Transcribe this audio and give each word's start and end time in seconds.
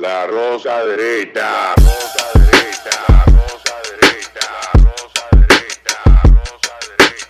La 0.00 0.28
rosa 0.28 0.84
derecha. 0.86 1.74
Rosa 1.74 2.24
derecha. 2.38 3.24
Rosa 3.26 3.74
derecha. 3.90 4.46
Rosa 4.74 5.24
derecha. 5.32 5.96
Rosa 6.22 6.84
derecha. 6.86 7.28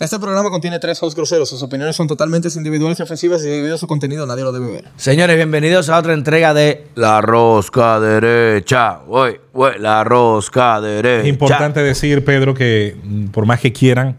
Este 0.00 0.18
programa 0.18 0.50
contiene 0.50 0.80
tres 0.80 1.00
hosts 1.00 1.14
groseros. 1.14 1.48
Sus 1.48 1.62
opiniones 1.62 1.94
son 1.94 2.08
totalmente 2.08 2.48
individuales 2.56 2.98
y 2.98 3.04
ofensivas 3.04 3.44
y 3.44 3.48
debido 3.50 3.76
a 3.76 3.78
su 3.78 3.86
contenido 3.86 4.26
nadie 4.26 4.42
lo 4.42 4.50
debe 4.50 4.72
ver. 4.72 4.88
Señores, 4.96 5.36
bienvenidos 5.36 5.90
a 5.90 5.98
otra 6.00 6.14
entrega 6.14 6.52
de 6.54 6.88
La 6.96 7.20
Rosca 7.20 8.00
Derecha. 8.00 8.98
Uy, 9.06 9.38
uy, 9.52 9.70
La 9.78 10.02
Rosca 10.02 10.80
Derecha. 10.80 11.22
Es 11.22 11.28
importante 11.28 11.84
decir, 11.84 12.24
Pedro, 12.24 12.52
que 12.52 12.96
mm, 13.00 13.26
por 13.26 13.46
más 13.46 13.60
que 13.60 13.72
quieran, 13.72 14.16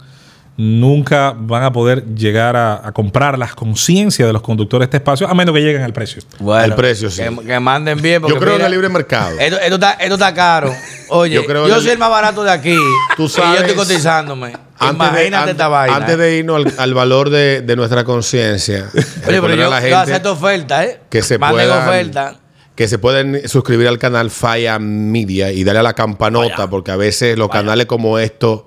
nunca 0.58 1.36
van 1.38 1.64
a 1.64 1.72
poder 1.74 2.06
llegar 2.16 2.56
a, 2.56 2.88
a 2.88 2.92
comprar 2.94 3.38
las 3.38 3.54
conciencias 3.56 4.26
de 4.28 4.32
los 4.34 4.42
conductores 4.42 4.86
de 4.86 4.98
este 4.98 4.98
espacio, 4.98 5.28
a 5.28 5.34
menos 5.34 5.54
que 5.54 5.62
lleguen 5.62 5.82
al 5.82 5.92
precio. 5.94 6.22
Bueno, 6.40 6.64
El 6.64 6.74
precio, 6.76 7.10
sí. 7.10 7.22
Que, 7.24 7.46
que 7.46 7.60
manden 7.60 8.02
bien. 8.02 8.22
Porque 8.22 8.36
Yo 8.36 8.40
creo 8.40 8.56
en 8.56 8.62
el 8.62 8.72
libre 8.72 8.88
mercado. 8.90 9.38
Esto, 9.40 9.60
esto 9.60 9.76
está, 9.76 9.92
esto 9.94 10.14
está 10.16 10.34
caro. 10.34 10.74
Oye, 11.10 11.36
Yo 11.36 11.46
creo 11.46 11.68
soy 11.82 11.90
el 11.90 11.98
más 11.98 12.10
barato 12.10 12.44
de 12.44 12.52
aquí. 12.52 12.78
Tú 13.18 13.26
Y 13.26 13.30
sabes- 13.30 13.60
yo 13.60 13.66
estoy 13.66 13.76
cotizándome. 13.76 14.54
Antes 14.78 15.12
de, 15.14 15.28
Imagínate 15.28 15.44
an- 15.44 15.50
esta 15.50 15.68
vaina. 15.70 15.96
antes 15.96 16.18
de 16.18 16.38
irnos 16.38 16.58
al, 16.66 16.74
al 16.78 16.94
valor 16.94 17.30
de, 17.30 17.62
de 17.62 17.76
nuestra 17.76 18.04
conciencia, 18.04 18.90
Oye, 19.28 19.42
pero 19.42 19.56
yo, 19.56 19.68
a 19.68 19.70
la 19.70 19.78
yo 19.80 19.82
gente 19.82 19.96
acepto 19.96 20.32
oferta, 20.34 20.84
¿eh? 20.86 21.00
que 21.10 21.22
se 21.22 21.38
Manden 21.38 21.68
puedan- 21.68 21.88
oferta. 21.88 22.36
que 22.76 22.88
se 22.90 22.98
pueden 22.98 23.48
suscribir 23.48 23.88
al 23.88 23.98
canal 24.00 24.30
Falla 24.32 24.78
Media 24.80 25.52
y 25.54 25.64
darle 25.64 25.80
a 25.80 25.84
la 25.84 25.94
campanota, 25.94 26.70
porque 26.70 26.92
a 26.92 26.98
veces 26.98 27.38
los 27.38 27.50
canales 27.50 27.86
como 27.86 28.20
estos 28.20 28.64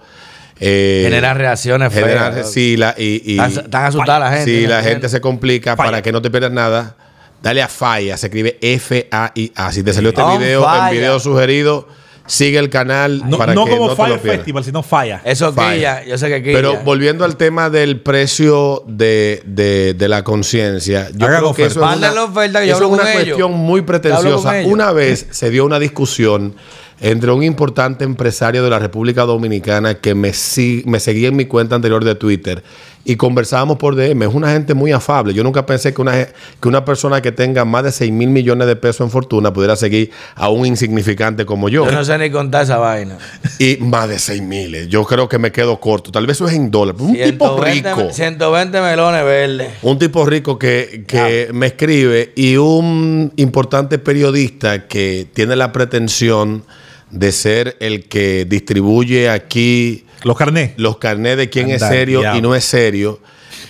eh, 0.60 1.02
Generan 1.04 1.38
reacciones 1.38 1.92
generan- 1.92 2.34
feas. 2.34 2.52
sí, 2.52 2.76
la- 2.76 2.94
y, 2.98 3.22
y- 3.24 3.38
Están, 3.40 3.84
asustadas 3.84 4.20
la 4.30 4.36
gente. 4.36 4.56
si 4.60 4.62
¿no? 4.64 4.70
la 4.70 4.82
gente 4.82 5.08
se 5.08 5.20
complica 5.20 5.76
Falla. 5.76 5.86
para 5.90 6.02
que 6.02 6.12
no 6.12 6.20
te 6.22 6.30
pierdas 6.30 6.52
nada, 6.52 6.96
dale 7.42 7.62
a 7.62 7.68
Falla, 7.68 8.16
se 8.16 8.26
escribe 8.26 8.58
F-A-I-A. 8.60 9.72
Si 9.72 9.82
te 9.82 9.92
salió 9.92 10.10
este 10.10 10.20
On 10.22 10.38
video 10.38 10.64
fire. 10.64 10.82
en 10.84 10.90
video 10.90 11.20
sugerido, 11.20 11.88
sigue 12.26 12.58
el 12.58 12.68
canal 12.68 13.22
No, 13.30 13.38
para 13.38 13.54
no 13.54 13.64
que 13.64 13.70
como 13.70 13.84
no 13.86 13.90
te 13.90 13.96
Fire 13.96 14.08
lo 14.16 14.20
pierdas. 14.20 14.36
Festival, 14.38 14.64
sino 14.64 14.82
Falla. 14.82 15.22
Eso 15.24 15.52
Falla. 15.52 15.74
quilla. 16.00 16.04
Yo 16.04 16.18
sé 16.18 16.28
que 16.28 16.42
quilla. 16.42 16.56
Pero 16.56 16.76
volviendo 16.84 17.24
al 17.24 17.36
tema 17.36 17.70
del 17.70 18.00
precio 18.00 18.82
de, 18.86 19.42
de- 19.46 19.94
de 19.94 20.08
la 20.08 20.24
conciencia, 20.24 21.08
yo 21.14 21.26
creo 21.26 21.38
que 21.40 21.44
oferta. 21.46 21.70
eso 21.70 21.90
es 21.90 21.96
una, 21.98 22.10
la 22.12 22.24
oferta 22.24 22.60
que 22.60 22.66
yo 22.66 22.74
eso 22.74 22.84
hablo 22.84 22.96
es 22.96 23.02
una 23.02 23.12
con 23.12 23.22
ellos. 23.22 23.36
cuestión 23.36 23.52
muy 23.52 23.82
pretenciosa. 23.82 24.54
Una 24.66 24.92
vez 24.92 25.26
se 25.30 25.50
dio 25.50 25.64
una 25.64 25.78
discusión 25.78 26.56
entre 27.00 27.30
un 27.30 27.42
importante 27.42 28.04
empresario 28.04 28.62
de 28.64 28.70
la 28.70 28.78
República 28.78 29.22
Dominicana 29.22 29.94
que 29.94 30.14
me, 30.14 30.32
si- 30.32 30.82
me 30.86 30.98
seguía 31.00 31.28
en 31.28 31.36
mi 31.36 31.44
cuenta 31.44 31.76
anterior 31.76 32.04
de 32.04 32.14
Twitter 32.14 32.62
y 33.04 33.16
conversábamos 33.16 33.78
por 33.78 33.94
DM. 33.96 34.22
Es 34.28 34.34
una 34.34 34.50
gente 34.52 34.74
muy 34.74 34.92
afable. 34.92 35.32
Yo 35.32 35.42
nunca 35.42 35.64
pensé 35.64 35.94
que 35.94 36.02
una, 36.02 36.12
que 36.60 36.68
una 36.68 36.84
persona 36.84 37.22
que 37.22 37.32
tenga 37.32 37.64
más 37.64 37.84
de 37.84 37.92
6 37.92 38.12
mil 38.12 38.28
millones 38.28 38.66
de 38.66 38.76
pesos 38.76 39.02
en 39.06 39.10
fortuna 39.10 39.50
pudiera 39.52 39.76
seguir 39.76 40.10
a 40.34 40.50
un 40.50 40.66
insignificante 40.66 41.46
como 41.46 41.68
yo. 41.70 41.86
Yo 41.86 41.92
no 41.92 42.04
sé 42.04 42.18
ni 42.18 42.30
contar 42.30 42.64
esa 42.64 42.76
vaina. 42.78 43.16
Y 43.58 43.76
más 43.78 44.08
de 44.10 44.18
6 44.18 44.42
mil. 44.42 44.88
Yo 44.88 45.04
creo 45.04 45.26
que 45.28 45.38
me 45.38 45.52
quedo 45.52 45.80
corto. 45.80 46.10
Tal 46.12 46.26
vez 46.26 46.36
eso 46.36 46.48
es 46.48 46.54
en 46.54 46.70
dólares. 46.70 47.00
Un 47.00 47.14
tipo 47.14 47.46
120 47.64 47.94
rico. 47.94 48.12
120 48.12 48.80
melones 48.82 49.24
verdes. 49.24 49.68
Un 49.82 49.98
tipo 49.98 50.26
rico 50.26 50.58
que, 50.58 51.04
que 51.06 51.48
me 51.54 51.66
escribe 51.68 52.32
y 52.36 52.56
un 52.56 53.32
importante 53.36 53.98
periodista 53.98 54.86
que 54.86 55.26
tiene 55.32 55.56
la 55.56 55.72
pretensión 55.72 56.64
de 57.10 57.32
ser 57.32 57.76
el 57.80 58.08
que 58.08 58.44
distribuye 58.44 59.30
aquí 59.30 60.04
Los 60.24 60.36
carnés. 60.36 60.72
los 60.76 60.98
carnés 60.98 61.36
de 61.36 61.48
quién 61.50 61.70
es 61.70 61.80
serio 61.82 62.22
y 62.36 62.40
no 62.42 62.54
es 62.54 62.64
serio. 62.64 63.20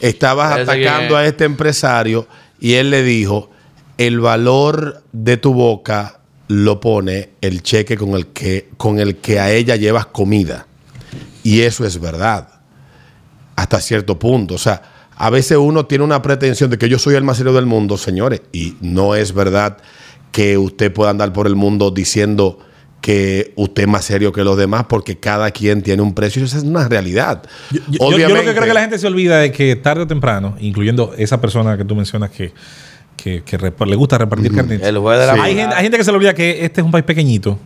Estabas 0.01 0.51
Parece 0.53 0.79
que- 0.79 0.89
atacando 0.89 1.17
a 1.17 1.27
este 1.27 1.45
empresario 1.45 2.27
y 2.61 2.75
él 2.75 2.91
le 2.91 3.03
dijo, 3.03 3.51
el 3.97 4.21
valor 4.21 5.03
de 5.13 5.37
tu 5.37 5.53
boca 5.55 6.21
lo 6.49 6.81
pone 6.81 7.31
el 7.41 7.63
cheque 7.63 7.97
con 7.97 8.11
el 8.15 8.29
que, 8.29 8.69
con 8.77 8.99
el 9.01 9.17
que 9.17 9.39
a 9.41 9.53
ella 9.53 9.77
llevas 9.77 10.07
comida. 10.07 10.67
Y 11.43 11.61
eso 11.63 11.85
es 11.85 12.01
verdad 12.01 12.49
hasta 13.57 13.81
cierto 13.81 14.19
punto. 14.19 14.55
O 14.55 14.59
sea, 14.59 14.83
a 15.17 15.31
veces 15.31 15.59
uno 15.59 15.87
tiene 15.87 16.05
una 16.05 16.23
pretensión 16.23 16.71
de 16.71 16.79
que 16.79 16.89
yo 16.89 16.99
soy 16.99 17.17
el 17.17 17.25
más 17.25 17.37
serio 17.39 17.53
del 17.53 17.67
mundo, 17.67 17.99
señores, 17.99 18.43
y 18.53 18.77
no 18.81 19.15
es 19.17 19.33
verdad 19.35 19.79
que 20.31 20.57
usted 20.59 20.93
pueda 20.93 21.11
andar 21.11 21.33
por 21.33 21.47
el 21.49 21.57
mundo 21.57 21.91
diciendo 21.91 22.61
que 23.01 23.53
usted 23.57 23.83
es 23.85 23.89
más 23.89 24.05
serio 24.05 24.33
que 24.33 24.43
los 24.45 24.57
demás 24.57 24.87
porque 24.89 25.17
cada 25.19 25.51
quien 25.51 25.83
tiene 25.83 26.03
un 26.03 26.15
precio. 26.15 26.45
Esa 26.45 26.59
es 26.59 26.65
una 26.65 26.89
realidad. 26.89 27.43
Yo, 27.71 27.81
yo- 27.89 28.19
yo 28.19 28.29
lo 28.29 28.43
que 28.43 28.53
creo 28.55 28.67
que 28.67 28.75
la 28.75 28.81
gente 28.81 28.99
se 28.99 29.07
olvida 29.07 29.39
de 29.39 29.53
que 29.53 29.77
tarde 29.77 30.03
o 30.03 30.07
temprano, 30.07 30.57
incluyendo 30.61 31.15
esa 31.17 31.41
persona 31.41 31.77
que 31.79 31.85
tú 31.85 31.95
mencionas 31.95 32.31
que, 32.31 32.53
que, 33.17 33.43
le 33.87 33.97
gusta 33.97 34.19
repartir 34.19 34.53
la 34.53 34.63
Sí. 35.35 35.41
hay, 35.41 35.55
gente, 35.57 35.75
hay 35.75 35.83
gente 35.83 35.99
que 35.99 36.05
se 36.05 36.11
le 36.11 36.17
olvida 36.17 36.35
que 36.35 36.65
este 36.65 36.81
es 36.81 36.85
un 36.85 36.91
país 36.91 37.05
pequeñito 37.05 37.59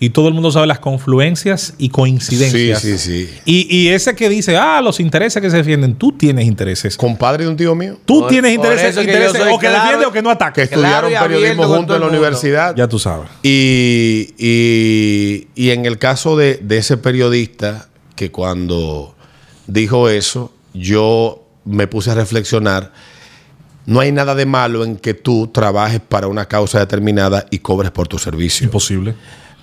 y 0.00 0.10
todo 0.10 0.28
el 0.28 0.34
mundo 0.34 0.52
sabe 0.52 0.66
las 0.68 0.78
confluencias 0.78 1.74
y 1.76 1.88
coincidencias. 1.88 2.80
Sí, 2.80 2.98
sí, 2.98 3.26
sí. 3.26 3.30
Y, 3.44 3.76
y 3.76 3.88
ese 3.88 4.14
que 4.14 4.28
dice, 4.28 4.56
ah, 4.56 4.80
los 4.80 5.00
intereses 5.00 5.42
que 5.42 5.50
se 5.50 5.56
defienden, 5.56 5.96
tú 5.96 6.12
tienes 6.12 6.46
intereses. 6.46 6.96
Compadre 6.96 7.44
de 7.44 7.50
un 7.50 7.56
tío 7.56 7.74
mío 7.74 7.98
Tú 8.04 8.20
Por- 8.20 8.28
tienes 8.30 8.56
por 8.56 8.66
intereses, 8.66 8.94
que 8.94 9.02
intereses 9.02 9.40
soy 9.42 9.52
o 9.52 9.58
que 9.58 9.66
claro- 9.66 9.82
defiende 9.82 10.06
o 10.06 10.12
que 10.12 10.22
no 10.22 10.28
que 10.28 10.32
ataque. 10.34 10.68
Claro 10.68 11.08
estudiaron 11.08 11.28
periodismo 11.32 11.64
juntos 11.66 11.96
en 11.96 12.02
la 12.02 12.08
universidad. 12.08 12.76
Ya 12.76 12.86
tú 12.88 12.98
sabes. 12.98 13.28
Y, 13.42 14.34
y- 14.38 15.48
y 15.54 15.70
en 15.70 15.84
el 15.84 15.98
caso 15.98 16.36
de, 16.36 16.58
de 16.62 16.78
ese 16.78 16.96
periodista 16.96 17.88
que 18.14 18.30
cuando 18.30 19.14
dijo 19.66 20.08
eso, 20.08 20.52
yo 20.74 21.44
me 21.64 21.86
puse 21.86 22.10
a 22.10 22.14
reflexionar. 22.14 22.92
No 23.86 24.00
hay 24.00 24.12
nada 24.12 24.34
de 24.34 24.44
malo 24.46 24.84
en 24.84 24.96
que 24.96 25.14
tú 25.14 25.48
trabajes 25.52 26.00
para 26.06 26.26
una 26.26 26.44
causa 26.46 26.78
determinada 26.78 27.46
y 27.50 27.58
cobres 27.60 27.90
por 27.90 28.06
tu 28.06 28.18
servicio. 28.18 28.64
Imposible. 28.64 29.14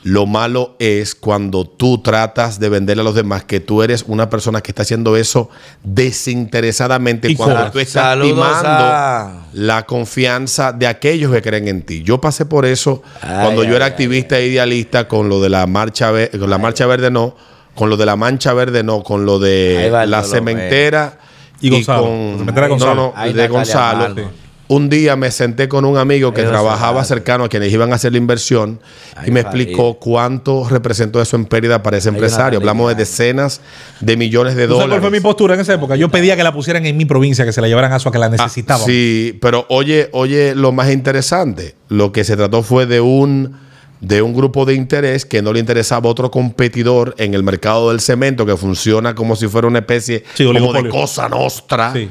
Lo 0.08 0.28
malo 0.28 0.76
es 0.78 1.16
cuando 1.16 1.66
tú 1.66 1.98
tratas 1.98 2.60
de 2.60 2.70
venderle 2.70 3.02
a 3.02 3.04
los 3.04 3.16
demás 3.16 3.44
que 3.44 3.60
tú 3.60 3.82
eres 3.82 4.06
una 4.08 4.30
persona 4.30 4.62
que 4.62 4.70
está 4.70 4.84
haciendo 4.84 5.18
eso 5.18 5.50
desinteresadamente 5.84 7.28
Y 7.32 7.36
cuando 7.36 7.72
tú 7.72 7.80
estás 7.80 8.20
timando 8.22 8.70
a- 8.70 9.46
la 9.54 9.84
confianza 9.88 10.72
de 10.74 10.86
aquellos 10.86 11.32
que 11.34 11.42
creen 11.42 11.68
en 11.68 11.82
ti. 11.82 12.04
Yo 12.04 12.22
pasé 12.22 12.46
por 12.46 12.66
eso 12.68 13.02
Ay, 13.20 13.38
cuando 13.46 13.64
yo 13.64 13.76
era 13.76 13.86
ay, 13.86 13.92
activista 13.92 14.38
e 14.38 14.46
idealista 14.48 15.08
con 15.08 15.28
lo 15.28 15.42
de 15.42 15.50
la 15.50 15.66
marcha 15.66 16.12
con 16.40 16.50
la 16.52 16.58
marcha 16.60 16.86
verde 16.86 17.10
no, 17.10 17.36
con 17.74 17.90
lo 17.90 17.98
de 17.98 18.06
la 18.06 18.16
mancha 18.16 18.54
verde 18.54 18.84
no, 18.84 19.02
con 19.04 19.26
lo 19.26 19.40
de 19.40 19.90
va 19.92 20.06
la 20.06 20.22
cementera 20.24 21.18
Y 21.62 21.72
Gonzalo, 21.72 22.04
con 22.04 22.32
la 22.32 22.38
cementera 22.38 22.68
no, 22.68 22.74
Gonzalo. 22.74 22.96
no, 22.96 23.24
de 23.24 23.28
Natalia 23.34 23.48
Gonzalo. 23.48 24.45
Un 24.68 24.90
día 24.90 25.16
me 25.16 25.30
senté 25.30 25.68
con 25.70 25.86
un 25.86 25.96
amigo 25.98 26.34
que 26.34 26.42
Eso 26.42 26.50
trabajaba 26.50 27.04
cercano 27.04 27.44
a 27.44 27.50
quienes 27.50 27.72
iban 27.72 27.92
a 27.92 27.96
hacer 27.98 28.14
la 28.14 28.18
inversión 28.18 28.80
Ay, 29.16 29.28
y 29.28 29.32
me 29.32 29.40
explicó 29.42 30.00
cuánto 30.00 30.68
representó 30.68 31.22
eso 31.22 31.36
en 31.36 31.46
pérdida 31.46 31.84
para 31.84 31.98
ese 31.98 32.10
empresario. 32.10 32.58
Hablamos 32.58 32.90
de 32.90 32.96
decenas 32.96 33.62
de 34.02 34.18
millones 34.18 34.56
de 34.56 34.64
¿Tú 34.66 34.74
sabes 34.74 34.84
dólares. 34.86 35.02
cuál 35.02 35.12
fue 35.12 35.20
mi 35.20 35.22
postura 35.22 35.54
en 35.54 35.60
esa 35.62 35.76
época? 35.76 35.96
Yo 35.96 36.10
pedía 36.10 36.36
que 36.36 36.44
la 36.44 36.52
pusieran 36.52 36.84
en 36.88 36.98
mi 36.98 37.06
provincia, 37.06 37.46
que 37.46 37.52
se 37.54 37.62
la 37.62 37.68
llevaran 37.68 37.94
a 37.94 38.00
su 38.00 38.10
a 38.10 38.12
que 38.12 38.18
la 38.18 38.26
Ah, 38.26 38.30
necesitaban. 38.30 38.86
sí, 38.88 39.38
pero 39.40 39.68
oye, 39.70 40.10
oye, 40.14 40.56
lo 40.56 40.72
más 40.72 40.92
interesante, 40.92 41.76
lo 41.90 42.12
que 42.12 42.24
se 42.24 42.36
trató 42.36 42.64
fue 42.64 42.88
de 42.88 43.02
un 43.02 43.64
de 44.02 44.22
un 44.22 44.34
grupo 44.36 44.66
de 44.66 44.74
interés 44.74 45.26
que 45.26 45.42
no 45.42 45.54
le 45.54 45.60
interesaba 45.60 46.10
otro 46.10 46.30
competidor 46.32 47.16
en 47.18 47.34
el 47.34 47.44
mercado 47.44 47.90
del 47.90 48.00
cemento 48.02 48.46
que 48.46 48.58
funciona 48.58 49.16
como 49.16 49.36
si 49.36 49.48
fuera 49.48 49.68
una 49.68 49.80
especie 49.80 50.24
Sí, 50.34 50.44
como 50.46 50.74
de 50.74 50.90
cosa 50.90 51.30
nostra. 51.30 51.94
Sí. 51.94 52.10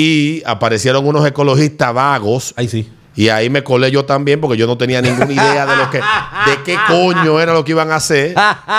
Y 0.00 0.42
aparecieron 0.46 1.06
unos 1.06 1.26
ecologistas 1.26 1.92
vagos. 1.92 2.54
Ahí 2.56 2.68
sí. 2.68 2.90
Y 3.16 3.28
ahí 3.28 3.50
me 3.50 3.62
colé 3.62 3.90
yo 3.90 4.04
también 4.04 4.40
porque 4.40 4.56
yo 4.56 4.66
no 4.66 4.78
tenía 4.78 5.02
ninguna 5.02 5.32
idea 5.32 5.66
de 5.66 5.76
lo 5.76 5.90
que 5.90 5.98
de 5.98 6.62
qué 6.64 6.76
coño 6.88 7.40
era 7.40 7.52
lo 7.52 7.64
que 7.64 7.72
iban 7.72 7.90
a 7.90 7.96
hacer. 7.96 8.34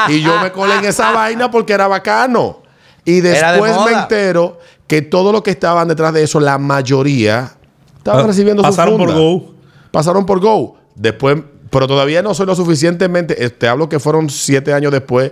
Y 0.07 0.21
yo 0.21 0.39
me 0.41 0.51
colé 0.51 0.75
en 0.77 0.85
esa 0.85 1.11
vaina 1.11 1.51
porque 1.51 1.73
era 1.73 1.87
bacano. 1.87 2.61
Y 3.05 3.19
de 3.21 3.31
después 3.31 3.73
me 3.85 3.91
entero 3.99 4.59
que 4.87 5.01
todos 5.01 5.31
los 5.33 5.41
que 5.41 5.51
estaban 5.51 5.87
detrás 5.87 6.13
de 6.13 6.23
eso, 6.23 6.39
la 6.39 6.57
mayoría, 6.57 7.51
estaban 7.97 8.21
Pa- 8.21 8.27
recibiendo 8.27 8.63
su 8.63 8.69
pasaron 8.69 8.97
por 8.97 9.09
funda. 9.09 9.21
Go. 9.21 9.53
Pasaron 9.91 10.25
por 10.25 10.39
Go. 10.39 10.77
Después, 10.95 11.37
pero 11.69 11.87
todavía 11.87 12.21
no 12.21 12.33
soy 12.33 12.45
lo 12.45 12.55
suficientemente. 12.55 13.43
eh, 13.43 13.49
Te 13.49 13.67
hablo 13.67 13.89
que 13.89 13.99
fueron 13.99 14.29
siete 14.29 14.73
años 14.73 14.91
después. 14.91 15.31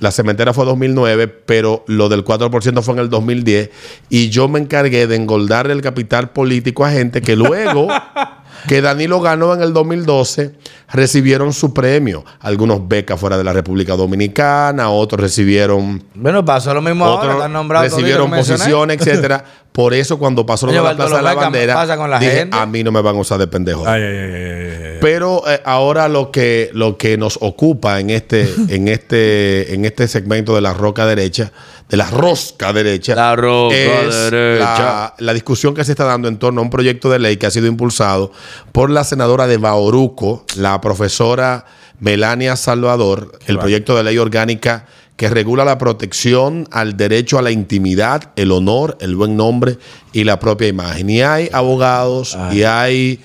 La 0.00 0.12
cementera 0.12 0.52
fue 0.52 0.64
2009, 0.64 1.26
pero 1.28 1.84
lo 1.88 2.08
del 2.08 2.24
4% 2.24 2.82
fue 2.82 2.94
en 2.94 3.00
el 3.00 3.10
2010. 3.10 3.70
Y 4.08 4.28
yo 4.28 4.48
me 4.48 4.60
encargué 4.60 5.06
de 5.06 5.16
engordarle 5.16 5.72
el 5.72 5.82
capital 5.82 6.30
político 6.30 6.84
a 6.84 6.90
gente 6.90 7.20
que 7.20 7.34
luego 7.34 7.88
que 8.66 8.80
Danilo 8.80 9.20
ganó 9.20 9.54
en 9.54 9.62
el 9.62 9.72
2012 9.72 10.54
recibieron 10.92 11.52
su 11.52 11.72
premio. 11.72 12.24
Algunos 12.40 12.86
becas 12.88 13.20
fuera 13.20 13.36
de 13.36 13.44
la 13.44 13.52
República 13.52 13.94
Dominicana, 13.94 14.90
otros 14.90 15.20
recibieron 15.20 16.02
Bueno, 16.14 16.44
pasó 16.44 16.74
lo 16.74 16.82
mismo 16.82 17.04
ahora. 17.04 17.34
Están 17.34 17.52
nombrados 17.52 17.90
recibieron 17.90 18.30
posiciones, 18.30 19.00
etcétera, 19.00 19.44
Por 19.78 19.94
eso 19.94 20.18
cuando 20.18 20.44
pasó 20.44 20.66
lo 20.66 20.72
de 20.72 20.82
la 20.82 20.96
Plaza 20.96 21.18
de 21.18 21.22
la 21.22 21.34
Bandera, 21.34 21.74
pasa 21.74 21.96
con 21.96 22.10
la 22.10 22.18
dije, 22.18 22.38
gente. 22.38 22.56
a 22.56 22.66
mí 22.66 22.82
no 22.82 22.90
me 22.90 23.00
van 23.00 23.14
a 23.14 23.20
usar 23.20 23.38
de 23.38 23.46
pendejo. 23.46 23.86
Ay, 23.86 24.02
ay, 24.02 24.16
ay, 24.16 24.32
ay, 24.32 24.42
ay. 24.42 24.98
Pero 25.00 25.44
eh, 25.48 25.62
ahora 25.64 26.08
lo 26.08 26.32
que, 26.32 26.70
lo 26.72 26.98
que 26.98 27.16
nos 27.16 27.38
ocupa 27.40 28.00
en 28.00 28.10
este, 28.10 28.52
en 28.70 28.88
este, 28.88 29.72
en 29.72 29.84
este 29.84 30.08
segmento 30.08 30.56
de 30.56 30.62
la 30.62 30.74
roca 30.74 31.06
derecha, 31.06 31.52
de 31.88 31.96
la 31.96 32.10
rosca 32.10 32.72
derecha, 32.72 33.14
La 33.14 33.36
rosca 33.36 33.76
es 33.76 34.32
derecha. 34.32 34.58
La, 34.58 35.14
la 35.16 35.32
discusión 35.32 35.74
que 35.74 35.84
se 35.84 35.92
está 35.92 36.06
dando 36.06 36.26
en 36.26 36.38
torno 36.38 36.60
a 36.60 36.64
un 36.64 36.70
proyecto 36.70 37.08
de 37.08 37.20
ley 37.20 37.36
que 37.36 37.46
ha 37.46 37.52
sido 37.52 37.68
impulsado 37.68 38.32
por 38.72 38.90
la 38.90 39.04
senadora 39.04 39.46
de 39.46 39.58
Bauruco, 39.58 40.44
la 40.56 40.80
profesora 40.80 41.66
Melania 42.00 42.56
Salvador, 42.56 43.38
el 43.46 43.60
proyecto 43.60 43.96
de 43.96 44.02
ley 44.02 44.18
orgánica 44.18 44.86
que 45.18 45.28
regula 45.28 45.64
la 45.64 45.78
protección 45.78 46.68
al 46.70 46.96
derecho 46.96 47.40
a 47.40 47.42
la 47.42 47.50
intimidad, 47.50 48.30
el 48.36 48.52
honor, 48.52 48.96
el 49.00 49.16
buen 49.16 49.36
nombre 49.36 49.76
y 50.12 50.22
la 50.22 50.38
propia 50.38 50.68
imagen. 50.68 51.10
Y 51.10 51.22
hay 51.22 51.50
abogados 51.52 52.38
y 52.52 52.62
hay 52.62 53.18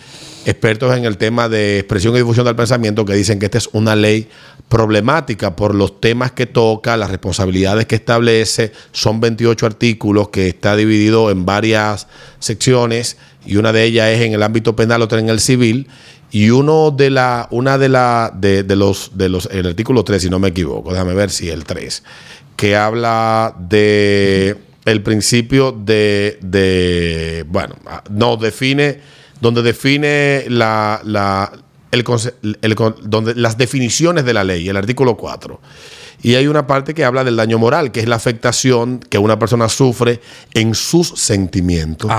expertos 0.44 0.98
en 0.98 1.06
el 1.06 1.18
tema 1.18 1.48
de 1.50 1.78
expresión 1.78 2.16
y 2.16 2.18
difusión 2.18 2.48
del 2.48 2.56
pensamiento 2.56 3.06
que 3.06 3.14
dicen 3.14 3.38
que 3.38 3.46
esta 3.46 3.60
es 3.60 3.70
una 3.74 3.96
ley 3.96 4.28
problemática 4.70 5.56
por 5.56 5.76
los 5.76 6.02
temas 6.02 6.32
que 6.32 6.48
toca, 6.48 6.98
las 6.98 7.12
responsabilidades 7.12 7.86
que 7.86 7.94
establece. 7.94 8.72
Son 8.92 9.20
28 9.20 9.64
artículos 9.68 10.30
que 10.30 10.48
está 10.48 10.76
dividido 10.76 11.30
en 11.30 11.46
varias 11.46 12.08
secciones 12.40 13.18
y 13.46 13.58
una 13.58 13.72
de 13.72 13.84
ellas 13.84 14.10
es 14.10 14.22
en 14.22 14.34
el 14.34 14.44
ámbito 14.44 14.76
penal, 14.76 15.02
otra 15.02 15.20
en 15.20 15.30
el 15.30 15.40
civil. 15.40 15.88
Y 16.32 16.50
uno 16.50 16.90
de 16.90 17.12
la, 17.12 17.48
una 17.52 17.78
de 17.78 17.90
la, 17.90 18.32
de, 18.36 18.64
de 18.64 18.76
los, 18.76 19.12
de 19.16 19.30
los, 19.30 19.48
el 19.52 19.68
artículo 19.68 20.04
3, 20.04 20.24
si 20.24 20.30
no 20.30 20.40
me 20.40 20.48
equivoco, 20.48 20.92
déjame 20.92 21.14
ver 21.14 21.30
si 21.30 21.50
el 21.50 21.64
3, 21.64 22.04
que 22.56 22.76
habla 22.76 23.56
de 23.60 24.58
el 24.86 25.02
principio 25.04 25.72
de, 25.72 26.40
de 26.42 27.46
bueno, 27.48 27.76
ah, 27.86 28.04
no, 28.10 28.38
define, 28.38 29.00
donde 29.42 29.62
define 29.62 30.46
la, 30.50 31.02
la, 31.04 31.52
el, 31.92 32.04
el 32.62 32.76
donde 33.04 33.36
las 33.36 33.58
definiciones 33.58 34.26
de 34.26 34.34
la 34.34 34.44
ley, 34.44 34.68
el 34.68 34.78
artículo 34.78 35.16
4. 35.16 35.62
Y 36.24 36.36
hay 36.36 36.48
una 36.48 36.66
parte 36.66 36.94
que 36.94 37.04
habla 37.04 37.26
del 37.26 37.36
daño 37.36 37.60
moral, 37.60 37.92
que 37.92 38.00
es 38.00 38.08
la 38.08 38.16
afectación 38.16 39.00
que 39.00 39.18
una 39.18 39.38
persona 39.38 39.68
sufre 39.68 40.22
en 40.54 40.74
sus 40.74 41.10
sentimientos 41.10 42.10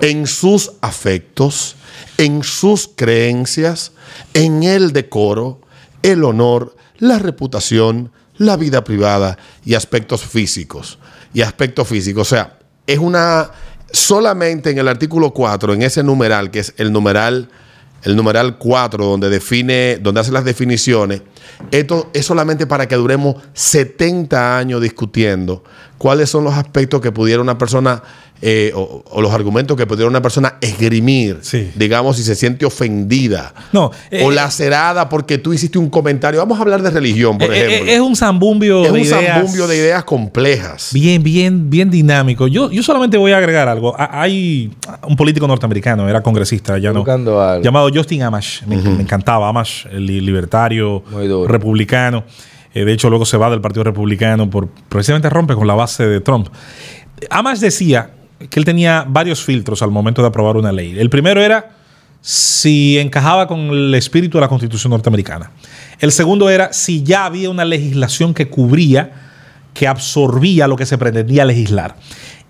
en 0.00 0.26
sus 0.28 0.72
afectos, 0.80 1.74
en 2.18 2.44
sus 2.44 2.88
creencias, 2.94 3.92
en 4.32 4.62
el 4.62 4.92
decoro, 4.92 5.60
el 6.02 6.22
honor, 6.22 6.76
la 6.98 7.18
reputación, 7.18 8.12
la 8.38 8.56
vida 8.56 8.84
privada 8.84 9.36
y 9.64 9.74
aspectos 9.74 10.22
físicos. 10.22 10.98
Y 11.34 11.42
aspectos 11.42 11.88
físicos. 11.88 12.32
O 12.32 12.34
sea, 12.34 12.58
es 12.86 12.98
una. 12.98 13.50
Solamente 13.90 14.70
en 14.70 14.78
el 14.78 14.88
artículo 14.88 15.32
4, 15.32 15.74
en 15.74 15.82
ese 15.82 16.02
numeral, 16.02 16.50
que 16.50 16.58
es 16.58 16.74
el 16.76 16.92
numeral, 16.92 17.48
el 18.02 18.16
numeral 18.16 18.58
4, 18.58 19.04
donde 19.04 19.30
define, 19.30 19.98
donde 19.98 20.20
hace 20.20 20.32
las 20.32 20.44
definiciones, 20.44 21.22
esto 21.70 22.10
es 22.14 22.24
solamente 22.26 22.66
para 22.66 22.86
que 22.88 22.96
duremos 22.96 23.36
70 23.54 24.58
años 24.58 24.80
discutiendo 24.80 25.62
cuáles 25.98 26.28
son 26.30 26.44
los 26.44 26.54
aspectos 26.54 27.00
que 27.00 27.12
pudiera 27.12 27.40
una 27.42 27.56
persona 27.58 28.02
eh, 28.42 28.70
o, 28.74 29.02
o 29.10 29.22
los 29.22 29.32
argumentos 29.32 29.78
que 29.78 29.86
pudiera 29.86 30.10
una 30.10 30.20
persona 30.20 30.56
esgrimir, 30.60 31.38
Sí. 31.40 31.70
digamos, 31.74 32.18
si 32.18 32.22
se 32.22 32.34
siente 32.34 32.66
ofendida 32.66 33.54
No, 33.72 33.90
eh, 34.10 34.22
o 34.22 34.30
lacerada 34.30 35.08
porque 35.08 35.38
tú 35.38 35.54
hiciste 35.54 35.78
un 35.78 35.88
comentario. 35.88 36.38
Vamos 36.40 36.58
a 36.58 36.60
hablar 36.60 36.82
de 36.82 36.90
religión, 36.90 37.38
por 37.38 37.50
Eh, 37.50 37.64
ejemplo. 37.66 37.92
es 37.94 38.00
un 38.00 38.14
zambumbio 38.14 38.84
Es 38.84 38.92
de 38.92 38.98
un 39.00 39.06
ideas. 39.06 39.24
zambumbio 39.36 39.66
de 39.66 39.76
ideas 39.78 40.04
complejas. 40.04 40.90
Bien, 40.92 41.22
bien, 41.22 41.70
bien 41.70 41.90
dinámico. 41.90 42.46
Yo, 42.46 42.70
yo 42.70 42.82
solamente 42.82 43.16
voy 43.16 43.32
a 43.32 43.38
agregar 43.38 43.68
algo. 43.70 43.94
Ha- 43.98 44.20
Hay 44.20 44.70
un 45.08 45.16
político 45.16 45.46
norteamericano, 45.48 46.06
era 46.06 46.22
congresista, 46.22 46.76
ya 46.76 46.92
no, 46.92 47.04
algo. 47.08 47.62
llamado 47.62 47.88
Justin 47.92 48.22
Amash. 48.22 48.64
Me, 48.66 48.76
me 48.76 49.00
encantaba 49.00 49.48
Amash, 49.48 49.86
el 49.90 50.04
li- 50.04 50.20
libertario, 50.20 51.02
Muy 51.10 51.26
republicano. 51.46 52.24
Eh, 52.74 52.84
de 52.84 52.92
hecho, 52.92 53.08
luego 53.10 53.24
se 53.24 53.36
va 53.36 53.50
del 53.50 53.60
Partido 53.60 53.84
Republicano 53.84 54.48
por 54.50 54.68
precisamente 54.68 55.30
rompe 55.30 55.54
con 55.54 55.66
la 55.66 55.74
base 55.74 56.06
de 56.06 56.20
Trump. 56.20 56.48
Amash 57.30 57.58
decía 57.58 58.10
que 58.50 58.58
él 58.58 58.64
tenía 58.64 59.04
varios 59.08 59.42
filtros 59.42 59.82
al 59.82 59.90
momento 59.90 60.22
de 60.22 60.28
aprobar 60.28 60.56
una 60.56 60.72
ley. 60.72 60.98
El 60.98 61.10
primero 61.10 61.40
era 61.40 61.76
si 62.20 62.98
encajaba 62.98 63.46
con 63.46 63.60
el 63.70 63.94
espíritu 63.94 64.38
de 64.38 64.42
la 64.42 64.48
Constitución 64.48 64.90
norteamericana. 64.90 65.52
El 66.00 66.12
segundo 66.12 66.50
era 66.50 66.72
si 66.72 67.02
ya 67.02 67.24
había 67.24 67.50
una 67.50 67.64
legislación 67.64 68.34
que 68.34 68.48
cubría, 68.48 69.12
que 69.72 69.86
absorbía 69.86 70.66
lo 70.68 70.76
que 70.76 70.86
se 70.86 70.98
pretendía 70.98 71.44
legislar. 71.44 71.96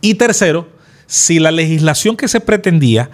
Y 0.00 0.14
tercero, 0.14 0.68
si 1.06 1.38
la 1.38 1.50
legislación 1.50 2.16
que 2.16 2.26
se 2.26 2.40
pretendía 2.40 3.10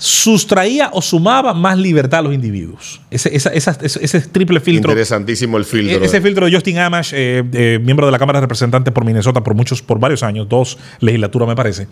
sustraía 0.00 0.90
o 0.92 1.02
sumaba 1.02 1.52
más 1.54 1.76
libertad 1.76 2.20
a 2.20 2.22
los 2.22 2.32
individuos. 2.32 3.00
Ese, 3.10 3.34
esa- 3.36 3.50
esa- 3.50 3.76
ese- 3.82 4.04
ese 4.04 4.20
triple 4.20 4.60
filtro. 4.60 4.92
Interesantísimo 4.92 5.56
el 5.58 5.64
filtro. 5.64 6.00
E- 6.00 6.04
Ese 6.06 6.20
filtro 6.20 6.46
de 6.46 6.52
Justin 6.52 6.78
Amash, 6.78 7.12
eh, 7.14 7.42
eh, 7.52 7.80
miembro 7.82 8.06
de 8.06 8.12
la 8.12 8.18
Cámara 8.18 8.38
de 8.38 8.42
Representantes 8.42 8.94
por 8.94 9.04
Minnesota 9.04 9.42
por 9.42 9.54
muchos, 9.54 9.82
por 9.82 9.98
varios 9.98 10.22
años, 10.22 10.48
dos 10.48 10.78
legislaturas 11.00 11.48
me 11.48 11.56
parece. 11.56 11.88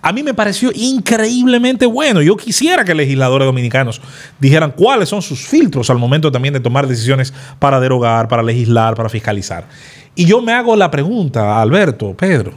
A 0.00 0.10
mí 0.12 0.22
me 0.22 0.32
pareció 0.32 0.70
increíblemente 0.74 1.84
bueno. 1.84 2.22
Yo 2.22 2.34
quisiera 2.36 2.82
que 2.84 2.94
legisladores 2.94 3.44
dominicanos 3.44 4.00
dijeran 4.40 4.72
cuáles 4.74 5.10
son 5.10 5.20
sus 5.20 5.40
filtros 5.46 5.90
al 5.90 5.98
momento 5.98 6.32
también 6.32 6.54
de 6.54 6.60
tomar 6.60 6.86
decisiones 6.88 7.34
para 7.58 7.78
derogar, 7.78 8.26
para 8.28 8.42
legislar, 8.42 8.94
para 8.94 9.10
fiscalizar. 9.10 9.68
Y 10.14 10.24
yo 10.24 10.40
me 10.40 10.52
hago 10.54 10.74
la 10.76 10.90
pregunta, 10.90 11.60
Alberto, 11.60 12.14
Pedro. 12.16 12.54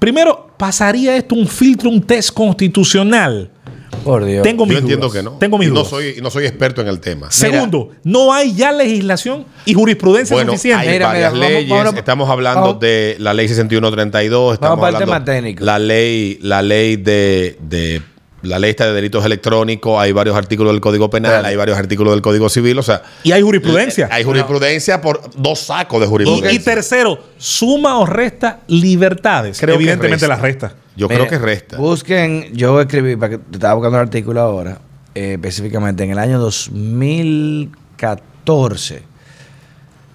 Primero, 0.00 0.50
¿pasaría 0.56 1.16
esto 1.16 1.34
un 1.36 1.46
filtro, 1.46 1.88
un 1.90 2.02
test 2.02 2.30
constitucional? 2.32 3.50
Por 4.04 4.24
Dios. 4.24 4.42
Tengo 4.42 4.64
mis 4.66 4.74
Yo 4.74 4.78
entiendo 4.80 5.08
dudas. 5.08 5.22
que 5.22 5.30
no. 5.30 5.38
Tengo 5.38 5.58
mis 5.58 5.68
y 5.68 5.70
no 5.70 5.76
dudas. 5.80 5.88
soy, 5.90 6.14
y 6.18 6.20
no 6.20 6.30
soy 6.30 6.46
experto 6.46 6.80
en 6.80 6.88
el 6.88 7.00
tema. 7.00 7.30
Segundo, 7.30 7.90
no 8.04 8.32
hay 8.32 8.54
ya 8.54 8.72
legislación 8.72 9.44
y 9.64 9.74
jurisprudencia 9.74 10.34
Bueno, 10.34 10.52
suficiente. 10.52 10.86
hay 10.88 10.92
Mira, 10.94 11.06
varias 11.06 11.32
mira, 11.32 11.44
vamos- 11.46 11.54
leyes. 11.62 11.70
vamos- 11.84 11.94
Estamos 11.96 12.30
hablando 12.30 12.60
vamos- 12.62 12.80
de 12.80 13.16
la 13.18 13.34
ley 13.34 13.48
6132. 13.48 14.54
Estamos 14.54 14.70
Vamos 14.78 14.80
para 14.82 14.88
el 14.90 14.94
hablando 15.04 15.24
tema 15.24 15.24
técnico. 15.24 15.64
La 15.64 15.78
ley, 15.78 16.38
la 16.42 16.62
ley 16.62 16.96
de, 16.96 17.56
de- 17.60 18.02
la 18.42 18.58
ley 18.58 18.74
de 18.74 18.92
delitos 18.92 19.24
electrónicos. 19.24 20.00
Hay 20.00 20.12
varios 20.12 20.36
artículos 20.36 20.72
del 20.72 20.80
Código 20.80 21.10
Penal, 21.10 21.32
Claro. 21.32 21.48
hay 21.48 21.56
varios 21.56 21.78
artículos 21.78 22.12
del 22.14 22.22
Código 22.22 22.48
Civil. 22.48 22.78
O 22.78 22.82
sea, 22.82 23.02
Y 23.22 23.32
hay 23.32 23.42
jurisprudencia. 23.42 24.08
hay 24.10 24.24
jurisprudencia 24.24 25.00
por 25.00 25.20
dos 25.36 25.60
sacos 25.60 26.00
de 26.00 26.06
jurisprudencia. 26.06 26.52
y 26.52 26.58
tercero, 26.58 27.18
suma 27.38 27.98
o 27.98 28.06
resta 28.06 28.60
libertades. 28.68 29.58
Creo 29.60 29.76
que 29.76 29.82
Evidentemente 29.84 30.26
resta. 30.26 30.28
las 30.28 30.40
resta. 30.40 30.74
Yo 30.96 31.08
Mira, 31.08 31.26
creo 31.26 31.30
que 31.30 31.38
resta. 31.44 31.76
Busquen, 31.78 32.48
yo 32.52 32.80
escribí, 32.80 33.16
para 33.16 33.30
que 33.30 33.38
te 33.38 33.56
estaba 33.56 33.74
buscando 33.74 33.98
el 33.98 34.02
artículo 34.04 34.40
ahora, 34.40 34.78
eh, 35.14 35.34
específicamente 35.34 36.04
en 36.04 36.10
el 36.10 36.18
año 36.18 36.38
2014, 36.40 39.02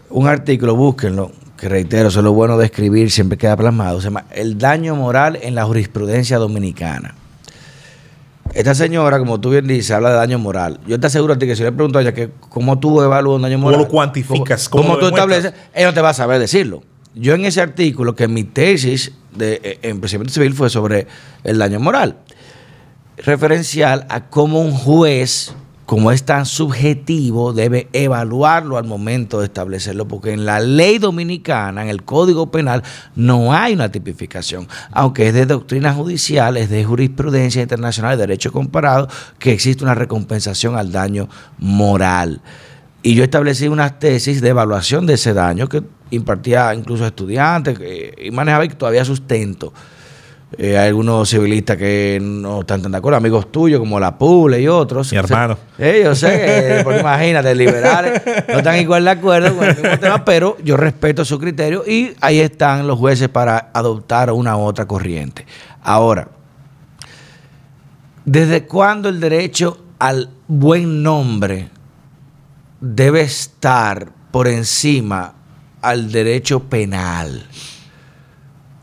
un 0.10 0.28
artículo, 0.28 0.76
búsquenlo, 0.76 1.32
que 1.58 1.70
reitero, 1.70 2.10
eso 2.10 2.20
es 2.20 2.24
lo 2.24 2.34
bueno 2.34 2.58
de 2.58 2.66
escribir, 2.66 3.10
siempre 3.12 3.38
queda 3.38 3.56
plasmado, 3.56 4.00
se 4.02 4.06
llama 4.08 4.26
El 4.32 4.58
daño 4.58 4.96
moral 4.96 5.38
en 5.42 5.56
la 5.56 5.66
jurisprudencia 5.66 6.38
dominicana. 6.38 7.16
Esta 8.56 8.74
señora, 8.74 9.20
como 9.20 9.42
tú 9.42 9.50
bien 9.50 9.68
dices, 9.68 9.92
habla 9.92 10.12
de 10.12 10.16
daño 10.16 10.40
moral. 10.40 10.80
Yo 10.88 10.98
te 10.98 11.08
aseguro 11.08 11.34
a 11.34 11.38
ti 11.38 11.46
que 11.46 11.58
si 11.58 11.64
le 11.64 11.74
pregunto 11.74 12.00
a 12.00 12.02
ella 12.02 12.14
que 12.14 12.32
cómo 12.40 12.80
tú 12.80 13.02
evalúas 13.02 13.36
un 13.36 13.42
daño 13.42 13.58
¿Cómo 13.58 13.66
moral. 13.66 13.82
lo 13.82 13.88
cuantificas? 13.90 14.70
¿Cómo, 14.70 14.84
¿Cómo 14.84 14.94
lo 14.96 15.00
tú 15.02 15.08
estableces? 15.14 15.54
Ella 15.74 15.88
no 15.88 15.94
te 15.94 16.00
va 16.00 16.12
a 16.12 16.14
saber 16.14 16.40
decirlo. 16.40 16.82
Yo 17.14 17.34
en 17.34 17.44
ese 17.44 17.60
artículo, 17.60 18.16
que 18.16 18.30
mi 18.30 18.46
tesis 18.46 19.12
de, 19.36 19.60
eh, 19.62 19.80
en 19.82 20.00
procedimiento 20.00 20.34
civil 20.34 20.54
fue 20.54 20.70
sobre 20.70 21.06
el 21.44 21.58
daño 21.58 21.82
moral, 21.82 22.16
referencial 23.18 24.06
a 24.08 24.30
cómo 24.30 24.62
un 24.62 24.72
juez, 24.72 25.54
como 25.86 26.12
es 26.12 26.24
tan 26.24 26.46
subjetivo, 26.46 27.54
debe 27.54 27.88
evaluarlo 27.94 28.78
al 28.78 28.86
momento 28.86 29.40
de 29.40 29.46
establecerlo, 29.46 30.08
porque 30.08 30.32
en 30.32 30.46
la 30.46 30.60
ley 30.60 30.98
dominicana, 30.98 31.84
en 31.84 31.90
el 31.90 32.04
Código 32.04 32.50
Penal, 32.50 32.82
no 33.16 33.54
hay 33.54 33.74
una 33.74 33.92
tipificación, 33.92 34.68
aunque 34.92 35.28
es 35.28 35.34
de 35.34 35.46
doctrina 35.46 35.94
judicial, 35.94 36.58
es 36.58 36.70
de 36.70 36.84
jurisprudencia 36.84 37.62
internacional, 37.62 38.18
de 38.18 38.24
derecho 38.24 38.52
comparado, 38.52 39.08
que 39.38 39.54
existe 39.54 39.84
una 39.84 39.96
recompensación 39.96 40.76
al 40.76 40.92
daño 40.92 41.30
moral. 41.60 42.42
Y 43.04 43.14
yo 43.14 43.24
establecí 43.24 43.68
unas 43.68 44.00
tesis 44.00 44.42
de 44.42 44.50
evaluación 44.50 45.06
de 45.06 45.14
ese 45.14 45.36
daño 45.36 45.70
que 45.70 45.84
impartía 46.10 46.74
incluso 46.74 47.04
a 47.04 47.08
estudiantes 47.08 47.78
eh, 47.80 48.16
y 48.24 48.32
manejaba 48.32 48.66
y 48.66 48.70
que 48.70 48.76
todavía 48.76 49.06
sustento. 49.06 49.72
Eh, 50.58 50.78
hay 50.78 50.88
algunos 50.88 51.30
civilistas 51.30 51.76
que 51.76 52.18
no 52.22 52.62
están 52.62 52.82
tan 52.82 52.92
de 52.92 52.98
acuerdo, 52.98 53.18
amigos 53.18 53.52
tuyos 53.52 53.80
como 53.80 54.00
la 54.00 54.18
Pule 54.18 54.62
y 54.62 54.68
otros. 54.68 55.12
Mi 55.12 55.18
hermano. 55.18 55.58
Eh, 55.78 56.02
yo 56.04 56.16
sé, 56.16 56.28
que, 56.30 56.84
pues, 56.84 57.02
imagínate, 57.02 57.54
liberales 57.54 58.22
no 58.48 58.60
están 58.60 58.80
igual 58.80 59.04
de 59.04 59.12
acuerdo 59.12 59.56
con 59.56 59.68
el 59.68 59.76
mismo 59.76 59.98
tema, 60.00 60.24
pero 60.24 60.58
yo 60.64 60.78
respeto 60.78 61.26
su 61.26 61.40
criterio 61.40 61.84
y 61.86 62.14
ahí 62.22 62.40
están 62.40 62.88
los 62.88 62.98
jueces 62.98 63.28
para 63.28 63.70
adoptar 63.74 64.32
una 64.32 64.56
u 64.56 64.62
otra 64.62 64.86
corriente. 64.86 65.46
Ahora, 65.84 66.30
¿desde 68.24 68.66
cuándo 68.66 69.10
el 69.10 69.20
derecho 69.20 69.78
al 70.00 70.30
buen 70.48 71.04
nombre 71.04 71.70
debe 72.80 73.22
estar 73.22 74.08
por 74.32 74.48
encima 74.48 75.34
al 75.82 76.12
derecho 76.12 76.62
penal? 76.64 77.46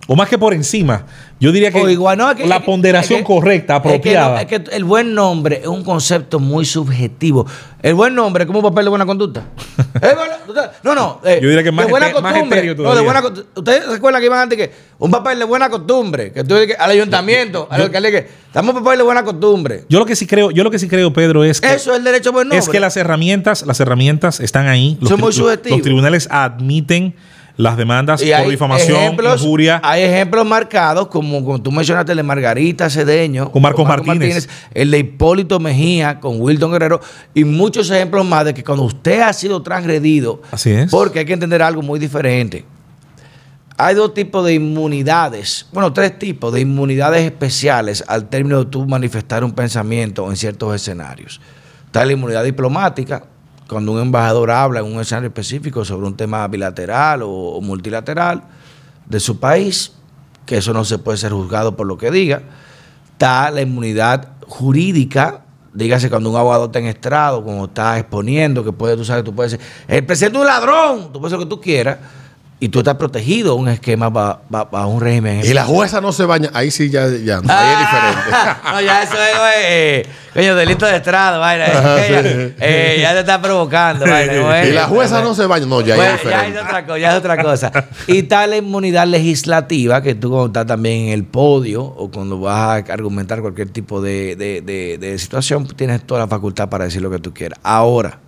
O 0.09 0.17
más 0.17 0.29
que 0.29 0.37
por 0.37 0.53
encima, 0.53 1.07
Yo 1.43 1.51
diría 1.51 1.73
que, 1.73 2.47
la 2.47 2.61
ponderación 2.65 3.19
que- 3.19 3.25
correcta, 3.25 3.75
es 3.75 3.79
apropiada. 3.81 4.35
no, 4.35 4.39
Es 4.39 4.47
que, 4.47 4.63
el 4.77 4.85
buen 4.85 5.13
nombre 5.13 5.59
es 5.63 5.67
un 5.67 5.83
concepto 5.83 6.39
muy 6.39 6.65
subjetivo. 6.65 7.45
El 7.83 7.95
buen 7.95 8.15
nombre 8.15 8.45
es 8.45 8.47
como 8.47 8.61
un 8.61 8.65
papel 8.65 8.85
de 8.85 8.91
buena 8.91 9.05
conducta. 9.05 9.43
Es 10.01 10.15
buena- 10.17 10.37
usted- 10.47 10.71
no, 10.85 10.95
no. 10.95 11.21
eh, 11.25 11.41
Yo 11.43 11.49
diría 11.49 11.65
que 11.65 11.73
más 11.73 11.87
de 11.87 11.91
buena 11.91 12.11
ete- 12.13 12.21
más 12.23 12.33
costumbre. 12.33 12.75
No, 12.77 12.95
de 12.95 13.01
buena 13.01 13.23
Ustedes 13.57 13.87
recuerdan 13.89 14.21
que 14.21 14.27
iban 14.27 14.39
antes 14.39 14.57
que 14.57 14.73
un 15.01 15.11
papel 15.11 15.41
de 15.41 15.45
buena 15.45 15.69
costumbre. 15.69 16.33
Que 16.33 16.45
tú 16.45 16.55
al 16.79 16.91
ayuntamiento, 16.91 17.67
al 17.71 17.83
alcalde, 17.83 18.13
que 18.13 18.29
damos 18.55 18.75
papel 18.75 18.99
de 18.99 19.03
buena 19.05 19.25
costumbre. 19.25 19.85
Yo 19.89 19.99
lo 19.99 20.07
que 20.07 20.15
sí 20.15 20.29
creo, 20.29 20.53
yo 20.53 20.63
lo 20.63 20.71
que 20.71 20.79
sí 20.79 20.89
creo, 20.89 21.13
Pedro, 21.13 21.43
es 21.43 21.61
que 21.61 21.75
Eso 21.75 21.91
es 21.91 21.99
el 21.99 22.05
derecho 22.05 22.31
buen 22.31 22.47
nombre. 22.49 22.59
es 22.61 22.69
que 22.69 22.79
las 22.79 22.97
herramientas, 22.97 23.67
las 23.67 23.81
herramientas 23.81 24.39
están 24.39 24.69
ahí. 24.69 24.97
Los, 25.01 25.11
Son 25.11 25.19
muy 25.21 25.33
subjetivos. 25.33 25.79
los 25.79 25.83
tribunales 25.85 26.29
admiten 26.31 27.15
las 27.57 27.77
demandas 27.77 28.23
Y 28.23 28.31
por 28.33 28.49
difamación, 28.49 28.99
ejemplos- 28.99 29.41
injuria. 29.43 29.81
Hay 29.85 30.03
ejemplos 30.03 30.47
marcados, 30.47 31.09
como, 31.09 31.45
como 31.45 31.61
tú 31.61 31.71
mencionaste, 31.71 32.13
el 32.13 32.17
de 32.17 32.23
Margarita 32.23 32.89
Cedeño. 32.89 33.51
Con 33.53 33.61
Marcos 33.63 33.87
Martínez. 33.87 34.49
El 34.73 34.91
de 34.91 34.99
Hipólito 35.01 35.61
Mejía, 35.61 36.19
con 36.19 36.41
Wilton 36.41 36.73
Guerrero. 36.73 37.01
Y 37.35 37.45
muchos 37.45 37.91
ejemplos 37.91 38.25
más 38.25 38.45
de 38.47 38.55
que 38.55 38.65
cuando 38.65 38.85
usted 38.85 39.21
ha 39.21 39.33
sido 39.33 39.63
transgredido. 39.63 40.41
Así 40.51 40.71
es. 40.71 40.91
Porque 40.91 41.21
hay 41.21 41.25
que 41.27 41.35
entender 41.35 41.63
algo 41.63 41.83
muy 41.83 41.99
diferente. 41.99 42.65
Hay 43.79 43.95
dos 43.95 44.13
tipos 44.15 44.45
de 44.45 44.55
inmunidades, 44.55 45.67
bueno, 45.73 45.93
tres 45.93 46.19
tipos 46.19 46.53
de 46.53 46.61
inmunidades 46.61 47.23
especiales 47.25 48.05
al 48.07 48.29
término 48.29 48.59
de 48.65 48.71
tú 48.71 48.87
manifestar 48.87 49.43
un 49.45 49.53
pensamiento 49.53 50.29
en 50.31 50.37
ciertos 50.37 50.75
escenarios. 50.75 51.41
Está 51.87 52.05
la 52.05 52.13
inmunidad 52.13 52.45
diplomática, 52.45 53.25
cuando 53.73 53.93
un 53.93 54.01
embajador 54.01 54.51
habla 54.51 54.81
en 54.81 54.87
un 54.87 55.01
escenario 55.01 55.29
específico 55.29 55.85
sobre 55.85 56.07
un 56.07 56.17
tema 56.17 56.47
bilateral 56.47 57.23
o, 57.25 57.61
multilateral 57.61 58.43
de 59.07 59.19
su 59.19 59.41
país, 59.41 59.93
que 60.47 60.59
eso 60.59 60.73
no 60.73 60.85
se 60.85 60.99
puede 60.99 61.19
ser 61.19 61.33
juzgado 61.33 61.77
por 61.77 61.87
lo 61.87 61.97
que 61.97 62.11
diga. 62.11 62.43
Está 63.13 63.51
la 63.51 63.63
inmunidad 63.63 64.29
jurídica, 64.47 65.45
dígase 65.73 66.11
cuando 66.11 66.31
un 66.31 66.37
abogado 66.37 66.67
está 66.67 66.79
en 66.79 66.87
estrado, 66.87 67.43
cuando 67.43 67.65
está 67.65 67.99
exponiendo, 67.99 68.65
que 68.65 68.73
puede, 68.73 68.97
tú 68.97 69.05
sabes, 69.05 69.25
tú 69.25 69.35
puedes 69.35 69.53
decir, 69.53 69.67
el 69.89 70.05
presidente 70.05 70.39
es 70.39 70.43
un 70.43 70.47
ladrón, 70.47 71.13
tú 71.13 71.21
puedes 71.21 71.33
hacer 71.33 71.39
lo 71.39 71.45
que 71.47 71.57
tú 71.57 71.61
quieras, 71.61 71.99
y 72.65 72.69
tú 72.69 72.79
estás 72.79 72.95
protegido 72.95 73.57
un 73.57 73.69
esquema 73.69 74.13
para 74.13 74.87
un 74.87 75.01
régimen. 75.01 75.41
Y 75.45 75.53
la 75.53 75.65
jueza 75.65 76.01
no 76.01 76.13
se 76.13 76.25
baña. 76.27 76.49
Ahí 76.55 76.71
sí 76.71 76.91
ya, 76.91 77.09
ya 77.09 77.39
ahí 77.39 77.43
Ah, 77.49 77.73
es 77.73 77.79
diferente. 77.81 78.61
no, 78.73 78.81
ya 78.81 79.03
eso 79.03 79.15
es, 79.15 79.65
eh, 79.67 80.07
coño, 80.33 80.55
delito 80.55 80.87
de 80.87 80.95
estrado, 80.97 81.41
vaina. 81.41 81.65
eh, 81.67 82.55
eh, 82.61 82.99
ya 83.03 83.15
te 83.15 83.19
está 83.19 83.43
provocando, 83.43 84.05
vaina. 84.09 84.65
y 84.65 84.71
la 84.71 84.85
jueza 84.87 85.21
no 85.23 85.35
se 85.35 85.45
baña. 85.47 85.67
No, 85.67 85.81
ya, 85.81 85.97
Bueno, 85.97 86.15
es 86.15 86.23
ya 86.23 86.47
es 86.47 86.57
otra 86.63 86.87
cosa, 86.87 86.99
ya 86.99 87.11
es 87.13 87.19
otra 87.19 87.43
cosa. 87.43 87.73
Y 88.07 88.19
está 88.19 88.47
la 88.47 88.57
inmunidad 88.59 89.09
legislativa, 89.09 90.01
que 90.01 90.15
tú 90.15 90.31
cuando 90.31 90.47
estás 90.47 90.67
también 90.67 91.07
en 91.07 91.09
el 91.15 91.25
podio 91.25 91.83
o 91.83 92.13
cuando 92.13 92.39
vas 92.39 92.55
a 92.89 92.93
argumentar 92.93 93.41
cualquier 93.41 93.71
tipo 93.71 94.01
de, 94.01 94.37
de- 94.37 94.61
de- 94.61 94.99
de 94.99 95.19
situación, 95.19 95.67
tienes 95.67 96.05
toda 96.07 96.21
la 96.21 96.29
facultad 96.29 96.69
para 96.69 96.85
decir 96.85 97.03
lo 97.03 97.11
que 97.11 97.19
tú 97.19 97.35
quieras. 97.35 97.59
Ahora, 97.65 98.21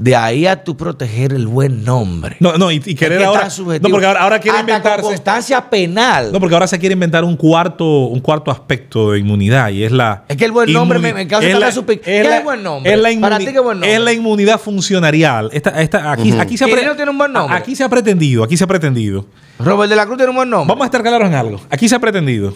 de 0.00 0.16
ahí 0.16 0.46
a 0.46 0.64
tú 0.64 0.78
proteger 0.78 1.34
el 1.34 1.46
buen 1.46 1.84
nombre. 1.84 2.36
No, 2.40 2.56
no, 2.56 2.72
y, 2.72 2.82
y 2.86 2.94
querer 2.94 3.22
ahora. 3.22 3.48
No, 3.58 3.88
porque 3.90 4.06
ahora, 4.06 4.22
ahora 4.22 4.38
quiere 4.40 4.58
inventarse. 4.60 5.02
con 5.02 5.10
constancia 5.12 5.68
penal. 5.68 6.32
No, 6.32 6.40
porque 6.40 6.54
ahora 6.54 6.66
se 6.66 6.78
quiere 6.78 6.94
inventar 6.94 7.22
un 7.22 7.36
cuarto, 7.36 7.84
un 8.06 8.20
cuarto 8.20 8.50
aspecto 8.50 9.12
de 9.12 9.18
inmunidad 9.18 9.68
y 9.68 9.84
es 9.84 9.92
la. 9.92 10.24
Es 10.26 10.38
que 10.38 10.46
el 10.46 10.52
buen 10.52 10.72
nombre 10.72 10.98
me- 10.98 11.12
me 11.12 11.28
causa 11.28 11.46
es 11.46 11.58
la- 11.58 11.68
es 11.68 11.78
¿Qué 12.02 12.20
es 12.38 12.42
buen 12.44 12.62
nombre? 12.62 12.90
Es 12.94 12.98
la 12.98 13.20
Para 13.20 13.38
ti, 13.38 13.46
¿qué 13.46 13.60
buen 13.60 13.76
nombre? 13.78 13.94
Es 13.94 14.00
la 14.00 14.12
inmunidad 14.14 14.58
funcionarial. 14.58 15.50
Esta, 15.52 15.82
esta, 15.82 16.10
aquí, 16.12 16.32
aquí 16.38 16.56
se 16.56 16.64
ha 16.64 16.66
pre- 16.66 16.76
Quirino 16.76 16.96
tiene 16.96 17.10
un 17.10 17.18
buen 17.18 17.32
nombre. 17.32 17.54
Aquí 17.54 17.76
se 17.76 17.84
ha 17.84 17.88
pretendido, 17.90 18.42
aquí 18.42 18.56
se 18.56 18.64
ha 18.64 18.66
pretendido. 18.66 19.26
Robert 19.58 19.90
de 19.90 19.96
la 19.96 20.06
Cruz 20.06 20.16
tiene 20.16 20.30
un 20.30 20.36
buen 20.36 20.48
nombre. 20.48 20.68
Vamos 20.68 20.84
a 20.84 20.86
estar 20.86 21.02
claros 21.02 21.28
en 21.28 21.34
algo. 21.34 21.60
Aquí 21.68 21.86
se 21.90 21.94
ha 21.94 21.98
pretendido 21.98 22.54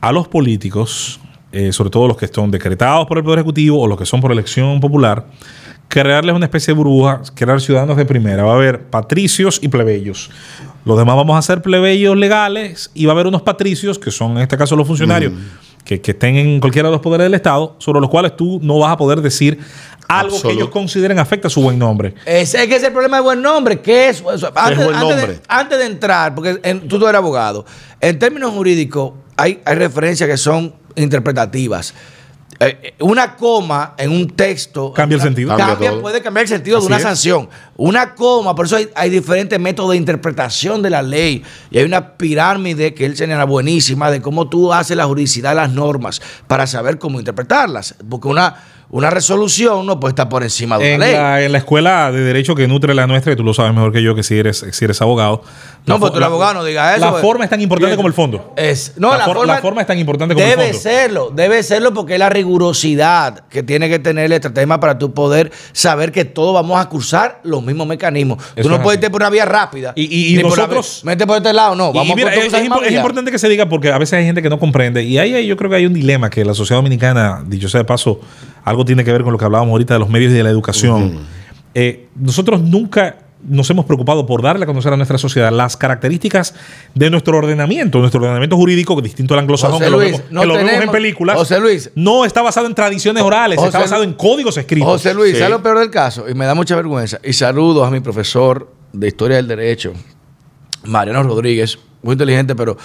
a 0.00 0.10
los 0.10 0.26
políticos, 0.26 1.20
eh, 1.52 1.72
sobre 1.72 1.90
todo 1.90 2.08
los 2.08 2.16
que 2.16 2.26
son 2.26 2.50
decretados 2.50 3.06
por 3.06 3.16
el 3.18 3.22
Poder 3.24 3.38
Ejecutivo 3.38 3.80
o 3.80 3.86
los 3.86 3.96
que 3.96 4.06
son 4.06 4.20
por 4.20 4.32
elección 4.32 4.80
popular, 4.80 5.26
crearles 5.90 6.34
una 6.36 6.46
especie 6.46 6.72
de 6.72 6.78
burbuja, 6.78 7.20
crear 7.34 7.60
ciudadanos 7.60 7.96
de 7.96 8.06
primera. 8.06 8.44
Va 8.44 8.52
a 8.52 8.54
haber 8.54 8.80
patricios 8.84 9.58
y 9.60 9.68
plebeyos. 9.68 10.30
Los 10.84 10.96
demás 10.96 11.16
vamos 11.16 11.36
a 11.36 11.42
ser 11.42 11.60
plebeyos 11.60 12.16
legales 12.16 12.90
y 12.94 13.04
va 13.06 13.12
a 13.12 13.14
haber 13.14 13.26
unos 13.26 13.42
patricios, 13.42 13.98
que 13.98 14.10
son 14.10 14.32
en 14.36 14.38
este 14.44 14.56
caso 14.56 14.76
los 14.76 14.86
funcionarios, 14.86 15.32
que, 15.84 16.00
que 16.00 16.12
estén 16.12 16.36
en 16.36 16.60
cualquiera 16.60 16.88
de 16.88 16.92
los 16.92 17.00
poderes 17.02 17.24
del 17.24 17.34
Estado, 17.34 17.74
sobre 17.78 18.00
los 18.00 18.08
cuales 18.08 18.36
tú 18.36 18.60
no 18.62 18.78
vas 18.78 18.92
a 18.92 18.96
poder 18.96 19.20
decir 19.20 19.58
algo 20.08 20.40
que 20.40 20.52
ellos 20.52 20.68
consideren 20.70 21.18
afecta 21.18 21.48
a 21.48 21.50
su 21.50 21.60
buen 21.60 21.78
nombre. 21.78 22.14
Ese 22.24 22.62
es 22.62 22.68
que 22.68 22.76
es 22.76 22.82
el 22.84 22.92
problema 22.92 23.16
del 23.16 23.24
buen 23.24 23.42
nombre. 23.42 23.80
¿Qué 23.80 24.08
es? 24.10 24.22
Antes, 24.54 24.76
buen 24.76 24.94
antes 24.94 25.00
nombre? 25.00 25.26
De, 25.34 25.40
antes 25.48 25.78
de 25.78 25.86
entrar, 25.86 26.34
porque 26.36 26.60
en- 26.62 26.88
tú, 26.88 26.98
tú 27.00 27.06
eres 27.06 27.18
abogado, 27.18 27.66
en 28.00 28.18
términos 28.18 28.52
jurídicos 28.52 29.12
hay, 29.36 29.60
hay 29.64 29.74
referencias 29.74 30.28
que 30.30 30.36
son 30.36 30.72
interpretativas. 30.96 31.94
Eh, 32.62 32.92
una 33.00 33.36
coma 33.36 33.94
en 33.96 34.10
un 34.10 34.28
texto 34.28 34.92
Cambia 34.92 35.16
el 35.16 35.22
sentido. 35.22 35.56
cambia- 35.56 35.98
puede 35.98 36.20
cambiar 36.20 36.42
el 36.42 36.48
sentido 36.50 36.76
Así 36.76 36.84
de 36.84 36.88
una 36.88 36.96
es. 36.98 37.02
sanción. 37.02 37.48
Una 37.76 38.14
coma, 38.14 38.54
por 38.54 38.66
eso 38.66 38.76
hay, 38.76 38.90
hay 38.94 39.08
diferentes 39.08 39.58
métodos 39.58 39.92
de 39.92 39.96
interpretación 39.96 40.82
de 40.82 40.90
la 40.90 41.00
ley. 41.00 41.42
Y 41.70 41.78
hay 41.78 41.84
una 41.84 42.18
pirámide 42.18 42.92
que 42.92 43.06
él 43.06 43.16
señala 43.16 43.44
buenísima 43.44 44.10
de 44.10 44.20
cómo 44.20 44.50
tú 44.50 44.74
haces 44.74 44.94
la 44.94 45.06
juridicidad 45.06 45.50
de 45.50 45.56
las 45.56 45.70
normas 45.70 46.20
para 46.46 46.66
saber 46.66 46.98
cómo 46.98 47.18
interpretarlas. 47.18 47.94
Porque 48.10 48.28
una, 48.28 48.54
una 48.90 49.08
resolución 49.10 49.86
no 49.86 50.00
puede 50.00 50.10
estar 50.12 50.28
por 50.28 50.42
encima 50.42 50.76
de 50.78 50.90
En 50.94 50.96
una 50.96 51.06
ley. 51.06 51.14
la, 51.14 51.42
en 51.42 51.52
la 51.52 51.58
escuela 51.58 52.10
de 52.10 52.20
derecho 52.22 52.54
que 52.54 52.66
nutre 52.66 52.94
la 52.94 53.06
nuestra, 53.06 53.32
y 53.32 53.36
tú 53.36 53.44
lo 53.44 53.54
sabes 53.54 53.72
mejor 53.72 53.92
que 53.92 54.02
yo, 54.02 54.14
que 54.14 54.22
si 54.22 54.38
eres, 54.38 54.64
si 54.72 54.84
eres 54.84 55.00
abogado. 55.00 55.42
No, 55.86 55.98
pues 55.98 56.10
fo- 56.10 56.12
tú 56.12 56.18
eres 56.18 56.26
abogado, 56.26 56.54
no 56.54 56.64
digas 56.64 56.96
eso, 56.96 57.04
La 57.06 57.10
pues. 57.12 57.22
forma 57.22 57.44
es 57.44 57.50
tan 57.50 57.60
importante 57.60 57.96
como 57.96 58.08
el 58.08 58.14
fondo. 58.14 58.52
Es, 58.56 58.94
no, 58.98 59.10
La 59.12 59.18
la, 59.18 59.24
for- 59.24 59.36
forma, 59.36 59.54
la 59.54 59.60
forma 59.62 59.80
es 59.80 59.86
tan 59.86 59.98
importante 59.98 60.34
como 60.34 60.44
el 60.44 60.50
debe 60.50 60.64
fondo. 60.72 60.78
serlo, 60.80 61.30
debe 61.34 61.62
serlo 61.62 61.94
porque 61.94 62.14
es 62.14 62.18
la 62.18 62.28
rigurosidad 62.28 63.44
que 63.48 63.62
tiene 63.62 63.88
que 63.88 63.98
tener 63.98 64.26
el 64.26 64.32
estratema 64.32 64.78
para 64.80 64.98
tú 64.98 65.12
poder 65.12 65.50
saber 65.72 66.12
que 66.12 66.24
todos 66.24 66.54
vamos 66.54 66.78
a 66.80 66.88
cruzar 66.88 67.40
los 67.44 67.62
mismos 67.62 67.86
mecanismos. 67.86 68.38
Eso 68.54 68.62
tú 68.64 68.68
no 68.68 68.76
es 68.76 68.82
puedes 68.82 68.98
irte 68.98 69.10
por 69.10 69.22
una 69.22 69.30
vía 69.30 69.44
rápida. 69.44 69.92
Y- 69.96 70.02
y- 70.04 70.34
y 70.34 70.36
ni 70.36 70.42
por 70.42 70.52
la 70.52 70.56
nosotros- 70.66 71.00
vía- 71.04 71.10
Vete 71.12 71.26
por 71.26 71.36
este 71.36 71.52
lado, 71.52 71.74
no. 71.74 71.92
Vamos 71.92 72.08
y 72.12 72.14
mira, 72.14 72.30
por 72.32 72.44
es, 72.44 72.52
es 72.52 72.64
impo- 72.64 72.82
es 72.84 72.92
importante 72.92 73.30
que 73.30 73.38
se 73.38 73.48
diga 73.48 73.68
porque 73.68 73.90
a 73.92 73.98
veces 73.98 74.18
hay 74.18 74.24
gente 74.24 74.42
que 74.42 74.48
no 74.50 74.58
comprende. 74.58 75.02
Y 75.02 75.18
ahí 75.18 75.46
yo 75.46 75.56
creo 75.56 75.70
que 75.70 75.76
hay 75.76 75.86
un 75.86 75.94
dilema 75.94 76.30
que 76.30 76.44
la 76.44 76.54
sociedad 76.54 76.78
dominicana, 76.78 77.42
dicho 77.46 77.68
sea 77.68 77.78
de 77.80 77.84
paso, 77.84 78.20
algo 78.64 78.79
tiene 78.84 79.04
que 79.04 79.12
ver 79.12 79.22
con 79.22 79.32
lo 79.32 79.38
que 79.38 79.44
hablábamos 79.44 79.72
ahorita 79.72 79.94
de 79.94 80.00
los 80.00 80.08
medios 80.08 80.32
y 80.32 80.34
de 80.36 80.42
la 80.42 80.50
educación. 80.50 81.18
Eh, 81.74 82.08
nosotros 82.16 82.60
nunca 82.62 83.18
nos 83.42 83.70
hemos 83.70 83.86
preocupado 83.86 84.26
por 84.26 84.42
darle 84.42 84.64
a 84.64 84.66
conocer 84.66 84.92
a 84.92 84.96
nuestra 84.96 85.16
sociedad 85.16 85.50
las 85.50 85.76
características 85.76 86.54
de 86.94 87.08
nuestro 87.08 87.38
ordenamiento, 87.38 87.98
nuestro 87.98 88.20
ordenamiento 88.20 88.56
jurídico, 88.56 88.94
que 88.96 89.02
distinto 89.02 89.32
al 89.34 89.40
anglosajón, 89.40 89.78
José 89.78 89.84
que 89.86 89.90
lo, 89.90 89.98
vemos, 89.98 90.22
no 90.30 90.40
que 90.42 90.46
lo 90.46 90.54
vemos 90.54 90.72
en 90.72 90.90
películas. 90.90 91.36
José 91.36 91.58
Luis. 91.58 91.90
No 91.94 92.24
está 92.26 92.42
basado 92.42 92.66
en 92.66 92.74
tradiciones 92.74 93.22
orales, 93.22 93.56
José 93.56 93.68
está 93.68 93.78
basado 93.78 94.02
en 94.02 94.12
códigos 94.12 94.56
escritos. 94.58 94.88
José 94.88 95.14
Luis, 95.14 95.32
Sí. 95.32 95.38
¿sabes 95.38 95.52
lo 95.52 95.62
peor 95.62 95.78
del 95.78 95.90
caso? 95.90 96.28
Y 96.28 96.34
me 96.34 96.44
da 96.44 96.54
mucha 96.54 96.76
vergüenza. 96.76 97.18
Y 97.24 97.32
saludos 97.32 97.86
a 97.86 97.90
mi 97.90 98.00
profesor 98.00 98.70
de 98.92 99.08
Historia 99.08 99.36
del 99.36 99.48
Derecho, 99.48 99.92
Mariano 100.84 101.22
Rodríguez, 101.22 101.78
muy 102.02 102.12
inteligente, 102.12 102.54
pero 102.54 102.76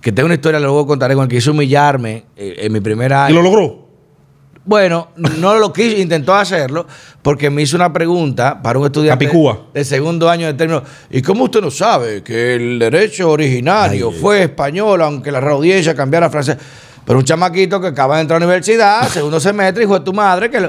que 0.00 0.12
tengo 0.12 0.26
una 0.26 0.34
historia, 0.36 0.60
luego 0.60 0.86
contaré 0.86 1.14
con 1.14 1.24
el 1.24 1.28
que 1.28 1.36
hizo 1.36 1.50
humillarme 1.50 2.24
eh, 2.36 2.56
en 2.60 2.72
mi 2.72 2.80
primer 2.80 3.12
año. 3.12 3.30
y 3.32 3.34
lo 3.34 3.42
logró. 3.42 3.87
Bueno, 4.68 5.08
no 5.16 5.56
lo 5.56 5.72
quiso, 5.72 5.96
intentó 5.96 6.34
hacerlo 6.34 6.86
porque 7.22 7.48
me 7.48 7.62
hizo 7.62 7.74
una 7.74 7.90
pregunta 7.90 8.60
para 8.62 8.78
un 8.78 8.84
estudiante 8.84 9.24
Capicúa. 9.24 9.68
de 9.72 9.82
segundo 9.82 10.28
año 10.28 10.46
de 10.46 10.52
término. 10.52 10.82
¿Y 11.08 11.22
cómo 11.22 11.44
usted 11.44 11.62
no 11.62 11.70
sabe 11.70 12.22
que 12.22 12.56
el 12.56 12.78
derecho 12.78 13.30
originario 13.30 14.12
fue 14.12 14.42
español, 14.42 15.00
aunque 15.00 15.32
la 15.32 15.38
audiencia 15.38 15.94
cambiara 15.94 16.26
a 16.26 16.30
francés? 16.30 16.58
Pero 17.08 17.18
un 17.18 17.24
chamaquito 17.24 17.80
que 17.80 17.86
acaba 17.88 18.16
de 18.16 18.20
entrar 18.22 18.36
a 18.36 18.40
la 18.40 18.46
universidad, 18.46 19.08
segundo 19.12 19.40
semestre, 19.40 19.82
hijo 19.82 19.98
de 19.98 20.04
tu 20.04 20.12
madre, 20.12 20.50
que 20.50 20.60
lo, 20.60 20.68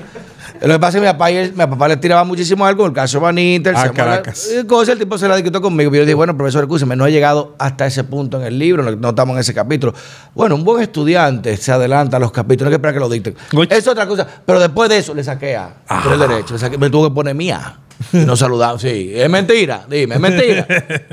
lo 0.61 0.73
que 0.73 0.79
pasa 0.79 0.87
es 0.87 0.95
que 0.95 1.01
mi 1.01 1.07
papá, 1.13 1.29
y 1.31 1.35
él- 1.35 1.51
mi 1.51 1.57
papá 1.67 1.87
le 1.89 1.97
tiraba 1.97 2.23
muchísimo 2.23 2.65
algo, 2.65 2.85
el 2.85 2.93
caso 2.93 3.19
Van 3.19 3.37
Inter, 3.37 3.75
Ah, 3.77 3.89
Caracas. 3.93 4.49
cosas, 4.65 4.93
el 4.93 4.99
tipo 4.99 5.17
se 5.17 5.27
la 5.27 5.35
discutió 5.35 5.61
conmigo. 5.61 5.91
Y 5.91 5.97
yo 5.97 5.99
le 6.01 6.05
dije, 6.05 6.15
bueno, 6.15 6.35
profesor, 6.37 6.63
escúcheme, 6.63 6.95
no 6.95 7.05
he 7.05 7.11
llegado 7.11 7.55
hasta 7.59 7.85
ese 7.85 8.03
punto 8.05 8.37
en 8.39 8.43
el 8.47 8.57
libro, 8.57 8.81
no, 8.83 8.91
no 8.91 9.09
estamos 9.09 9.33
en 9.35 9.41
ese 9.41 9.53
capítulo. 9.53 9.93
Bueno, 10.33 10.55
un 10.55 10.63
buen 10.63 10.81
estudiante 10.81 11.57
se 11.57 11.71
adelanta 11.73 12.17
a 12.17 12.19
los 12.21 12.31
capítulos, 12.31 12.61
no 12.63 12.67
hay 12.67 12.71
que 12.71 12.75
esperar 12.77 12.93
que 12.93 12.99
lo 13.01 13.09
dicten. 13.09 13.35
Goch. 13.51 13.71
Es 13.71 13.85
otra 13.87 14.07
cosa. 14.07 14.25
Pero 14.45 14.59
después 14.61 14.89
de 14.89 14.97
eso 14.97 15.13
le 15.13 15.23
saqué 15.23 15.57
a 15.57 15.69
por 16.03 16.13
el 16.13 16.19
derecho. 16.19 16.53
Le 16.53 16.59
saqué- 16.59 16.77
me 16.77 16.89
tuvo 16.89 17.09
que 17.09 17.13
poner 17.15 17.35
mía. 17.35 17.75
Y 18.13 18.17
nos 18.25 18.39
saludamos. 18.39 18.81
Sí, 18.81 19.11
es 19.13 19.29
mentira. 19.29 19.85
Dime, 19.89 20.15
es 20.15 20.21
mentira. 20.21 20.67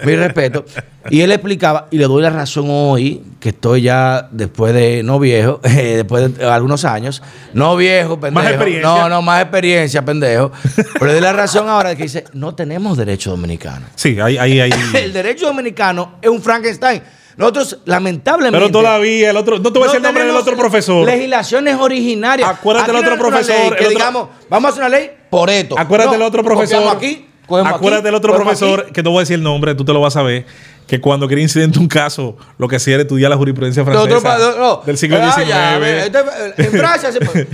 Mi 0.04 0.16
respeto. 0.16 0.64
Y 1.10 1.20
él 1.20 1.30
explicaba, 1.32 1.86
y 1.90 1.98
le 1.98 2.04
doy 2.04 2.22
la 2.22 2.30
razón 2.30 2.66
hoy, 2.68 3.22
que 3.38 3.50
estoy 3.50 3.82
ya 3.82 4.28
después 4.32 4.74
de, 4.74 5.02
no 5.02 5.18
viejo, 5.20 5.60
eh, 5.64 5.96
después 5.96 6.36
de 6.36 6.44
algunos 6.46 6.84
años, 6.84 7.22
no 7.52 7.76
viejo, 7.76 8.18
pendejo. 8.18 8.48
experiencia. 8.48 8.88
No, 8.88 9.08
no, 9.08 9.22
más 9.22 9.42
experiencia, 9.42 10.04
pendejo. 10.04 10.50
Pero 10.94 11.06
le 11.06 11.12
doy 11.12 11.22
la 11.22 11.32
razón 11.32 11.68
ahora 11.68 11.90
de 11.90 11.96
que 11.96 12.04
dice, 12.04 12.24
no 12.32 12.54
tenemos 12.54 12.96
derecho 12.96 13.30
dominicano. 13.30 13.86
Sí, 13.94 14.18
hay, 14.20 14.36
hay, 14.36 14.60
hay. 14.60 14.72
El 14.94 15.12
derecho 15.12 15.46
dominicano 15.46 16.16
es 16.20 16.30
un 16.30 16.42
Frankenstein. 16.42 17.02
Nosotros, 17.36 17.78
lamentablemente. 17.84 18.58
Pero 18.58 18.72
todavía 18.72 19.30
el 19.30 19.36
otro, 19.36 19.58
no 19.58 19.72
te 19.72 19.78
voy 19.78 19.82
a 19.88 19.92
decir 19.92 19.96
el 19.98 20.02
nombre 20.02 20.24
del 20.24 20.36
otro 20.36 20.56
profesor. 20.56 21.04
Legislaciones 21.04 21.76
originarias. 21.78 22.48
Acuérdate 22.48 22.92
del 22.92 23.02
no 23.02 23.06
otro 23.12 23.18
profesor, 23.18 23.54
ley 23.56 23.66
el 23.68 23.74
Que 23.76 23.84
otro- 23.84 23.90
digamos, 23.90 24.28
vamos 24.48 24.68
a 24.68 24.72
hacer 24.72 24.82
una 24.82 24.88
ley 24.88 25.10
por 25.28 25.50
esto. 25.50 25.78
Acuérdate 25.78 26.12
del 26.12 26.22
otro 26.22 26.42
profesor. 26.42 26.96
aquí 26.96 27.26
Acuérdate 27.48 28.02
del 28.04 28.14
otro 28.14 28.34
profesor, 28.34 28.80
aquí. 28.80 28.92
que 28.92 29.02
no 29.02 29.10
voy 29.10 29.18
a 29.18 29.20
decir 29.20 29.34
el 29.34 29.42
nombre, 29.42 29.74
tú 29.76 29.84
te 29.84 29.92
lo 29.92 30.00
vas 30.00 30.16
a 30.16 30.22
ver, 30.22 30.46
que 30.86 31.00
cuando 31.00 31.26
quería 31.26 31.42
incidente 31.42 31.78
un 31.78 31.88
caso, 31.88 32.36
lo 32.58 32.68
que 32.68 32.76
hacía 32.76 32.94
era 32.94 33.02
estudiar 33.02 33.28
la 33.30 33.36
jurisprudencia 33.36 33.84
francesa 33.84 34.38
no, 34.38 34.56
no. 34.56 34.82
del 34.86 34.96
siglo 34.96 35.18
Ah, 35.20 35.32
XIX. 35.32 35.48
ya, 35.48 35.78
ve, 35.78 36.06
este- 36.06 36.62
en 36.64 36.70
Francia 36.72 37.10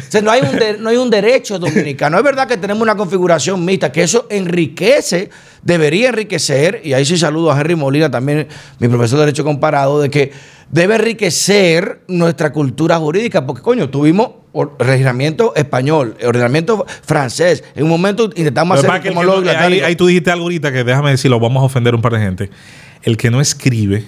se- 0.08 0.20
no, 0.22 0.30
hay 0.30 0.42
un 0.42 0.58
de- 0.58 0.76
no 0.78 0.90
hay 0.90 0.96
un 0.98 1.08
derecho 1.08 1.58
dominicano. 1.58 2.18
Es 2.18 2.24
verdad 2.24 2.46
que 2.46 2.56
tenemos 2.58 2.82
una 2.82 2.94
configuración 2.94 3.64
mixta, 3.64 3.90
que 3.90 4.02
eso 4.02 4.26
enriquece, 4.28 5.30
debería 5.62 6.10
enriquecer, 6.10 6.80
y 6.84 6.92
ahí 6.92 7.04
sí 7.06 7.16
saludo 7.16 7.50
a 7.50 7.58
Henry 7.58 7.74
Molina, 7.74 8.10
también 8.10 8.48
mi 8.78 8.88
profesor 8.88 9.18
de 9.20 9.26
Derecho 9.26 9.44
Comparado, 9.44 10.00
de 10.02 10.10
que 10.10 10.32
debe 10.70 10.96
enriquecer 10.96 12.00
nuestra 12.08 12.52
cultura 12.52 12.96
jurídica, 12.98 13.46
porque 13.46 13.62
coño, 13.62 13.88
tuvimos 13.90 14.30
or- 14.52 14.72
ordenamiento 14.78 15.54
español, 15.54 16.16
ordenamiento 16.26 16.84
francés. 17.02 17.64
En 17.74 17.84
un 17.84 17.90
momento 17.90 18.24
intentamos 18.36 18.78
hacer 18.78 18.90
como 19.08 19.20
que 19.20 19.26
lo 19.26 19.40
no- 19.40 19.50
ahí, 19.50 19.80
ahí 19.80 19.96
tú 19.96 20.06
dijiste 20.06 20.30
algo 20.30 20.44
ahorita 20.44 20.72
que 20.72 20.84
déjame 20.84 21.10
decirlo, 21.10 21.38
vamos 21.40 21.62
a 21.62 21.66
ofender 21.66 21.94
un 21.94 22.02
par 22.02 22.12
de 22.12 22.18
gente. 22.20 22.50
El 23.02 23.16
que 23.16 23.30
no 23.30 23.40
escribe 23.40 24.04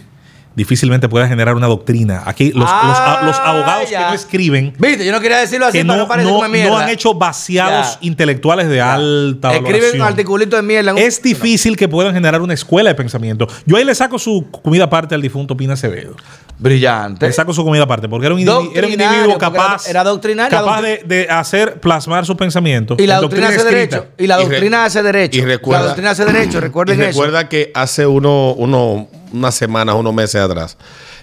difícilmente 0.55 1.09
puede 1.09 1.27
generar 1.29 1.55
una 1.57 1.67
doctrina. 1.67 2.23
Aquí 2.27 2.51
los, 2.53 2.61
los- 2.61 2.71
Ah, 2.71 3.23
los 3.25 3.37
abogados 3.39 3.91
ya. 3.91 3.99
que 4.01 4.05
no 4.07 4.13
escriben, 4.15 4.73
Viste, 4.79 5.05
yo 5.05 5.13
no 5.13 5.21
quería 5.21 5.39
decirlo 5.39 5.67
así 5.67 5.79
que 5.79 5.85
para 5.85 6.23
no, 6.23 6.43
no 6.43 6.49
no- 6.49 6.65
no 6.71 6.79
han 6.79 6.89
hecho 6.89 7.15
vaciados 7.15 7.93
Ya. 7.95 7.99
intelectuales 8.07 8.69
de 8.69 8.81
alta 8.81 9.49
Escriben 9.53 9.65
un 9.75 9.81
valoración. 9.81 10.03
articulito 10.03 10.57
de 10.57 10.63
mierda. 10.63 10.93
un- 10.93 10.99
Es 10.99 11.21
difícil 11.23 11.77
que 11.77 11.89
puedan 11.89 12.15
generar 12.15 12.41
una 12.41 12.55
escuela 12.55 12.91
de 12.91 12.95
pensamiento. 12.95 13.47
Yo 13.67 13.77
ahí 13.77 13.85
le 13.85 13.95
saco 13.95 14.19
su 14.19 14.49
comida 14.63 14.85
aparte 14.85 15.15
al 15.15 15.23
difunto 15.23 15.57
Pina 15.57 15.75
Acevedo. 15.75 16.15
Brillante. 16.57 17.27
Le 17.27 17.33
saco 17.33 17.53
su 17.53 17.65
comida 17.65 17.83
aparte, 17.83 18.09
porque 18.09 18.27
era 18.27 18.35
un, 18.35 18.41
era 18.41 18.87
un 18.87 18.93
individuo 18.93 19.37
capaz, 19.39 19.83
era- 19.89 19.91
era 20.03 20.05
doctrinario, 20.05 20.57
capaz 20.57 20.83
de, 20.83 21.03
de 21.05 21.29
hacer, 21.29 21.81
plasmar 21.81 22.25
su 22.27 22.37
pensamiento. 22.37 22.95
Y 22.99 23.07
la 23.09 23.17
en 23.17 23.21
doctrina 23.23 23.49
hace 23.49 23.57
escrita. 23.57 23.77
derecho. 23.97 24.07
Y 24.19 24.27
la 24.29 24.41
Y 24.41 24.45
doctrina 24.47 24.85
hace 24.85 25.03
derecho. 25.03 25.39
y 25.39 25.45
recuerda- 25.45 25.81
la 25.83 25.87
doctrina 25.89 26.11
hace 26.13 26.25
derecho, 26.25 26.61
recuerden 26.61 26.99
y 26.99 27.03
eso. 27.03 27.09
recuerda 27.11 27.49
que 27.49 27.73
hace 27.75 28.07
uno, 28.07 28.53
uno, 28.53 29.09
unas 29.35 29.55
semanas, 29.55 29.95
unos 29.97 30.15
meses 30.15 30.41
atrás, 30.41 30.77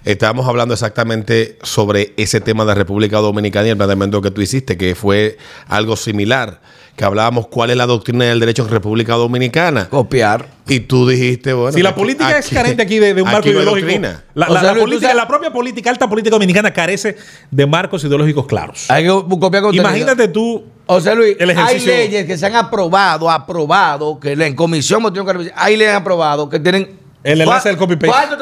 estábamos 0.03 0.47
hablando 0.47 0.73
exactamente 0.73 1.57
sobre 1.63 2.13
ese 2.17 2.41
tema 2.41 2.65
de 2.65 2.75
República 2.75 3.17
Dominicana 3.17 3.67
y 3.67 3.69
el 3.71 3.77
planteamiento 3.77 4.21
que 4.21 4.31
tú 4.31 4.41
hiciste, 4.41 4.77
que 4.77 4.95
fue 4.95 5.37
algo 5.67 5.95
similar, 5.95 6.59
que 6.95 7.05
hablábamos 7.05 7.47
cuál 7.47 7.69
es 7.71 7.77
la 7.77 7.85
doctrina 7.85 8.25
del 8.25 8.39
derecho 8.41 8.63
en 8.63 8.69
República 8.69 9.13
Dominicana. 9.15 9.87
Copiar. 9.89 10.45
Y 10.67 10.81
tú 10.81 11.07
dijiste, 11.07 11.53
bueno... 11.53 11.71
Si 11.71 11.81
la 11.81 11.89
aquí- 11.91 11.99
política 12.01 12.37
es 12.37 12.49
carente 12.49 12.83
aquí 12.83 12.99
de, 12.99 13.13
de 13.13 13.21
un 13.21 13.31
marco 13.31 13.47
no 13.47 13.53
ideológico, 13.53 13.87
doctrina. 13.87 14.23
la, 14.33 14.47
O 14.47 14.53
la- 14.53 14.59
sea, 14.59 14.67
la 14.69 14.73
Luis, 14.73 14.83
tú 14.83 14.85
política, 14.89 15.07
sabes- 15.07 15.21
la 15.21 15.27
propia 15.27 15.53
política, 15.53 15.89
alta 15.89 16.09
política 16.09 16.35
dominicana 16.35 16.71
carece 16.73 17.15
de 17.49 17.65
marcos 17.65 18.03
ideológicos 18.03 18.45
claros. 18.45 18.85
Hay 18.91 19.03
que 19.03 19.09
copiar 19.09 19.63
contenido. 19.63 19.83
Imagínate 19.87 20.27
tú, 20.27 20.63
O 20.85 20.99
sea, 20.99 21.15
Luis, 21.15 21.37
el 21.39 21.51
hay 21.57 21.79
leyes 21.79 22.25
que 22.25 22.37
se 22.37 22.45
han 22.45 22.55
aprobado, 22.55 23.31
aprobado, 23.31 24.19
que 24.19 24.33
en 24.33 24.55
comisión 24.55 24.99
hemos 24.99 25.13
tenido 25.13 25.25
que 25.25 25.33
revisar, 25.33 25.53
hay 25.57 25.77
leyes 25.77 25.93
aprobado 25.95 26.49
que 26.49 26.59
tienen. 26.59 27.00
El 27.23 27.41
enlace 27.41 27.69
del 27.69 27.77
copy-paste. 27.77 28.35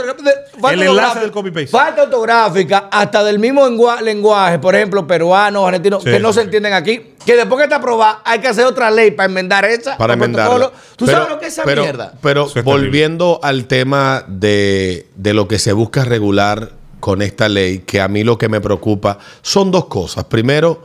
El 0.71 0.81
enlace 0.83 1.19
del 1.19 1.31
copy-paste. 1.31 1.67
Falta 1.67 2.03
ortográfica, 2.03 2.87
hasta 2.91 3.23
del 3.23 3.37
mismo 3.39 3.65
lengua- 3.67 4.01
lenguaje, 4.01 4.57
por 4.59 4.73
ejemplo, 4.75 5.05
peruano, 5.05 5.67
argentino, 5.67 5.99
Sí, 5.99 6.05
que 6.05 6.19
no 6.19 6.29
sí, 6.29 6.35
se 6.35 6.39
sí. 6.41 6.45
entienden 6.45 6.73
aquí. 6.73 7.15
Que 7.25 7.35
después 7.35 7.57
que 7.57 7.63
está 7.65 7.75
aprobada, 7.75 8.21
hay 8.23 8.39
que 8.39 8.47
hacer 8.47 8.65
otra 8.65 8.89
ley 8.89 9.11
para 9.11 9.27
enmendar 9.27 9.65
esa. 9.65 9.97
para 9.97 10.15
protocolos. 10.15 10.71
¿Tú 10.95 11.05
Pero- 11.05 11.17
sabes 11.17 11.29
lo 11.33 11.39
que 11.39 11.47
es 11.47 11.53
esa 11.53 11.63
pero, 11.63 11.81
mierda? 11.83 12.13
Pero 12.21 12.47
es 12.55 12.63
volviendo 12.63 13.39
al 13.43 13.65
tema 13.65 14.23
de, 14.27 15.07
de 15.15 15.33
lo 15.33 15.47
que 15.47 15.59
se 15.59 15.73
busca 15.73 16.05
regular 16.05 16.71
con 17.01 17.21
esta 17.21 17.49
ley, 17.49 17.79
que 17.79 17.99
a 18.01 18.07
mí 18.07 18.23
lo 18.23 18.37
que 18.37 18.47
me 18.49 18.61
preocupa 18.61 19.19
son 19.41 19.71
dos 19.71 19.85
cosas. 19.85 20.23
Primero, 20.25 20.81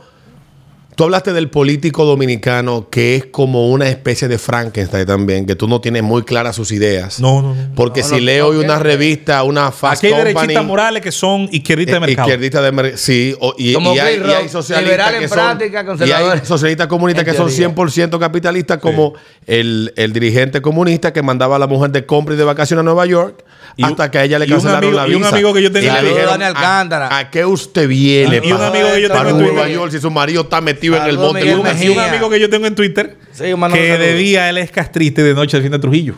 tú 0.95 1.03
hablaste 1.03 1.33
del 1.33 1.49
político 1.49 2.05
dominicano 2.05 2.87
que 2.89 3.15
es 3.15 3.25
como 3.25 3.69
una 3.69 3.87
especie 3.89 4.27
de 4.27 4.37
Frankenstein 4.37 5.05
también, 5.05 5.45
que 5.45 5.55
tú 5.55 5.67
no 5.67 5.81
tienes 5.81 6.03
muy 6.03 6.23
claras 6.23 6.55
sus 6.55 6.71
ideas. 6.71 7.19
no, 7.19 7.41
no, 7.41 7.53
no. 7.53 7.75
Porque 7.75 8.01
No, 8.01 8.07
si 8.07 8.15
no, 8.15 8.21
leo 8.21 8.43
no, 8.53 8.59
hoy 8.59 8.65
una 8.65 8.77
¿qué? 8.77 8.83
revista, 8.83 9.43
una 9.43 9.71
fast 9.71 9.97
Aquí 10.03 10.07
hay 10.07 10.13
company, 10.13 10.33
derechistas 10.35 10.65
morales 10.65 11.03
que 11.03 11.11
son 11.11 11.49
izquierdistas 11.51 11.93
de 11.93 11.97
eh, 11.97 12.07
mercado. 12.07 12.27
Izquierdistas 12.29 12.63
de 12.63 12.71
mer- 12.71 12.97
sí, 12.97 13.35
o- 13.39 13.53
y, 13.57 13.73
Como 13.73 13.93
y 13.93 13.99
hay, 13.99 14.15
Chris 14.15 14.27
y 14.27 14.31
hay 14.33 14.41
Rock, 14.43 14.49
socialistas 14.51 14.83
liberal 14.83 15.15
en 15.15 15.21
que 15.21 15.27
son, 15.27 15.37
práctica, 15.37 15.73
y 15.73 15.77
hay 15.79 15.85
conservador 15.85 16.45
socialistas 16.45 16.87
comunistas 16.87 17.25
que 17.25 17.33
son 17.33 17.47
teoría. 17.47 17.67
100% 17.75 18.19
capitalistas, 18.19 18.77
como 18.79 19.13
el, 19.45 19.93
el 19.97 20.13
dirigente 20.13 20.61
comunista 20.61 21.11
que 21.13 21.21
mandaba 21.21 21.57
a 21.57 21.59
la 21.59 21.67
mujer 21.67 21.91
de 21.91 22.05
compra 22.05 22.35
y 22.35 22.37
de 22.37 22.43
vacaciones 22.43 22.81
a 22.81 22.83
Nueva 22.83 23.05
York 23.05 23.43
Y 23.77 23.83
un- 23.83 23.89
hasta 23.91 24.09
que 24.11 24.17
a 24.19 24.23
ella 24.23 24.39
le 24.39 24.45
un 24.45 24.51
cancelaron 24.51 24.83
amigo- 24.85 25.01
la 25.01 25.07
y 25.07 25.15
un 25.15 25.21
visa. 25.21 25.29
amigo 25.35 25.53
que 25.53 25.61
yo 25.63 25.71
tenía- 25.71 25.99
Y 25.99 26.03
le 26.03 26.09
dijeron, 26.09 26.29
Dani 26.31 26.43
"¿A- 26.43 26.47
Alcántara". 26.47 27.17
¿A, 27.17 27.29
qué 27.29 27.45
usted 27.45 27.87
viene? 27.87 28.41
Y 28.43 28.51
un 28.51 28.61
amigo 28.61 28.87
que 28.93 29.01
yo 29.01 29.07
para 29.09 29.23
tengo 29.25 29.39
en 29.39 29.45
Nueva 29.45 29.61
Twitter. 29.63 29.75
York 29.75 29.91
si 29.91 29.99
su 29.99 30.11
marido 30.11 30.41
está 30.43 30.61
metido 30.61 30.97
en 30.97 31.03
el 31.03 31.17
monte? 31.17 31.45
Y 31.45 31.89
un 31.89 31.99
amigo 31.99 32.29
que 32.29 32.39
yo 32.39 32.49
tengo 32.49 32.67
en 32.67 32.75
Twitter 32.75 33.17
Sí, 33.37 33.53
Manolo, 33.55 33.81
que 33.81 33.97
de 33.97 34.15
día 34.15 34.49
él 34.49 34.57
es 34.57 34.71
castrista 34.71 35.21
y 35.21 35.25
de 35.25 35.33
noche 35.33 35.57
defiende 35.57 35.77
a 35.77 35.81
Trujillo. 35.81 36.15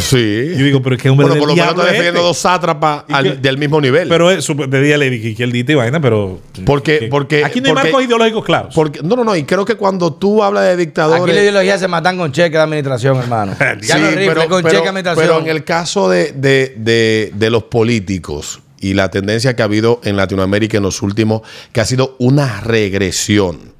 Sí. 0.00 0.54
Yo 0.56 0.64
digo, 0.64 0.82
pero 0.82 0.96
es 0.96 1.02
que 1.02 1.08
hombre 1.08 1.28
Bueno, 1.28 1.40
por 1.40 1.48
lo 1.48 1.54
menos 1.54 1.68
está 1.70 1.82
es 1.82 1.86
defendiendo 1.88 2.18
este. 2.20 2.26
dos 2.28 2.38
sátrapas 2.38 3.04
del 3.40 3.58
mismo 3.58 3.80
nivel. 3.80 4.08
Pero 4.08 4.30
es, 4.30 4.44
de 4.46 4.82
día 4.82 4.98
le 4.98 5.08
dije 5.08 5.34
que 5.36 5.44
él 5.44 5.52
dite 5.52 5.72
y 5.72 5.76
vaina, 5.76 6.00
pero. 6.00 6.40
Porque- 6.66 6.98
que- 6.98 7.06
porque- 7.06 7.44
Aquí 7.44 7.60
no 7.60 7.68
hay 7.68 7.74
porque- 7.74 7.88
marcos 7.92 8.04
ideológicos 8.04 8.44
claros. 8.44 8.74
Porque, 8.74 9.00
no, 9.02 9.14
no, 9.16 9.22
no. 9.24 9.36
Y 9.36 9.44
creo 9.44 9.64
que 9.64 9.76
cuando 9.76 10.12
tú 10.12 10.42
hablas 10.42 10.64
de 10.64 10.76
dictadores. 10.76 11.22
Aquí 11.22 11.32
la 11.32 11.40
ideología 11.42 11.78
se 11.78 11.86
matan 11.88 12.18
con 12.18 12.32
cheque 12.32 12.56
de 12.56 12.62
administración, 12.64 13.16
hermano. 13.18 13.56
ya 13.80 13.96
Sí, 13.96 14.02
no 14.02 14.08
rifle 14.10 14.26
pero, 14.26 14.48
con 14.48 14.62
pero- 14.62 14.68
cheque 14.68 14.82
de 14.82 14.88
administración. 14.88 15.26
pero 15.26 15.40
en 15.40 15.48
el 15.56 15.64
caso 15.64 16.10
de, 16.10 16.32
de- 16.32 16.74
de- 16.76 17.32
de 17.34 17.50
los 17.50 17.62
políticos 17.64 18.60
y 18.80 18.94
la 18.94 19.10
tendencia 19.10 19.54
que 19.56 19.62
ha 19.62 19.66
habido 19.66 20.00
en 20.04 20.16
Latinoamérica 20.16 20.76
en 20.76 20.82
los 20.82 21.02
últimos, 21.02 21.42
que 21.72 21.80
ha 21.80 21.84
sido 21.84 22.16
una 22.18 22.60
regresión. 22.60 23.77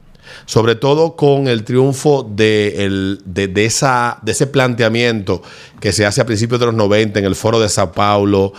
Sobre 0.48 0.76
todo 0.76 1.14
con 1.14 1.46
el 1.46 1.62
triunfo 1.62 2.26
de, 2.26 2.86
el- 2.86 3.20
de- 3.26 3.48
de 3.48 3.66
esa, 3.66 4.18
de 4.22 4.32
ese 4.32 4.46
planteamiento 4.46 5.42
que 5.78 5.92
se 5.92 6.06
hace 6.06 6.22
a 6.22 6.24
principios 6.24 6.58
de 6.58 6.64
los 6.64 6.74
90 6.74 7.18
en 7.18 7.26
el 7.26 7.34
foro 7.36 7.60
de 7.60 7.68
Sao 7.68 7.92
Paulo, 7.92 8.54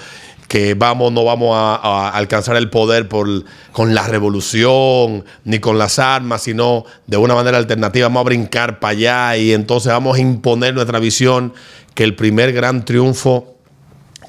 que 0.47 0.75
vamos, 0.75 1.11
no 1.11 1.23
vamos 1.25 1.55
a, 1.57 2.09
alcanzar 2.09 2.55
el 2.57 2.69
poder 2.69 3.07
por, 3.09 3.27
con 3.71 3.95
la 3.95 4.05
revolución 4.07 5.25
ni 5.45 5.57
con 5.57 5.79
las 5.79 5.97
armas, 5.97 6.43
sino 6.43 6.85
de 7.07 7.17
una 7.17 7.33
manera 7.33 7.57
alternativa. 7.57 8.07
Vamos 8.07 8.21
a 8.21 8.25
brincar 8.25 8.79
para 8.79 8.91
allá 8.91 9.37
y 9.37 9.53
entonces 9.53 9.91
vamos 9.91 10.17
a 10.17 10.21
imponer 10.21 10.75
nuestra 10.75 10.99
visión 10.99 11.53
que 11.95 12.03
el 12.03 12.15
primer 12.15 12.53
gran 12.53 12.85
triunfo 12.85 13.55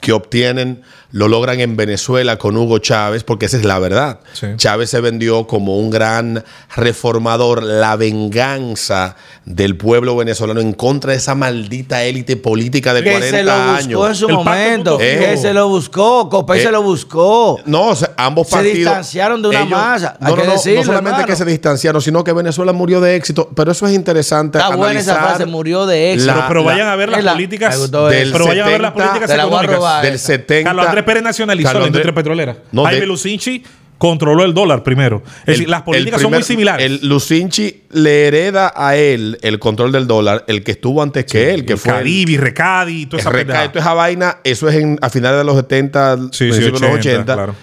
que 0.00 0.12
obtienen 0.14 0.80
lo 1.12 1.28
logran 1.28 1.58
en 1.60 1.76
Venezuela 1.76 2.36
con 2.38 2.56
Hugo 2.56 2.78
Chávez, 2.78 3.24
porque 3.24 3.46
esa 3.46 3.56
es 3.56 3.64
la 3.64 3.78
verdad. 3.78 4.20
Sí. 4.32 4.46
Chávez 4.56 4.90
se 4.90 5.00
vendió 5.00 5.46
como 5.46 5.78
un 5.78 5.90
gran 5.90 6.44
reformador, 6.76 7.62
la 7.62 7.96
venganza 7.96 9.16
del 9.44 9.76
pueblo 9.76 10.16
venezolano 10.16 10.60
en 10.60 10.72
contra 10.72 11.12
de 11.12 11.18
esa 11.18 11.34
maldita 11.34 12.02
élite 12.04 12.36
política 12.36 12.94
de 12.94 13.02
que 13.02 13.10
40 13.10 13.36
se 13.38 13.42
lo 13.42 13.52
buscó 13.52 13.70
años. 14.04 14.08
en 14.08 14.14
su 14.14 14.28
El 14.28 14.34
momento. 14.34 14.98
Que 14.98 15.36
se 15.36 15.52
lo 15.52 15.68
buscó. 15.68 16.28
Copey 16.28 16.60
Eh, 16.60 16.64
se 16.64 16.70
lo 16.70 16.82
buscó. 16.82 17.58
No, 17.64 17.88
o 17.88 17.96
sea, 17.96 18.12
ambos 18.16 18.48
Se 18.48 18.56
partidos. 18.56 18.76
distanciaron 18.78 19.42
de 19.42 19.48
una 19.48 19.64
masa, 19.64 20.16
hay 20.20 20.28
No, 20.30 20.34
que 20.36 20.40
no, 20.42 20.46
no, 20.48 20.52
decirlo, 20.52 20.80
no 20.80 20.84
solamente 20.86 21.10
hermano. 21.22 21.26
que 21.26 21.36
se 21.36 21.44
distanciaron, 21.44 22.02
sino 22.02 22.22
que 22.22 22.32
Venezuela 22.32 22.72
murió 22.72 23.00
de 23.00 23.16
éxito. 23.16 23.48
Pero 23.54 23.72
eso 23.72 23.86
es 23.86 23.94
interesante. 23.94 24.58
Está 24.58 24.76
buena 24.76 25.00
esa 25.00 25.14
frase, 25.16 25.46
murió 25.46 25.86
de 25.86 26.12
éxito. 26.12 26.32
pero, 26.34 26.46
pero 26.48 26.60
la- 26.60 26.66
vayan 26.66 26.88
a 26.88 26.96
ver 26.96 27.08
las 27.08 27.24
la- 27.24 27.32
políticas. 27.32 27.76
Pero 27.90 28.02
vayan 28.46 28.66
a 28.66 28.70
ver 28.70 28.80
las 28.80 28.92
70, 28.92 28.92
políticas 28.92 29.36
la 29.36 29.42
económicas. 29.44 30.02
Del 30.02 30.18
70. 30.18 30.99
Andrés 31.00 31.06
Pérez 31.06 31.22
nacionalizó 31.22 31.66
Carlos 31.68 31.82
la 31.82 31.86
industria 31.88 32.10
Andrés- 32.10 32.14
petrolera. 32.14 32.56
No, 32.72 32.84
Jaime 32.84 33.00
de- 33.00 33.06
Lucinchi 33.06 33.62
controló 33.98 34.44
el 34.46 34.54
dólar 34.54 34.82
primero. 34.82 35.22
Es 35.40 35.46
decir, 35.46 35.68
las 35.68 35.82
políticas 35.82 36.22
son 36.22 36.30
muy 36.32 36.42
similares. 36.42 36.86
El 36.86 37.06
Lucinchi 37.08 37.82
le 37.90 38.28
hereda 38.28 38.72
a 38.74 38.96
él 38.96 39.36
el 39.42 39.58
control 39.58 39.92
del 39.92 40.06
dólar, 40.06 40.44
el 40.48 40.62
que 40.62 40.70
estuvo 40.72 41.02
antes 41.02 41.26
que 41.26 41.52
él, 41.52 41.66
que 41.66 41.74
el 41.74 41.78
fue. 41.78 41.92
Cadivi, 41.92 42.36
Recadi, 42.38 43.04
toda 43.06 43.20
esa 43.20 43.30
pendejada. 43.30 43.70
toda 43.72 43.80
esa 43.84 43.92
vaina, 43.94 44.38
eso 44.42 44.68
es 44.70 44.76
en, 44.76 44.98
a 45.02 45.10
finales 45.10 45.38
de 45.38 45.44
los 45.44 45.56
70, 45.56 46.16
Sí, 46.32 46.50
sí, 46.50 46.60
de 46.60 46.70
los 46.70 46.80
80, 46.80 46.94
80. 46.98 47.34
claro. 47.34 47.54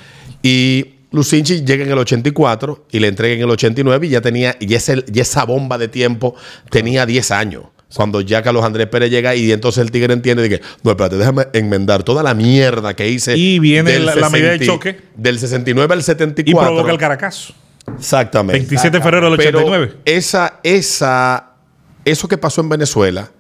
Y 0.44 0.86
Lucinchi 1.12 1.64
llega 1.66 1.84
en 1.86 1.92
el 1.92 1.98
84 1.98 2.86
y 2.92 3.00
le 3.00 3.08
entrega 3.08 3.34
en 3.34 3.42
el 3.42 3.50
89 3.50 4.06
y 4.06 4.10
ya 4.12 4.22
tenía, 4.22 4.56
y, 4.60 4.72
ese- 4.76 5.04
y 5.12 5.20
esa 5.20 5.44
bomba 5.46 5.78
de 5.80 5.88
tiempo 5.88 6.36
tenía 6.70 7.06
10 7.08 7.32
años. 7.32 7.64
Cuando 7.96 8.20
ya 8.22 8.42
Carlos 8.44 8.66
Andrés 8.66 8.88
Pérez 8.88 9.10
llega 9.10 9.34
y 9.36 9.52
entonces 9.52 9.82
el 9.82 9.92
tigre 9.92 10.14
entiende 10.14 10.44
de 10.44 10.50
que, 10.50 10.62
no, 10.84 10.92
espérate, 10.92 11.16
déjame 11.18 11.48
enmendar 11.54 12.04
toda 12.04 12.22
la 12.22 12.34
mierda 12.34 12.94
que 12.96 13.08
hice. 13.10 13.38
Y 13.38 13.60
viene 13.60 13.92
del 13.94 14.06
la- 14.06 14.16
la 14.16 14.30
medida 14.30 14.50
de 14.50 14.58
60 14.60 14.74
choque. 14.74 15.02
Del 15.16 15.40
69 15.40 15.94
al 15.94 16.00
Y 16.00 16.04
74. 16.04 16.66
provoca 16.74 16.92
el 16.92 16.98
Caracazo. 16.98 17.54
Exactamente. 17.98 18.60
27 18.60 18.98
de 18.98 19.02
febrero 19.04 19.30
del 19.30 19.38
Pero 19.38 19.60
89. 19.60 19.94
esa, 20.04 20.60
esa, 20.64 21.52
eso 22.04 22.28
que 22.28 22.38
pasó 22.38 22.60
en 22.62 22.70
Venezuela, 22.70 23.32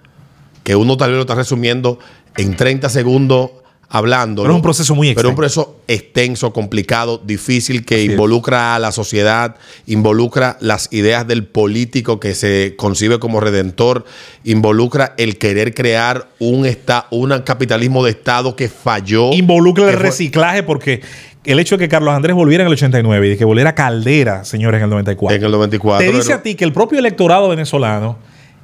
que 0.63 0.75
uno 0.75 0.95
tal 0.95 1.10
vez 1.10 1.15
lo 1.17 1.21
está 1.21 1.36
resumiendo 1.36 1.99
en 2.38 2.55
30 2.55 2.88
segundos 2.89 3.51
hablando. 3.89 4.43
Pero 4.43 4.54
es 4.54 4.56
un 4.58 4.62
proceso 4.62 4.95
muy 4.95 5.13
Pero 5.13 5.30
un 5.30 5.34
extenso. 5.34 5.63
proceso 5.63 5.82
extenso, 5.88 6.54
complicado, 6.54 7.21
difícil, 7.23 7.86
que 7.86 7.95
Así 7.95 8.06
es. 8.06 8.12
involucra 8.12 8.76
a 8.76 8.80
la 8.80 8.91
sociedad, 8.91 9.56
involucra 9.86 10.58
las 10.60 10.91
ideas 10.91 11.28
del 11.28 11.45
político 11.45 12.19
que 12.19 12.36
se 12.36 12.76
concibe 12.78 13.19
como 13.19 13.39
redentor, 13.39 14.06
involucra 14.43 15.13
el 15.17 15.38
querer 15.38 15.73
crear 15.73 16.28
un, 16.39 16.65
esta, 16.65 17.08
un 17.12 17.30
capitalismo 17.45 18.04
de 18.04 18.12
Estado 18.12 18.56
que 18.56 18.67
falló. 18.67 19.32
Involucra 19.34 19.86
el 19.86 19.91
que 19.91 19.95
reciclaje 19.97 20.63
porque 20.63 21.02
el 21.45 21.60
hecho 21.60 21.78
de 21.78 21.86
que 21.86 21.89
Carlos 21.89 22.13
Andrés 22.13 22.36
volviera 22.36 22.63
en 22.63 22.67
el 22.67 22.73
89 22.73 23.26
y 23.26 23.30
de 23.32 23.38
que 23.38 23.45
volviera 23.45 23.73
Caldera, 23.73 24.43
señores, 24.43 24.80
en 24.80 24.84
el 24.84 24.89
94. 24.89 25.38
En 25.38 25.43
el 25.45 25.52
94. 25.52 26.06
Te 26.12 26.17
dice 26.17 26.34
a 26.34 26.41
ti 26.41 26.56
que 26.56 26.65
el 26.65 26.73
propio 26.73 27.00
electorado 27.00 27.47
venezolano 27.47 28.17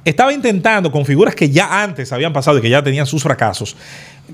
estaba 0.04 0.32
intentando 0.32 0.90
con 0.92 1.04
figuras 1.06 1.34
que 1.34 1.48
ya 1.50 1.82
antes 1.82 2.12
habían 2.12 2.32
pasado 2.32 2.58
y 2.58 2.60
que 2.60 2.70
ya 2.70 2.82
tenían 2.82 3.06
sus 3.06 3.22
fracasos. 3.22 3.76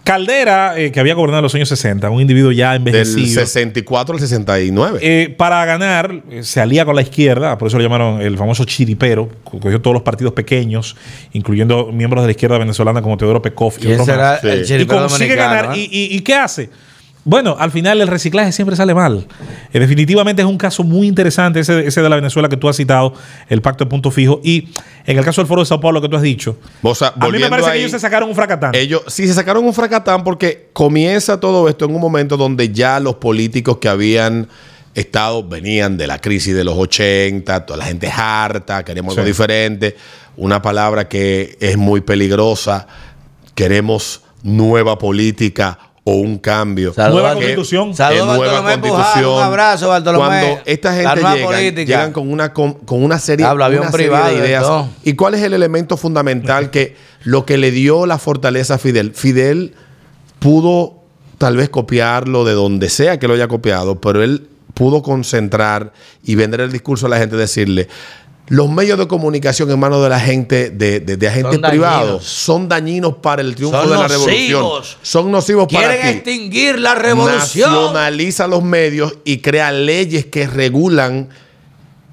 Caldera, 0.05 0.79
eh, 0.79 0.93
que 0.93 1.01
había 1.01 1.15
gobernado 1.15 1.41
en 1.41 1.43
los 1.45 1.55
años 1.57 1.69
60, 1.69 2.09
un 2.11 2.21
individuo 2.21 2.53
ya 2.53 2.71
Del 2.73 2.79
envejecido. 2.79 3.41
64 3.41 4.15
al 4.15 4.21
69. 4.21 4.99
Eh, 5.03 5.35
para 5.37 5.65
ganar, 5.65 6.23
eh, 6.31 6.45
se 6.45 6.61
alía 6.61 6.85
con 6.85 6.95
la 6.95 7.03
izquierda, 7.03 7.59
por 7.59 7.67
eso 7.69 7.77
lo 7.77 7.83
llamaron 7.83 8.21
el 8.21 8.39
famoso 8.39 8.65
chiripero, 8.65 9.29
co- 9.43 9.59
cogió 9.59 9.81
todos 9.81 9.95
los 9.95 10.03
partidos 10.05 10.33
pequeños, 10.33 10.97
incluyendo 11.33 11.91
miembros 11.93 12.23
de 12.23 12.29
la 12.29 12.33
izquierda 12.33 12.57
venezolana 12.59 13.03
como 13.03 13.17
Teodoro 13.17 13.43
Pekov 13.43 13.75
y 13.79 13.81
¿Quién 13.83 14.01
otros 14.01 14.17
más. 14.17 14.41
Sí. 14.41 14.75
Y 14.75 14.87
consigue 14.87 15.35
ganar. 15.35 15.77
¿Y, 15.77 15.81
y- 15.91 16.17
y 16.17 16.21
qué 16.21 16.35
hace? 16.35 16.71
Bueno, 17.25 17.57
al 17.59 17.71
final 17.71 18.01
el 18.01 18.09
reciclaje 18.09 18.51
siempre 18.51 18.77
sale 18.77 18.95
mal. 18.95 19.27
Eh, 19.73 19.79
definitivamente 19.79 20.41
es 20.41 20.49
un 20.49 20.57
caso 20.57 20.83
muy 20.85 21.07
interesante 21.07 21.61
ese, 21.61 21.87
ese 21.87 22.01
de 22.03 22.09
la 22.09 22.17
Venezuela 22.17 22.49
que 22.49 22.57
tú 22.57 22.69
has 22.69 22.77
citado, 22.77 23.13
el 23.49 23.61
pacto 23.61 23.85
de 23.85 23.91
punto 23.91 24.11
fijo. 24.11 24.41
Y 24.43 24.71
en 25.07 25.19
el 25.19 25.25
caso 25.25 25.41
del 25.43 25.47
Foro 25.49 25.61
de 25.61 25.67
Sao 25.67 25.81
Paulo 25.81 26.01
que 26.01 26.09
tú 26.09 26.17
has 26.17 26.23
dicho, 26.23 26.57
O 26.83 26.95
sea, 26.95 27.13
a 27.21 27.29
mí 27.29 27.39
me 27.39 27.51
parece 27.51 27.73
que 27.73 27.79
ellos 27.79 27.91
se 27.91 27.99
sacaron 28.01 28.29
un 28.31 28.35
fracatán. 28.35 28.75
Ellos 28.75 29.03
sí 29.09 29.27
se 29.27 29.35
sacaron 29.35 29.65
un 29.65 29.75
fracatán 29.75 30.25
porque 30.25 30.71
comienza 30.73 31.39
todo 31.39 31.69
esto 31.69 31.85
en 31.85 31.95
un 31.95 32.01
momento 32.01 32.37
donde 32.39 32.71
ya 32.71 32.99
los 33.01 33.17
políticos 33.17 33.77
que 33.79 33.89
habían 33.89 34.49
estado 34.95 35.47
venían 35.47 35.97
de 35.99 36.07
la 36.07 36.19
crisis 36.21 36.55
de 36.55 36.65
los 36.65 36.75
80, 36.77 37.67
toda 37.67 37.77
la 37.79 37.85
gente 37.85 38.07
es 38.09 38.15
harta, 38.17 38.83
queremos 38.85 39.13
algo 39.13 39.25
Sí. 39.25 39.29
diferente, 39.31 39.95
una 40.37 40.63
palabra 40.63 41.07
que 41.07 41.57
es 41.61 41.77
muy 41.77 42.01
peligrosa, 42.01 42.87
queremos 43.55 44.23
nueva 44.43 44.99
política 44.99 45.79
o 46.05 46.15
un 46.15 46.39
cambio. 46.39 46.93
Saludos 46.93 47.23
Nueva 47.23 47.35
constitución. 47.35 47.95
Saludos 47.95 48.37
nueva 48.37 48.63
constitución. 48.63 49.35
un 49.35 49.43
abrazo, 49.43 49.89
Bartolomé. 49.89 50.27
Cuando 50.27 50.63
esta 50.65 50.95
gente 50.95 51.21
llega, 51.21 51.85
llegan 51.85 52.13
con 52.13 52.31
una, 52.31 52.53
con, 52.53 52.75
con 52.75 53.03
una 53.03 53.19
serie, 53.19 53.45
Habla 53.45 53.69
una 53.69 53.91
serie 53.91 54.07
privado 54.07 54.29
de 54.29 54.37
ideas. 54.37 54.67
¿Y 55.05 55.15
cuál 55.15 55.35
es 55.35 55.43
el 55.43 55.53
elemento 55.53 55.97
fundamental 55.97 56.71
que 56.71 56.97
lo 57.25 57.45
que 57.45 57.59
le 57.59 57.71
dio 57.71 58.07
la 58.07 58.19
fortaleza 58.19 58.75
a 58.75 58.79
Fidel? 58.79 59.13
Fidel 59.15 59.75
pudo 60.39 61.01
tal 61.39 61.57
vez 61.57 61.69
copiarlo 61.69 62.45
de 62.45 62.53
donde 62.53 62.89
sea 62.89 63.19
que 63.19 63.29
lo 63.29 63.35
haya 63.35 63.49
copiado, 63.49 64.01
pero 64.01 64.23
él 64.23 64.47
pudo 64.75 65.03
concentrar 65.03 65.93
y 66.23 66.35
vender 66.35 66.61
el 66.61 66.73
discurso 66.73 67.07
a 67.07 67.09
la 67.09 67.19
gente, 67.19 67.37
decirle, 67.37 67.89
los 68.51 68.69
medios 68.69 68.99
de 68.99 69.07
comunicación 69.09 69.71
en 69.71 69.79
manos 69.81 70.03
de 70.03 70.09
la 70.11 70.21
gente, 70.21 70.71
de, 70.71 71.01
de- 71.01 71.17
de 71.17 71.29
agentes 71.29 71.53
Son 71.61 71.71
privados, 71.71 72.03
dañinos. 72.09 72.25
son 72.27 72.69
dañinos 72.69 73.15
para 73.23 73.43
el 73.43 73.55
triunfo 73.55 73.81
Son 73.81 73.91
de 73.91 73.97
la 73.97 74.09
revolución. 74.09 74.67
Son 75.03 75.31
nocivos 75.31 75.73
para 75.73 75.89
Quieren 75.95 76.03
ti 76.25 76.31
extinguir 76.31 76.79
la 76.79 76.95
revolución. 76.97 77.71
nacionaliza 77.73 78.47
los 78.49 78.63
medios 78.63 79.15
y 79.25 79.39
crea 79.39 79.73
leyes 79.73 80.27
que 80.27 80.47
regulan 80.47 81.29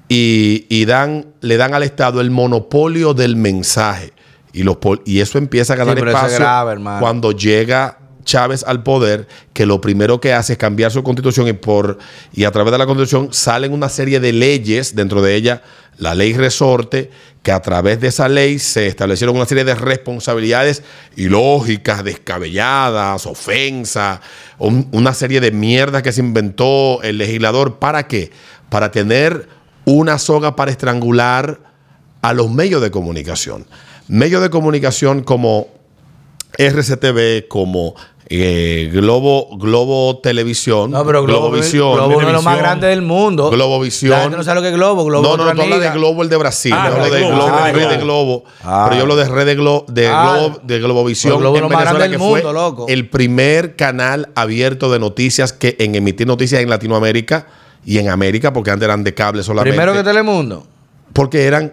y, 0.08 0.64
y 0.68 0.84
dan, 0.84 1.26
le 1.40 1.56
dan 1.56 1.74
al 1.74 1.82
Estado 1.82 2.20
el 2.20 2.30
monopolio 2.30 3.14
del 3.14 3.36
mensaje. 3.36 4.12
Y, 4.52 4.62
los, 4.62 4.76
pol- 4.76 5.02
y 5.04 5.20
eso 5.20 5.38
empieza 5.38 5.74
a 5.74 5.76
ganar 5.76 5.96
Sí, 5.96 6.00
eso 6.02 6.08
es 6.10 6.14
espacio 6.14 6.38
grave, 6.38 6.80
cuando 7.00 7.32
llega 7.32 7.98
Chávez 8.24 8.64
al 8.66 8.82
poder, 8.82 9.26
que 9.52 9.66
lo 9.66 9.80
primero 9.80 10.20
que 10.20 10.32
hace 10.32 10.52
es 10.54 10.58
cambiar 10.58 10.90
su 10.90 11.02
constitución 11.02 11.48
y, 11.48 11.52
por, 11.52 11.98
y 12.32 12.44
a 12.44 12.50
través 12.50 12.72
de 12.72 12.78
la 12.78 12.86
constitución 12.86 13.28
salen 13.32 13.72
una 13.72 13.88
serie 13.88 14.20
de 14.20 14.32
leyes, 14.32 14.94
dentro 14.94 15.20
de 15.22 15.34
ella 15.34 15.62
la 15.98 16.14
ley 16.14 16.32
resorte, 16.32 17.10
que 17.42 17.52
a 17.52 17.60
través 17.60 18.00
de 18.00 18.08
esa 18.08 18.28
ley 18.28 18.58
se 18.58 18.86
establecieron 18.86 19.36
una 19.36 19.46
serie 19.46 19.64
de 19.64 19.74
responsabilidades 19.74 20.82
ilógicas, 21.16 22.04
descabelladas, 22.04 23.26
ofensas, 23.26 24.20
un- 24.58 24.88
una 24.92 25.14
serie 25.14 25.40
de 25.40 25.50
mierdas 25.52 26.02
que 26.02 26.12
se 26.12 26.20
inventó 26.20 27.02
el 27.02 27.18
legislador. 27.18 27.78
¿Para 27.78 28.06
qué? 28.06 28.30
Para 28.68 28.90
tener 28.90 29.48
una 29.84 30.18
soga 30.18 30.56
para 30.56 30.70
estrangular 30.70 31.60
a 32.20 32.32
los 32.34 32.50
medios 32.50 32.82
de 32.82 32.90
comunicación. 32.90 33.66
Medios 34.08 34.42
de 34.42 34.50
comunicación 34.50 35.22
como 35.22 35.68
RCTV, 36.56 37.46
como 37.48 37.94
eh, 38.30 38.90
Globo, 38.92 39.48
Globo 39.56 40.18
Televisión, 40.20 40.90
No, 40.90 41.04
pero 41.06 41.22
Globo, 41.22 41.48
Globovisión, 41.48 41.94
Globo 41.94 42.10
es 42.12 42.16
uno 42.18 42.26
de 42.26 42.32
los 42.34 42.44
más 42.44 42.58
grandes 42.58 42.90
del 42.90 43.00
mundo. 43.02 43.48
Globovisión. 43.50 44.10
La 44.10 44.20
gente 44.22 44.36
no 44.36 44.42
sabe 44.44 44.56
lo 44.56 44.62
que 44.62 44.68
es 44.68 44.74
Globo. 44.74 45.04
Globo 45.04 45.22
no, 45.22 45.36
no, 45.36 45.42
otra 45.44 45.54
tú 45.54 45.62
hablas 45.62 45.80
de. 45.80 45.90
Globo, 45.90 46.22
el 46.22 46.28
de 46.28 46.36
Brasil. 46.36 46.72
Ah, 46.76 46.88
yo 46.90 46.94
hablo 46.96 47.14
de 47.14 47.20
Globo. 47.20 47.34
Globo, 47.36 47.48
Ah, 47.58 47.72
Red 47.72 47.88
de 47.88 47.96
Globo. 47.96 48.04
Globo. 48.04 48.44
Ah. 48.62 48.84
pero 48.88 48.96
yo 48.96 49.02
hablo 49.02 49.16
de 49.16 49.28
Red 49.28 49.46
de, 49.46 49.56
Glo- 49.58 49.86
de, 49.86 50.08
Ah. 50.08 50.36
Globo, 50.38 50.60
de 50.62 50.78
Globovisión 50.78 51.38
Globo 51.40 51.56
en 51.56 51.62
lo 51.62 51.68
más 51.70 51.78
Venezuela, 51.78 52.04
que 52.04 52.10
del 52.10 52.18
fue 52.18 52.28
mundo, 52.42 52.52
loco. 52.52 52.86
el 52.88 53.08
primer 53.08 53.76
canal 53.76 54.28
abierto 54.34 54.92
de 54.92 54.98
noticias 54.98 55.52
que 55.54 55.76
en 55.78 55.94
emitir 55.94 56.26
noticias 56.26 56.60
en 56.60 56.68
Latinoamérica 56.68 57.46
y 57.86 57.96
en 57.98 58.10
América, 58.10 58.52
porque 58.52 58.70
antes 58.70 58.84
eran 58.84 59.04
de 59.04 59.14
cable 59.14 59.42
solamente. 59.42 59.74
Primero 59.74 59.94
que 59.94 60.04
Telemundo. 60.04 60.66
Porque 61.14 61.44
eran 61.46 61.72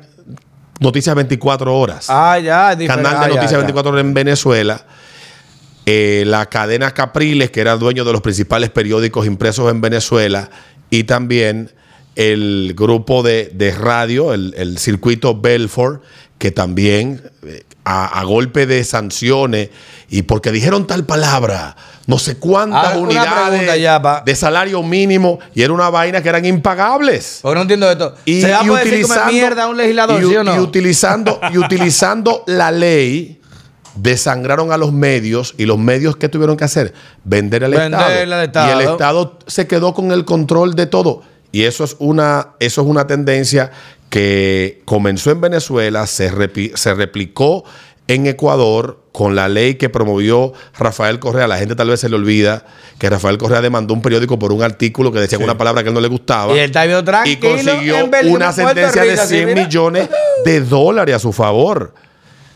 noticias 0.80 1.16
24 1.16 1.78
horas. 1.78 2.08
Ah, 2.10 2.38
ya. 2.40 2.76
diferente. 2.76 3.04
Canal 3.04 3.20
de 3.20 3.26
Ah, 3.26 3.30
Noticias 3.30 3.52
ya. 3.52 3.58
24 3.60 3.92
horas 3.92 4.02
en 4.06 4.14
Venezuela. 4.14 4.86
Eh, 5.86 6.24
la 6.26 6.48
cadena 6.48 6.92
Capriles, 6.92 7.52
que 7.52 7.62
era 7.62 7.76
dueño 7.78 8.04
de 8.06 8.12
los 8.12 8.22
principales 8.22 8.70
periódicos 8.72 9.26
impresos 9.28 9.70
en 9.72 9.82
Venezuela. 9.82 10.50
Y 10.90 11.04
también 11.04 11.72
el 12.16 12.74
grupo 12.76 13.24
de, 13.24 13.52
de 13.54 13.72
radio, 13.72 14.34
el, 14.34 14.54
el 14.58 14.78
circuito 14.78 15.40
Belfort, 15.40 16.02
que 16.38 16.52
también 16.52 17.22
eh, 17.44 17.64
a, 17.84 18.20
a 18.20 18.24
golpe 18.24 18.66
de 18.66 18.84
sanciones 18.84 19.70
y 20.10 20.24
porque 20.24 20.52
dijeron 20.52 20.88
tal 20.88 21.06
palabra, 21.06 21.76
no 22.08 22.20
sé 22.20 22.38
cuántas 22.38 22.94
Ahora, 22.94 23.08
pregunta 23.08 23.22
unidades 23.22 23.82
ya, 23.82 24.24
de 24.24 24.36
salario 24.36 24.84
mínimo 24.84 25.40
y 25.54 25.64
era 25.64 25.74
una 25.74 25.90
vaina 25.90 26.22
que 26.22 26.30
eran 26.30 26.46
impagables. 26.46 27.40
Porque 27.42 27.56
no 27.56 27.62
entiendo 27.62 27.90
esto. 27.90 28.16
Y, 28.26 28.42
¿Se 28.42 28.52
va 28.52 28.60
a 28.60 28.64
y 28.64 28.68
decir 28.68 29.02
comer 29.02 29.20
mierda 29.28 29.64
a 29.64 29.68
un 29.68 29.78
legislador, 29.78 30.22
y, 30.22 30.28
sí 30.28 30.36
o 30.36 30.44
no? 30.44 30.56
y 30.56 30.60
utilizando, 30.60 31.40
y 31.52 31.58
utilizando 31.58 32.44
la 32.48 32.72
ley, 32.72 33.42
desangraron 33.96 34.72
a 34.72 34.78
los 34.78 34.92
medios 34.92 35.56
y 35.58 35.66
los 35.66 35.80
medios 35.80 36.18
¿qué 36.18 36.30
tuvieron 36.30 36.58
que 36.58 36.66
hacer? 36.66 36.94
Vender 37.24 37.64
al 37.64 37.72
Venderle 37.72 37.96
Estado. 37.96 38.12
al 38.12 38.70
Y 38.70 38.72
el 38.72 38.82
Estado. 38.82 38.92
Estado 38.94 39.40
se 39.48 39.68
quedó 39.68 39.94
con 39.94 40.12
el 40.12 40.26
control 40.26 40.76
de 40.76 40.86
todo. 40.86 41.24
Y 41.56 41.64
eso 41.64 41.86
es 41.86 41.96
una, 42.00 42.50
eso 42.60 42.82
es 42.82 42.88
una 42.88 43.08
tendencia 43.08 43.72
que 44.10 44.82
comenzó 44.84 45.32
en 45.32 45.40
Venezuela, 45.40 46.06
se, 46.06 46.30
repi- 46.30 46.76
se 46.76 46.94
replicó 46.94 47.64
en 48.08 48.28
Ecuador 48.28 49.00
con 49.14 49.36
la 49.36 49.48
ley 49.48 49.76
que 49.76 49.88
promovió 49.90 50.52
Rafael 50.78 51.20
Correa. 51.20 51.48
La 51.48 51.58
gente 51.58 51.76
tal 51.76 51.90
vez 51.90 52.02
se 52.02 52.10
le 52.10 52.18
olvida 52.18 52.66
que 53.00 53.10
Rafael 53.10 53.38
Correa 53.38 53.62
demandó 53.62 53.94
un 53.94 54.02
periódico 54.02 54.38
por 54.38 54.52
un 54.52 54.64
artículo 54.64 55.14
que 55.14 55.20
decía 55.22 55.38
una 55.40 55.58
palabra 55.58 55.82
que 55.82 55.88
a 55.88 55.92
él 55.92 55.94
no 55.96 56.02
le 56.02 56.10
gustaba 56.10 56.54
Y 56.54 56.60
él 56.60 56.72
y 57.26 57.38
consiguió 57.38 57.96
en 58.00 58.30
una 58.34 58.52
sentencia 58.52 59.02
de 59.04 59.12
Rico, 59.12 59.22
así, 59.24 59.36
100 59.36 59.46
mira. 59.48 59.64
millones 59.66 60.10
de 60.44 60.60
dólares 60.62 61.16
a 61.16 61.20
su 61.20 61.32
favor. 61.32 61.94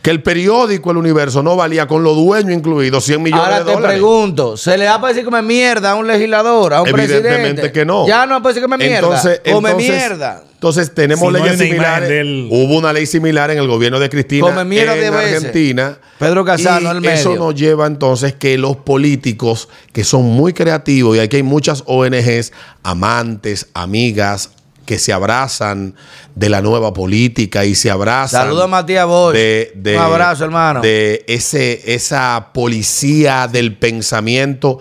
Que 0.09 0.13
el 0.13 0.23
periódico 0.23 0.89
El 0.89 0.97
Universo 0.97 1.43
no 1.43 1.55
valía, 1.55 1.85
con 1.85 2.01
los 2.01 2.15
dueños 2.15 2.51
incluidos, 2.51 3.05
100 3.05 3.21
millones 3.21 3.45
Ahora 3.45 3.59
de 3.59 3.65
te 3.65 3.71
dólares. 3.73 3.99
pregunto, 3.99 4.57
¿se 4.57 4.75
le 4.75 4.85
va 4.85 4.95
a 4.95 5.07
decir 5.07 5.23
comer 5.23 5.43
mierda 5.43 5.91
a 5.91 5.95
un 5.95 6.07
legislador, 6.07 6.73
a 6.73 6.81
un 6.81 6.87
Evidentemente 6.87 7.35
presidente? 7.41 7.71
que 7.71 7.85
no. 7.85 8.07
Ya 8.07 8.25
no 8.25 8.41
puede 8.41 8.55
decir 8.55 8.63
comer 8.67 8.79
mierda. 8.89 8.97
Entonces, 9.07 9.41
come 9.53 9.69
entonces- 9.69 9.91
mierda. 9.95 10.43
Entonces 10.55 10.95
tenemos 10.95 11.31
Si 11.31 11.39
leyes 11.39 11.59
similares. 11.59 12.09
del- 12.09 12.47
Hubo 12.51 12.79
una 12.79 12.91
ley 12.91 13.05
similar 13.05 13.51
en 13.51 13.59
el 13.59 13.67
gobierno 13.67 13.99
de 13.99 14.09
Cristina 14.09 14.47
Come 14.47 14.65
mierda 14.65 14.95
en 14.95 14.99
de 15.01 15.09
veces. 15.11 15.35
Argentina. 15.45 15.99
Pedro 16.17 16.43
Casano, 16.43 16.87
y 16.91 16.95
el 16.95 17.01
medio. 17.01 17.13
Eso 17.13 17.35
nos 17.35 17.53
lleva 17.53 17.85
entonces 17.85 18.33
que 18.33 18.57
los 18.57 18.77
políticos 18.77 19.69
que 19.93 20.03
son 20.03 20.23
muy 20.23 20.53
creativos 20.53 21.17
y 21.17 21.19
aquí 21.19 21.35
hay 21.35 21.43
muchas 21.43 21.83
ONGs, 21.85 22.51
amantes, 22.81 23.67
amigas 23.75 24.49
que 24.89 24.97
se 24.97 25.13
abrazan 25.13 25.93
de 26.33 26.49
la 26.49 26.63
nueva 26.63 26.93
política 26.93 27.63
y 27.63 27.75
se 27.75 27.91
abrazan. 27.91 28.41
Saludos 28.41 28.63
a 28.63 28.67
Matías 28.67 29.05
Bosch. 29.05 29.33
de, 29.35 29.71
de- 29.75 29.95
Un 29.95 30.01
abrazo, 30.01 30.45
hermano. 30.45 30.81
De 30.81 31.23
ese, 31.27 31.93
esa 31.93 32.47
policía 32.55 33.47
del 33.47 33.75
pensamiento. 33.77 34.79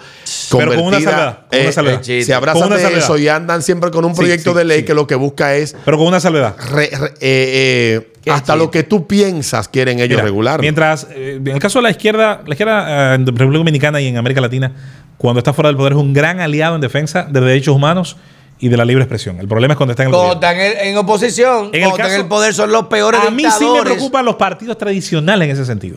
Pero 0.50 0.70
con 0.70 0.78
una 0.78 0.82
convertida, 0.96 1.10
salvedad, 1.10 1.38
con 1.50 1.58
una 1.60 1.68
eh, 1.68 1.72
salvedad. 1.72 2.02
eh, 2.08 2.22
se 2.22 2.32
abrazan 2.32 2.62
Con 2.62 2.72
una 2.72 2.88
de 2.88 2.98
eso 2.98 3.18
y 3.18 3.28
andan 3.28 3.60
siempre 3.62 3.90
con 3.90 4.06
un 4.06 4.14
proyecto 4.14 4.52
sí, 4.52 4.56
de 4.58 4.64
ley 4.64 4.78
sí. 4.80 4.84
que 4.86 4.94
lo 4.94 5.06
que 5.06 5.14
busca 5.14 5.54
es 5.56 5.76
Pero 5.84 5.98
con 5.98 6.06
una 6.06 6.20
salvedad. 6.20 6.56
re- 6.70 6.88
re- 6.90 7.14
eh, 7.20 8.00
eh, 8.24 8.30
hasta 8.30 8.54
chiste. 8.54 8.56
lo 8.56 8.70
que 8.70 8.82
tú 8.84 9.06
piensas 9.06 9.68
quieren 9.68 9.98
ellos 9.98 10.16
Mira, 10.16 10.22
regular. 10.22 10.60
Mientras, 10.62 11.06
eh, 11.10 11.36
en 11.38 11.48
el 11.48 11.58
caso 11.58 11.80
de 11.80 11.82
la 11.82 11.90
izquierda, 11.90 12.40
la 12.46 12.54
izquierda 12.54 13.12
eh, 13.12 13.14
en 13.16 13.26
República 13.26 13.58
Dominicana 13.58 14.00
y 14.00 14.06
en 14.06 14.16
América 14.16 14.40
Latina, 14.40 14.72
cuando 15.18 15.40
está 15.40 15.52
fuera 15.52 15.68
del 15.68 15.76
poder, 15.76 15.92
es 15.92 15.98
un 15.98 16.14
gran 16.14 16.40
aliado 16.40 16.76
en 16.76 16.80
defensa 16.80 17.24
de 17.30 17.40
derechos 17.42 17.74
humanos 17.76 18.16
y 18.60 18.68
de 18.68 18.76
la 18.76 18.84
libre 18.84 19.04
expresión. 19.04 19.38
El 19.40 19.46
problema 19.48 19.74
es 19.74 19.76
cuando 19.76 19.92
está 19.92 20.02
en 20.02 20.08
el 20.08 20.14
Cuando 20.14 20.34
gobierno. 20.34 20.62
están 20.62 20.82
en, 20.86 20.88
en 20.92 20.96
oposición, 20.98 21.70
En 21.72 21.82
el 21.82 21.88
cuando 21.88 21.88
están 21.88 22.06
en 22.06 22.10
caso- 22.12 22.22
el 22.22 22.28
poder, 22.28 22.54
son 22.54 22.72
los 22.72 22.86
peores 22.86 23.20
A 23.26 23.30
mí 23.30 23.44
sí 23.56 23.64
me 23.72 23.80
preocupan 23.82 24.24
los 24.24 24.36
partidos 24.36 24.76
tradicionales 24.78 25.46
en 25.48 25.54
ese 25.54 25.64
sentido. 25.64 25.96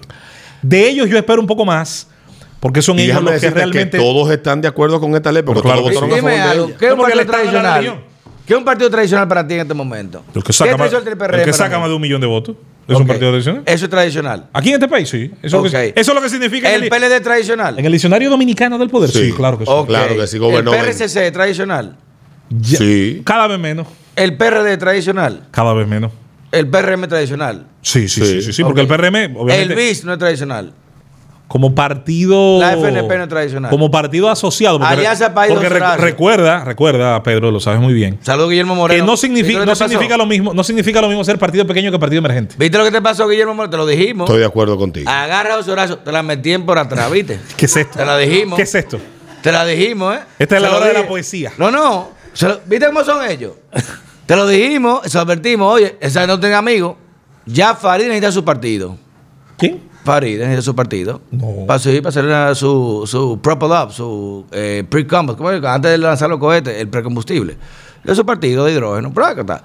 De 0.61 0.87
ellos 0.87 1.09
yo 1.09 1.17
espero 1.17 1.41
un 1.41 1.47
poco 1.47 1.65
más, 1.65 2.07
porque 2.59 2.81
son 2.81 2.99
y 2.99 3.03
ellos 3.03 3.23
los 3.23 3.39
que 3.41 3.49
realmente... 3.49 3.97
que 3.97 4.03
todos 4.03 4.29
están 4.31 4.61
de 4.61 4.67
acuerdo 4.67 4.99
con 4.99 5.15
esta 5.15 5.31
ley 5.31 5.41
porque 5.43 5.61
Pero 5.61 5.73
claro 5.73 5.81
todos 5.89 5.93
votaron 5.95 6.09
sí. 6.09 6.13
a 6.13 6.17
Dime 6.19 6.31
favor 6.37 6.45
de 6.45 6.51
algo, 6.51 6.67
ella. 6.67 6.77
¿qué 6.77 6.85
es 6.85 6.91
un 6.93 6.99
partido 6.99 7.25
tradicional? 7.25 8.03
¿Qué 8.45 8.53
es 8.53 8.57
un 8.57 8.65
partido 8.65 8.89
tradicional 8.89 9.27
para 9.27 9.47
ti 9.47 9.53
en 9.55 9.59
este 9.61 9.73
momento? 9.73 10.23
El 10.35 10.41
que 10.43 10.47
¿Qué 10.47 10.53
saca, 10.53 10.77
más, 10.77 10.91
el 10.91 11.07
el 11.39 11.45
que 11.45 11.53
saca 11.53 11.79
más 11.79 11.87
de 11.89 11.95
un 11.95 12.01
millón 12.01 12.19
de 12.21 12.27
votos. 12.27 12.55
Es 12.87 12.97
un 12.97 13.07
partido 13.07 13.29
tradicional. 13.31 13.63
Eso 13.65 13.85
es 13.85 13.89
tradicional. 13.91 14.49
Aquí 14.51 14.69
en 14.69 14.73
este 14.75 14.87
país, 14.89 15.07
sí. 15.07 15.31
Eso, 15.41 15.57
es 15.65 15.71
lo 15.73 15.79
que- 15.79 15.93
eso 15.95 16.11
es 16.11 16.15
lo 16.15 16.21
que 16.21 16.29
significa 16.29 16.67
en 16.69 16.75
El 16.75 16.83
el, 16.83 16.89
PLD 16.89 17.21
tradicional. 17.23 17.79
en 17.79 17.85
el 17.85 17.91
diccionario 17.91 18.29
dominicano 18.29 18.77
del 18.77 18.89
poder. 18.89 19.09
Sí, 19.11 19.27
Sí. 19.27 19.31
claro 19.31 19.57
que 19.57 19.65
sí. 19.65 19.71
Claro 19.87 20.15
que 20.17 20.27
sí, 20.27 20.37
gobernó 20.37 20.73
El. 20.73 20.79
PRCC 20.81 21.31
tradicional. 21.31 21.95
Ya- 22.51 22.77
Sí. 22.77 23.21
Cada 23.25 23.47
vez 23.47 23.59
menos. 23.59 23.87
El 24.15 24.35
PRD 24.37 24.77
tradicional. 24.77 25.47
Cada 25.51 25.73
vez 25.73 25.87
menos. 25.87 26.11
el 26.51 26.67
PRM 26.67 27.07
tradicional. 27.07 27.65
Sí, 27.81 28.09
sí, 28.09 28.25
sí, 28.25 28.41
sí, 28.41 28.51
sí, 28.51 28.63
porque 28.63 28.81
el 28.81 28.87
PRM, 28.87 29.37
obviamente, 29.37 29.61
El 29.73 29.73
BIS 29.73 30.03
no 30.03 30.11
es 30.13 30.19
tradicional. 30.19 30.73
como 31.47 31.73
partido. 31.75 32.59
La 32.59 32.73
FNP 32.73 33.17
no 33.17 33.23
es 33.23 33.29
tradicional. 33.29 33.69
Como 33.71 33.89
partido 33.91 34.29
asociado. 34.29 34.77
Porque, 34.79 34.93
Alianza 34.93 35.33
País 35.33 35.53
porque 35.53 35.69
recuerda, 35.69 36.63
recuerda, 36.65 37.21
Pedro, 37.23 37.51
lo 37.51 37.59
sabes 37.59 37.79
muy 37.81 37.93
bien. 37.93 38.19
Saludos, 38.21 38.49
Guillermo 38.49 38.75
Moreno. 38.75 39.01
Que 39.01 39.05
no 39.05 39.13
¿Viste 39.13 39.27
significa, 39.27 39.65
no 39.65 39.75
significa 39.75 40.17
lo 40.17 40.25
mismo, 40.25 40.53
no 40.53 40.63
significa 40.63 41.01
lo 41.01 41.07
mismo 41.07 41.23
ser 41.23 41.37
partido 41.39 41.65
pequeño 41.67 41.91
que 41.91 41.99
partido 41.99 42.19
emergente. 42.19 42.55
¿Viste 42.57 42.77
lo 42.77 42.83
que 42.85 42.91
te 42.91 43.01
pasó, 43.01 43.27
Guillermo 43.27 43.53
Moreno? 43.53 43.69
Te 43.71 43.77
lo 43.77 43.85
dijimos. 43.85 44.29
Estoy 44.29 44.39
de 44.39 44.45
acuerdo 44.45 44.77
contigo. 44.77 45.09
Agarra 45.09 45.53
a 45.53 45.57
José 45.57 45.71
Horacio, 45.71 45.97
te 45.99 46.11
la 46.11 46.21
metí 46.23 46.51
en 46.53 46.65
por 46.65 46.77
atrás, 46.77 47.09
¿viste? 47.11 47.39
¿Qué 47.57 47.65
es 47.65 47.75
esto? 47.77 47.97
Te 47.99 48.05
la 48.05 48.17
dijimos. 48.17 48.57
¿Qué 48.57 48.63
es 48.63 48.75
esto? 48.75 48.99
Te 49.41 49.51
la 49.51 49.65
dijimos, 49.65 50.15
¿eh? 50.15 50.19
Esta 50.39 50.55
es 50.57 50.61
la 50.61 50.75
hora 50.75 50.87
de 50.87 50.93
la 50.93 51.07
poesía. 51.07 51.51
No, 51.57 51.71
no. 51.71 52.20
Lo- 52.41 52.59
¿Viste 52.65 52.85
cómo 52.87 53.03
son 53.03 53.25
ellos? 53.29 53.53
Te 54.25 54.35
lo 54.35 54.47
dijimos, 54.47 55.01
se 55.05 55.17
lo 55.17 55.21
advertimos. 55.23 55.73
Oye, 55.73 55.97
esa 55.99 56.25
no 56.27 56.39
tiene 56.39 56.55
amigos. 56.55 56.95
Ya 57.45 57.75
Farid 57.75 58.05
necesita 58.05 58.31
su 58.31 58.43
partido. 58.45 58.97
¿Quién? 59.57 59.89
Farid 60.05 60.37
necesita 60.39 60.61
su 60.61 60.75
partido. 60.75 61.21
No. 61.31 61.65
Para 61.67 61.79
seguir, 61.79 62.01
para 62.01 62.09
hacer 62.09 62.25
una- 62.25 62.55
su, 62.55 63.03
su 63.05 63.39
propel 63.41 63.71
up, 63.71 63.91
su 63.91 64.45
eh, 64.51 64.83
pre-combustible. 64.89 65.37
¿cómo 65.37 65.51
es? 65.51 65.63
Antes 65.75 65.91
de 65.91 65.97
lanzar 65.97 66.29
los 66.29 66.39
cohetes, 66.39 66.75
el 66.79 66.87
precombustible. 66.87 67.57
Es 68.05 68.15
su 68.15 68.25
partido 68.25 68.65
de 68.65 68.71
hidrógeno. 68.71 69.11
Pero 69.13 69.25
acá 69.27 69.41
está. 69.41 69.63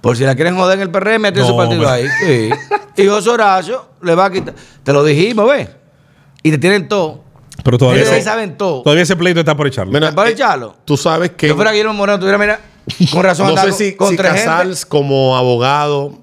Por 0.00 0.16
si 0.16 0.24
la 0.24 0.34
quieren 0.34 0.56
joder 0.56 0.78
en 0.78 0.82
el 0.82 0.90
PRM, 0.90 1.22
tiene 1.32 1.40
No, 1.40 1.46
su 1.48 1.56
partido 1.56 1.88
ahí. 1.88 2.06
Sí. 2.24 2.50
Y 3.02 3.06
José 3.06 3.30
Horacio 3.30 3.84
le 4.02 4.14
va 4.14 4.26
a 4.26 4.30
quitar. 4.30 4.54
Te 4.82 4.92
lo 4.92 5.04
dijimos, 5.04 5.48
¿ves? 5.48 5.68
Y 6.42 6.50
te 6.52 6.58
tienen 6.58 6.88
todo. 6.88 7.24
Pero 7.62 7.78
todavía, 7.78 8.02
Ellos 8.02 8.24
saben 8.24 8.56
todo. 8.56 8.82
todavía 8.82 9.02
ese 9.02 9.16
pleito 9.16 9.40
está 9.40 9.56
por 9.56 9.66
echarlo. 9.66 9.92
Mira, 9.92 10.14
¿Para 10.14 10.30
eh, 10.30 10.32
echarlo? 10.32 10.76
Tú 10.84 10.96
sabes 10.96 11.30
que. 11.30 11.46
Si 11.46 11.48
yo 11.48 11.56
fuera 11.56 11.72
Guillermo 11.72 11.94
Moreno, 11.94 12.18
tuviera, 12.18 12.38
mira, 12.38 12.60
con 13.12 13.22
razón 13.22 13.54
No 13.54 13.62
sé 13.62 13.72
si, 13.72 13.94
con 13.94 14.10
si 14.10 14.16
gente. 14.16 14.76
Como 14.88 15.36
abogado, 15.36 16.18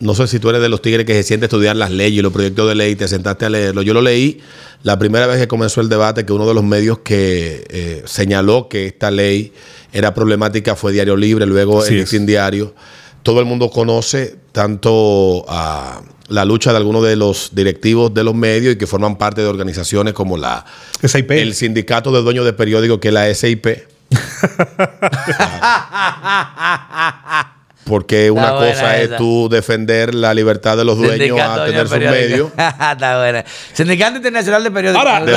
no 0.00 0.14
sé 0.14 0.26
si 0.26 0.38
tú 0.38 0.48
eres 0.48 0.62
de 0.62 0.68
los 0.68 0.80
tigres 0.80 1.04
que 1.04 1.12
se 1.12 1.22
siente 1.22 1.44
a 1.44 1.48
estudiar 1.48 1.76
las 1.76 1.90
leyes 1.90 2.18
y 2.18 2.22
los 2.22 2.32
proyectos 2.32 2.68
de 2.68 2.74
ley 2.74 2.92
y 2.92 2.96
te 2.96 3.06
sentaste 3.06 3.44
a 3.44 3.50
leerlo. 3.50 3.82
Yo 3.82 3.92
lo 3.92 4.00
leí 4.00 4.40
la 4.82 4.98
primera 4.98 5.26
vez 5.26 5.38
que 5.38 5.46
comenzó 5.46 5.82
el 5.82 5.90
debate, 5.90 6.24
que 6.24 6.32
uno 6.32 6.48
de 6.48 6.54
los 6.54 6.64
medios 6.64 7.00
que 7.00 7.66
eh, 7.68 8.02
señaló 8.06 8.68
que 8.68 8.86
esta 8.86 9.10
ley 9.10 9.52
era 9.92 10.14
problemática 10.14 10.74
fue 10.74 10.92
Diario 10.92 11.16
Libre, 11.16 11.44
luego 11.44 11.80
Así 11.82 11.94
el. 11.94 12.00
Listín 12.00 12.24
Diario. 12.24 12.74
Todo 13.22 13.40
el 13.40 13.46
mundo 13.46 13.70
conoce 13.70 14.36
tanto 14.52 15.44
a 15.48 16.02
la 16.28 16.44
lucha 16.44 16.70
de 16.70 16.78
algunos 16.78 17.04
de 17.04 17.16
los 17.16 17.50
directivos 17.52 18.14
de 18.14 18.24
los 18.24 18.34
medios 18.34 18.74
y 18.74 18.78
que 18.78 18.86
forman 18.86 19.16
parte 19.16 19.42
de 19.42 19.48
organizaciones 19.48 20.14
como 20.14 20.36
la 20.36 20.64
SIP. 21.02 21.30
el 21.32 21.54
sindicato 21.54 22.12
de 22.12 22.22
dueños 22.22 22.44
de 22.44 22.52
periódicos 22.52 22.98
que 22.98 23.08
es 23.08 23.14
la 23.14 23.34
SIP. 23.34 23.66
Porque 27.90 28.30
una 28.30 28.52
cosa 28.52 28.98
es 29.00 29.16
tú 29.16 29.48
defender 29.50 30.14
la 30.14 30.32
libertad 30.32 30.76
de 30.76 30.84
los 30.84 30.96
dueños 30.96 31.16
Sindicato 31.18 31.62
a 31.62 31.66
tener 31.66 31.88
sus 31.88 31.98
medios. 31.98 32.50
Está 32.56 33.18
buena. 33.18 33.44
Sindicato 33.72 34.16
Internacional 34.18 34.62
de 34.64 34.70
Periódicos. 34.70 35.04
Ahora, 35.06 35.24
de 35.26 35.32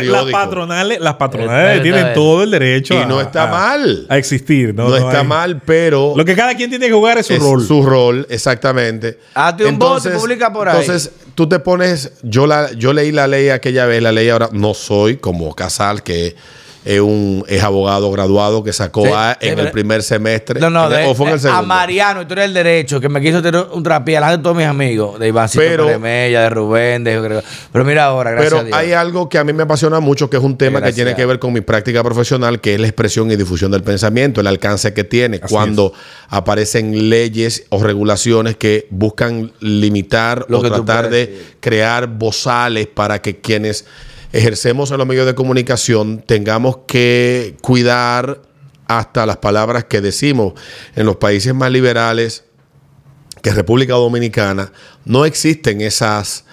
de 0.00 0.02
las 0.10 0.24
patronales, 0.32 1.00
las 1.00 1.14
patronales 1.14 1.82
tienen 1.82 2.14
todo 2.14 2.42
el 2.42 2.50
derecho 2.50 2.94
Y 2.94 2.96
a- 2.96 3.04
no 3.06 3.20
está 3.20 3.42
a- 3.44 3.46
mal. 3.48 4.06
a 4.08 4.16
existir. 4.16 4.74
No, 4.74 4.88
No, 4.88 4.96
está 4.96 5.20
hay- 5.20 5.26
mal, 5.26 5.60
pero 5.64 6.14
Lo 6.16 6.24
que 6.24 6.34
cada 6.34 6.54
quien 6.56 6.70
tiene 6.70 6.86
que 6.86 6.92
jugar 6.94 7.18
es 7.18 7.26
su 7.26 7.34
es 7.34 7.40
rol. 7.42 7.66
su 7.66 7.82
rol, 7.84 8.26
exactamente. 8.30 9.18
Hazte 9.34 9.66
un 9.66 9.78
voto 9.78 10.08
y 10.08 10.12
publica 10.12 10.50
por 10.52 10.68
ahí. 10.68 10.80
Entonces, 10.80 11.10
tú 11.34 11.46
te 11.48 11.58
pones, 11.58 12.12
yo 12.22 12.46
la, 12.46 12.72
yo 12.72 12.94
leí 12.94 13.12
la 13.12 13.26
ley 13.26 13.50
aquella 13.50 13.84
vez, 13.84 14.02
la 14.02 14.12
ley 14.12 14.30
ahora 14.30 14.48
no 14.52 14.72
soy 14.72 15.18
como 15.18 15.54
Casal, 15.54 16.02
que 16.02 16.34
es 16.90 17.00
un 17.00 17.44
es 17.48 17.62
abogado 17.62 18.10
graduado 18.10 18.64
que 18.64 18.72
sacó 18.72 19.04
Sí, 19.04 19.10
A 19.14 19.36
en 19.42 19.58
el 19.58 19.70
primer 19.70 20.02
semestre. 20.02 20.58
No, 20.58 20.70
no, 20.70 20.86
el- 20.86 20.96
de- 20.96 21.04
o 21.04 21.14
fue 21.14 21.26
en 21.26 21.32
el 21.34 21.38
a 21.38 21.42
segundo. 21.42 21.62
Mariano, 21.66 22.22
historia 22.22 22.44
del 22.44 22.54
derecho, 22.54 22.98
que 22.98 23.10
me 23.10 23.20
quiso 23.20 23.42
tener 23.42 23.66
un 23.72 23.82
trapié 23.82 24.14
delante 24.14 24.38
de 24.38 24.42
todos 24.42 24.56
mis 24.56 24.64
amigos, 24.64 25.18
de 25.18 25.28
Ivancito 25.28 25.62
Pero- 25.62 25.98
Mella, 26.00 26.40
de 26.42 26.48
Rubén, 26.50 27.04
de 27.04 27.42
Pero 27.72 27.84
mira 27.84 28.06
ahora, 28.06 28.30
gracias 28.30 28.50
Pero 28.52 28.62
a 28.62 28.64
Dios. 28.64 28.76
hay 28.78 28.92
algo 28.92 29.28
que 29.28 29.36
a 29.36 29.44
mí 29.44 29.52
me 29.52 29.64
apasiona 29.64 30.00
mucho, 30.00 30.30
que 30.30 30.38
es 30.38 30.42
un 30.42 30.56
tema 30.56 30.80
que 30.80 30.94
tiene 30.94 31.14
que 31.14 31.26
ver 31.26 31.38
con 31.38 31.52
mi 31.52 31.60
práctica 31.60 32.02
profesional, 32.02 32.60
que 32.60 32.74
es 32.74 32.80
la 32.80 32.86
expresión 32.86 33.30
y 33.30 33.36
difusión 33.36 33.70
del 33.70 33.82
pensamiento, 33.82 34.40
el 34.40 34.46
alcance 34.46 34.94
que 34.94 35.04
tiene 35.04 35.40
Así 35.42 35.52
cuando 35.52 35.92
aparecen 36.30 37.10
leyes 37.10 37.64
o 37.68 37.82
regulaciones 37.82 38.56
que 38.56 38.86
buscan 38.90 39.52
limitar 39.60 40.46
Lo 40.48 40.58
o 40.58 40.62
que 40.62 40.68
tú 40.68 40.84
tratar 40.84 41.08
puedes 41.08 41.28
de 41.28 41.42
crear 41.60 42.06
bozales 42.06 42.86
para 42.86 43.20
que 43.20 43.40
quienes 43.40 43.84
ejercemos 44.32 44.90
en 44.90 44.98
los 44.98 45.06
medios 45.06 45.26
de 45.26 45.34
comunicación 45.34 46.22
tengamos 46.26 46.78
que 46.86 47.56
cuidar 47.62 48.42
hasta 48.86 49.26
las 49.26 49.38
palabras 49.38 49.84
que 49.84 50.00
decimos. 50.00 50.54
En 50.96 51.06
los 51.06 51.16
países 51.16 51.54
más 51.54 51.70
liberales, 51.70 52.44
que 53.42 53.52
República 53.52 53.94
Dominicana, 53.94 54.72
no 55.04 55.24
existen 55.24 55.80
esas, 55.80 56.44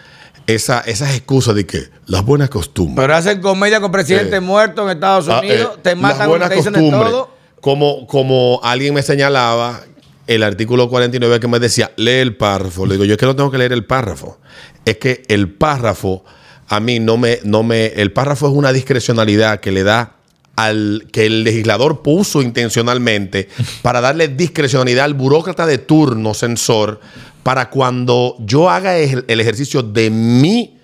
esa- 0.48 0.82
esas 0.82 1.16
excusas 1.16 1.56
de 1.56 1.66
que 1.66 1.90
las 2.06 2.24
buenas 2.24 2.50
costumbres. 2.50 3.04
Pero 3.04 3.16
hacen 3.16 3.42
comedia 3.42 3.80
con 3.82 3.92
presidente 3.92 4.36
Eh, 4.38 4.42
muerto 4.42 4.84
en 4.84 4.96
Estados 4.96 5.28
Ah, 5.30 5.40
Unidos, 5.40 5.72
eh, 5.76 5.80
te 5.82 5.90
las 5.92 6.00
matan, 6.00 6.30
buenas 6.30 6.50
te 6.50 6.56
dicen 6.56 6.74
de 6.74 6.80
todo. 6.92 7.34
Como, 7.62 8.06
como 8.06 8.60
alguien 8.64 8.94
me 8.94 9.02
señalaba, 9.02 9.82
el 10.28 10.44
artículo 10.44 10.88
49 10.90 11.40
que 11.40 11.48
me 11.48 11.60
decía, 11.60 11.92
lee 11.96 12.12
el 12.20 12.36
párrafo. 12.38 12.86
Le 12.86 12.94
digo, 12.94 13.06
yo 13.06 13.14
es 13.14 13.18
que 13.18 13.26
no 13.26 13.36
tengo 13.36 13.50
que 13.50 13.58
leer 13.58 13.74
el 13.74 13.86
párrafo. 13.86 14.40
Es 14.86 14.98
que 14.98 15.24
el 15.30 15.52
párrafo, 15.54 16.24
a 16.68 16.80
mí 16.80 17.00
no 17.00 17.18
me, 17.18 17.40
no 17.44 17.64
me. 17.64 17.88
El 17.88 18.12
párrafo 18.12 18.48
es 18.48 18.54
una 18.54 18.74
discrecionalidad 18.74 19.60
que 19.60 19.72
le 19.72 19.84
da 19.84 20.14
al 20.56 21.08
que 21.12 21.26
el 21.26 21.44
legislador 21.44 22.02
puso 22.02 22.42
intencionalmente 22.42 23.50
para 23.82 24.02
darle 24.02 24.30
discrecionalidad 24.30 25.06
al 25.06 25.14
burócrata 25.14 25.66
de 25.66 25.78
turno 25.78 26.34
censor 26.34 27.00
para 27.44 27.70
cuando 27.70 28.38
yo 28.40 28.70
haga 28.70 28.98
el, 28.98 29.26
el 29.28 29.40
ejercicio 29.40 29.84
de 29.84 30.10
mi 30.10 30.76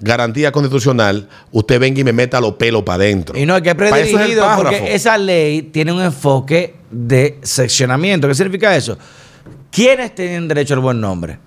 garantía 0.00 0.50
constitucional, 0.50 1.28
usted 1.52 1.78
venga 1.78 2.00
y 2.00 2.04
me 2.04 2.12
meta 2.12 2.40
los 2.40 2.54
pelos 2.54 2.82
para 2.82 2.96
adentro. 2.96 3.38
Y 3.38 3.46
no, 3.46 3.54
hay 3.54 3.62
que 3.62 3.70
es 3.70 3.74
predirigido 3.74 4.46
porque 4.56 4.94
esa 4.94 5.16
ley 5.18 5.62
tiene 5.62 5.92
un 5.92 6.00
enfoque 6.02 6.76
de 6.90 7.38
seccionamiento. 7.42 8.26
¿Qué 8.26 8.34
significa 8.34 8.74
eso? 8.74 8.98
¿Quiénes 9.70 10.14
tienen 10.14 10.48
derecho 10.48 10.74
al 10.74 10.80
buen 10.80 11.00
nombre? 11.00 11.38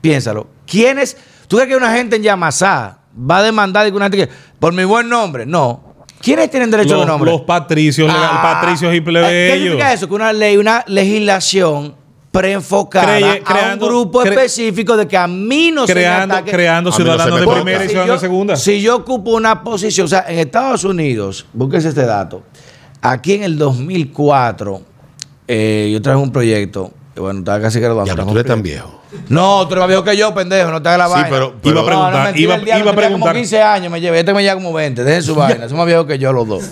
Piénsalo. 0.00 0.46
¿Quiénes? 0.66 1.16
¿Tú 1.48 1.56
crees 1.56 1.68
que 1.68 1.76
una 1.76 1.92
gente 1.92 2.16
en 2.16 2.22
Yamasá 2.22 3.00
va 3.16 3.38
a 3.38 3.42
demandar 3.42 3.84
de 3.84 3.90
que 3.90 3.96
una 3.96 4.06
gente 4.06 4.26
que 4.26 4.32
por 4.58 4.72
mi 4.72 4.84
buen 4.84 5.08
nombre? 5.08 5.46
No. 5.46 5.84
¿Quiénes 6.20 6.50
tienen 6.50 6.70
derecho 6.70 6.90
los, 6.90 6.98
buen 6.98 7.08
nombre? 7.08 7.30
los 7.30 7.42
patricios, 7.42 8.10
Ah, 8.12 8.40
patricios 8.60 8.92
y 8.92 8.96
¿Qué 8.96 9.02
plebeyos. 9.02 9.54
significa 9.58 9.92
eso? 9.92 10.08
Que 10.08 10.14
una 10.14 10.32
ley, 10.32 10.56
una 10.56 10.82
legislación 10.88 11.94
preenfocada 12.32 13.18
Creye- 13.18 13.40
a 13.40 13.44
creando- 13.44 13.86
un 13.86 13.92
grupo 13.92 14.22
cre- 14.22 14.30
específico 14.30 14.96
de 14.96 15.06
que 15.08 15.16
a 15.16 15.26
mí 15.28 15.70
no 15.70 15.86
se 15.86 15.94
me 15.94 16.00
creando, 16.00 16.34
creando 16.44 16.90
A 16.90 16.92
no 16.92 16.96
se 16.96 17.02
ciudadanos 17.02 17.40
me 17.40 17.46
de 17.46 17.52
primera 17.54 17.78
y 17.84 17.86
Si 17.86 17.90
ciudadanos 17.90 18.20
de 18.20 18.26
segunda. 18.26 18.56
Si 18.56 18.80
yo 18.82 18.96
ocupo 18.96 19.30
una 19.30 19.62
posición, 19.62 20.04
o 20.06 20.08
sea, 20.08 20.24
en 20.28 20.38
Estados 20.40 20.84
Unidos, 20.84 21.46
búsquese 21.52 21.88
este 21.90 22.04
dato. 22.04 22.42
Aquí 23.00 23.34
en 23.34 23.44
el 23.44 23.56
2004, 23.56 24.82
eh, 25.46 25.88
yo 25.92 26.02
traje 26.02 26.18
un 26.18 26.32
proyecto. 26.32 26.92
Bueno, 27.18 27.40
estaba 27.40 27.60
casi 27.60 27.80
graduando. 27.80 28.06
Ya, 28.10 28.14
pero 28.14 28.26
tú 28.26 28.32
eres 28.32 28.46
tan 28.46 28.62
viejo. 28.62 29.00
No, 29.28 29.66
tú 29.66 29.74
eres 29.74 29.80
más 29.82 29.88
viejo 29.88 30.04
que 30.04 30.16
yo, 30.16 30.34
pendejo, 30.34 30.70
no 30.70 30.80
te 30.82 30.88
hagas 30.88 30.98
la 30.98 31.06
Sí, 31.06 31.12
vaina. 31.22 31.28
pero- 31.30 31.54
pero- 31.62 31.70
Iba 31.70 31.80
a 31.80 31.84
preguntar, 31.86 32.12
No, 32.12 32.18
no, 32.18 32.24
mentira, 32.24 32.42
iba- 32.44 32.54
el 32.56 32.64
diablo, 32.64 32.84
iba 32.84 32.92
a 32.92 32.96
preguntar. 32.96 33.28
como 33.28 33.34
15 33.40 33.62
años 33.62 33.92
me 33.92 34.00
llevé, 34.00 34.20
este 34.20 34.34
me 34.34 34.42
lleva 34.42 34.54
como 34.54 34.72
20, 34.72 35.04
dejen 35.04 35.22
su 35.22 35.34
vaina, 35.36 35.68
son 35.68 35.76
más 35.78 35.86
viejos 35.86 36.06
que 36.06 36.18
yo 36.18 36.32
los 36.32 36.46
dos. 36.48 36.64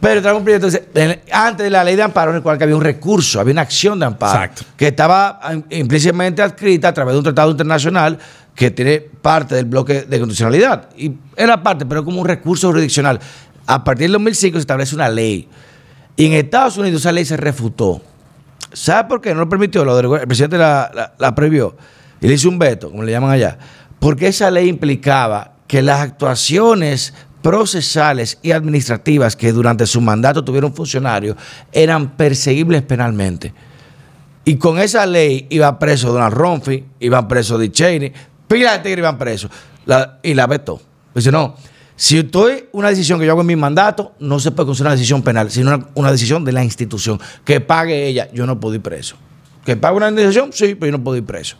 Pero 0.00 0.36
un 0.36 0.44
proyecto, 0.44 0.68
entonces, 0.68 0.82
en- 0.94 1.20
antes 1.32 1.64
de 1.64 1.70
la 1.70 1.82
ley 1.82 1.96
de 1.96 2.02
amparo, 2.04 2.30
recuerda 2.32 2.56
que 2.58 2.64
había 2.64 2.76
un 2.76 2.82
recurso, 2.84 3.40
había 3.40 3.52
una 3.52 3.62
acción 3.62 3.98
de 3.98 4.06
amparo, 4.06 4.44
Exacto. 4.44 4.62
que 4.76 4.86
estaba 4.88 5.40
ah, 5.42 5.54
implícitamente 5.70 6.40
adscrita 6.40 6.88
a 6.88 6.94
través 6.94 7.14
de 7.14 7.18
un 7.18 7.24
tratado 7.24 7.50
internacional 7.50 8.16
que 8.54 8.70
tiene 8.70 9.00
parte 9.00 9.54
del 9.56 9.64
bloque 9.64 10.02
de 10.02 10.18
constitucionalidad. 10.20 10.88
Y 10.96 11.12
era 11.36 11.62
parte, 11.62 11.84
pero 11.84 12.04
como 12.04 12.20
un 12.20 12.26
recurso 12.28 12.68
jurisdiccional. 12.68 13.18
A 13.66 13.82
partir 13.84 14.04
del 14.04 14.12
2005 14.12 14.56
se 14.56 14.60
establece 14.60 14.94
una 14.94 15.08
ley. 15.08 15.48
Y 16.16 16.26
en 16.26 16.32
Estados 16.32 16.76
Unidos 16.78 17.00
esa 17.02 17.12
ley 17.12 17.24
se 17.24 17.36
refutó. 17.36 18.00
¿Sabe 18.72 19.08
por 19.08 19.20
qué? 19.20 19.32
No 19.34 19.40
lo 19.40 19.48
permitió. 19.48 19.82
El 20.16 20.26
presidente 20.26 20.58
la, 20.58 20.90
la- 20.94 21.14
la 21.18 21.34
prohibió. 21.34 21.76
Y 22.20 22.28
le 22.28 22.34
hizo 22.34 22.48
un 22.48 22.58
veto, 22.58 22.90
como 22.90 23.02
le 23.04 23.12
llaman 23.12 23.30
allá. 23.30 23.58
Porque 23.98 24.28
esa 24.28 24.50
ley 24.50 24.68
implicaba 24.68 25.52
que 25.66 25.82
las 25.82 26.00
actuaciones 26.00 27.14
procesales 27.42 28.38
y 28.42 28.50
administrativas 28.52 29.36
que 29.36 29.52
durante 29.52 29.86
su 29.86 30.00
mandato 30.00 30.44
tuvieron 30.44 30.74
funcionarios 30.74 31.36
eran 31.72 32.10
perseguibles 32.16 32.82
penalmente. 32.82 33.54
Y 34.44 34.56
con 34.56 34.78
esa 34.78 35.06
ley 35.06 35.46
iba 35.50 35.78
preso 35.78 36.12
Donald 36.12 36.34
Rumsfeld, 36.34 36.84
iban 37.00 37.28
preso 37.28 37.58
Dick 37.58 37.72
Cheney, 37.72 38.12
pila 38.46 38.72
de 38.72 38.78
tigres 38.78 38.98
iban 38.98 39.18
presos. 39.18 39.50
Y 40.22 40.34
la 40.34 40.46
vetó. 40.46 40.80
Dice, 41.14 41.30
no, 41.32 41.54
si 42.00 42.16
estoy 42.18 42.66
una 42.70 42.90
decisión 42.90 43.18
que 43.18 43.26
yo 43.26 43.32
hago 43.32 43.40
en 43.40 43.48
mi 43.48 43.56
mandato, 43.56 44.14
no 44.20 44.38
se 44.38 44.52
puede 44.52 44.66
considerar 44.68 44.92
una 44.92 44.96
decisión 44.96 45.22
penal, 45.22 45.50
sino 45.50 45.74
una, 45.74 45.88
una 45.96 46.12
decisión 46.12 46.44
de 46.44 46.52
la 46.52 46.62
institución. 46.62 47.20
Que 47.44 47.60
pague 47.60 48.06
ella, 48.06 48.28
yo 48.32 48.46
no 48.46 48.60
puedo 48.60 48.76
ir 48.76 48.80
preso. 48.82 49.16
Que 49.64 49.76
pague 49.76 49.96
una 49.96 50.08
indemnización, 50.08 50.52
sí, 50.52 50.76
pero 50.76 50.92
yo 50.92 50.98
no 50.98 51.02
puedo 51.02 51.16
ir 51.16 51.24
preso. 51.24 51.56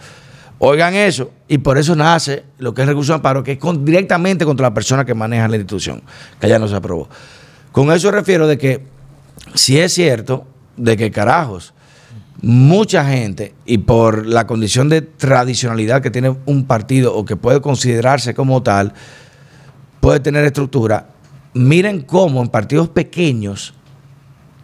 Oigan 0.61 0.95
eso, 0.95 1.33
y 1.49 1.59
por 1.59 1.77
eso 1.77 1.97
nace 1.97 2.45
lo 2.59 2.73
que 2.73 2.83
es 2.83 2.89
recurso 2.89 3.13
de 3.13 3.17
amparo, 3.17 3.43
que 3.43 3.53
es 3.53 3.59
con- 3.59 3.85
directamente 3.85 4.45
contra 4.45 4.69
la 4.69 4.75
persona 4.75 5.05
que 5.05 5.13
maneja 5.15 5.49
la 5.49 5.57
institución, 5.57 6.03
que 6.41 6.47
allá 6.47 6.59
no 6.61 6.69
se 6.69 6.77
aprobó. 6.77 7.09
Con 7.73 7.91
eso 7.93 8.11
refiero 8.13 8.47
de 8.47 8.59
que 8.59 8.85
si 9.55 9.79
es 9.79 9.93
cierto 9.93 10.47
de 10.77 10.97
que 10.97 11.11
carajos, 11.11 11.75
mucha 12.43 13.05
gente, 13.05 13.55
y 13.67 13.79
por 13.79 14.25
la 14.27 14.47
condición 14.47 14.89
de 14.89 15.03
tradicionalidad 15.03 16.01
que 16.03 16.11
tiene 16.11 16.37
un 16.47 16.65
partido 16.67 17.15
o 17.17 17.25
que 17.25 17.35
puede 17.37 17.61
considerarse 17.61 18.35
como 18.35 18.63
tal, 18.63 18.95
puede 20.01 20.21
tener 20.21 20.45
estructura, 20.45 21.09
miren 21.55 22.03
cómo 22.03 22.43
en 22.43 22.49
partidos 22.49 22.89
pequeños 22.89 23.75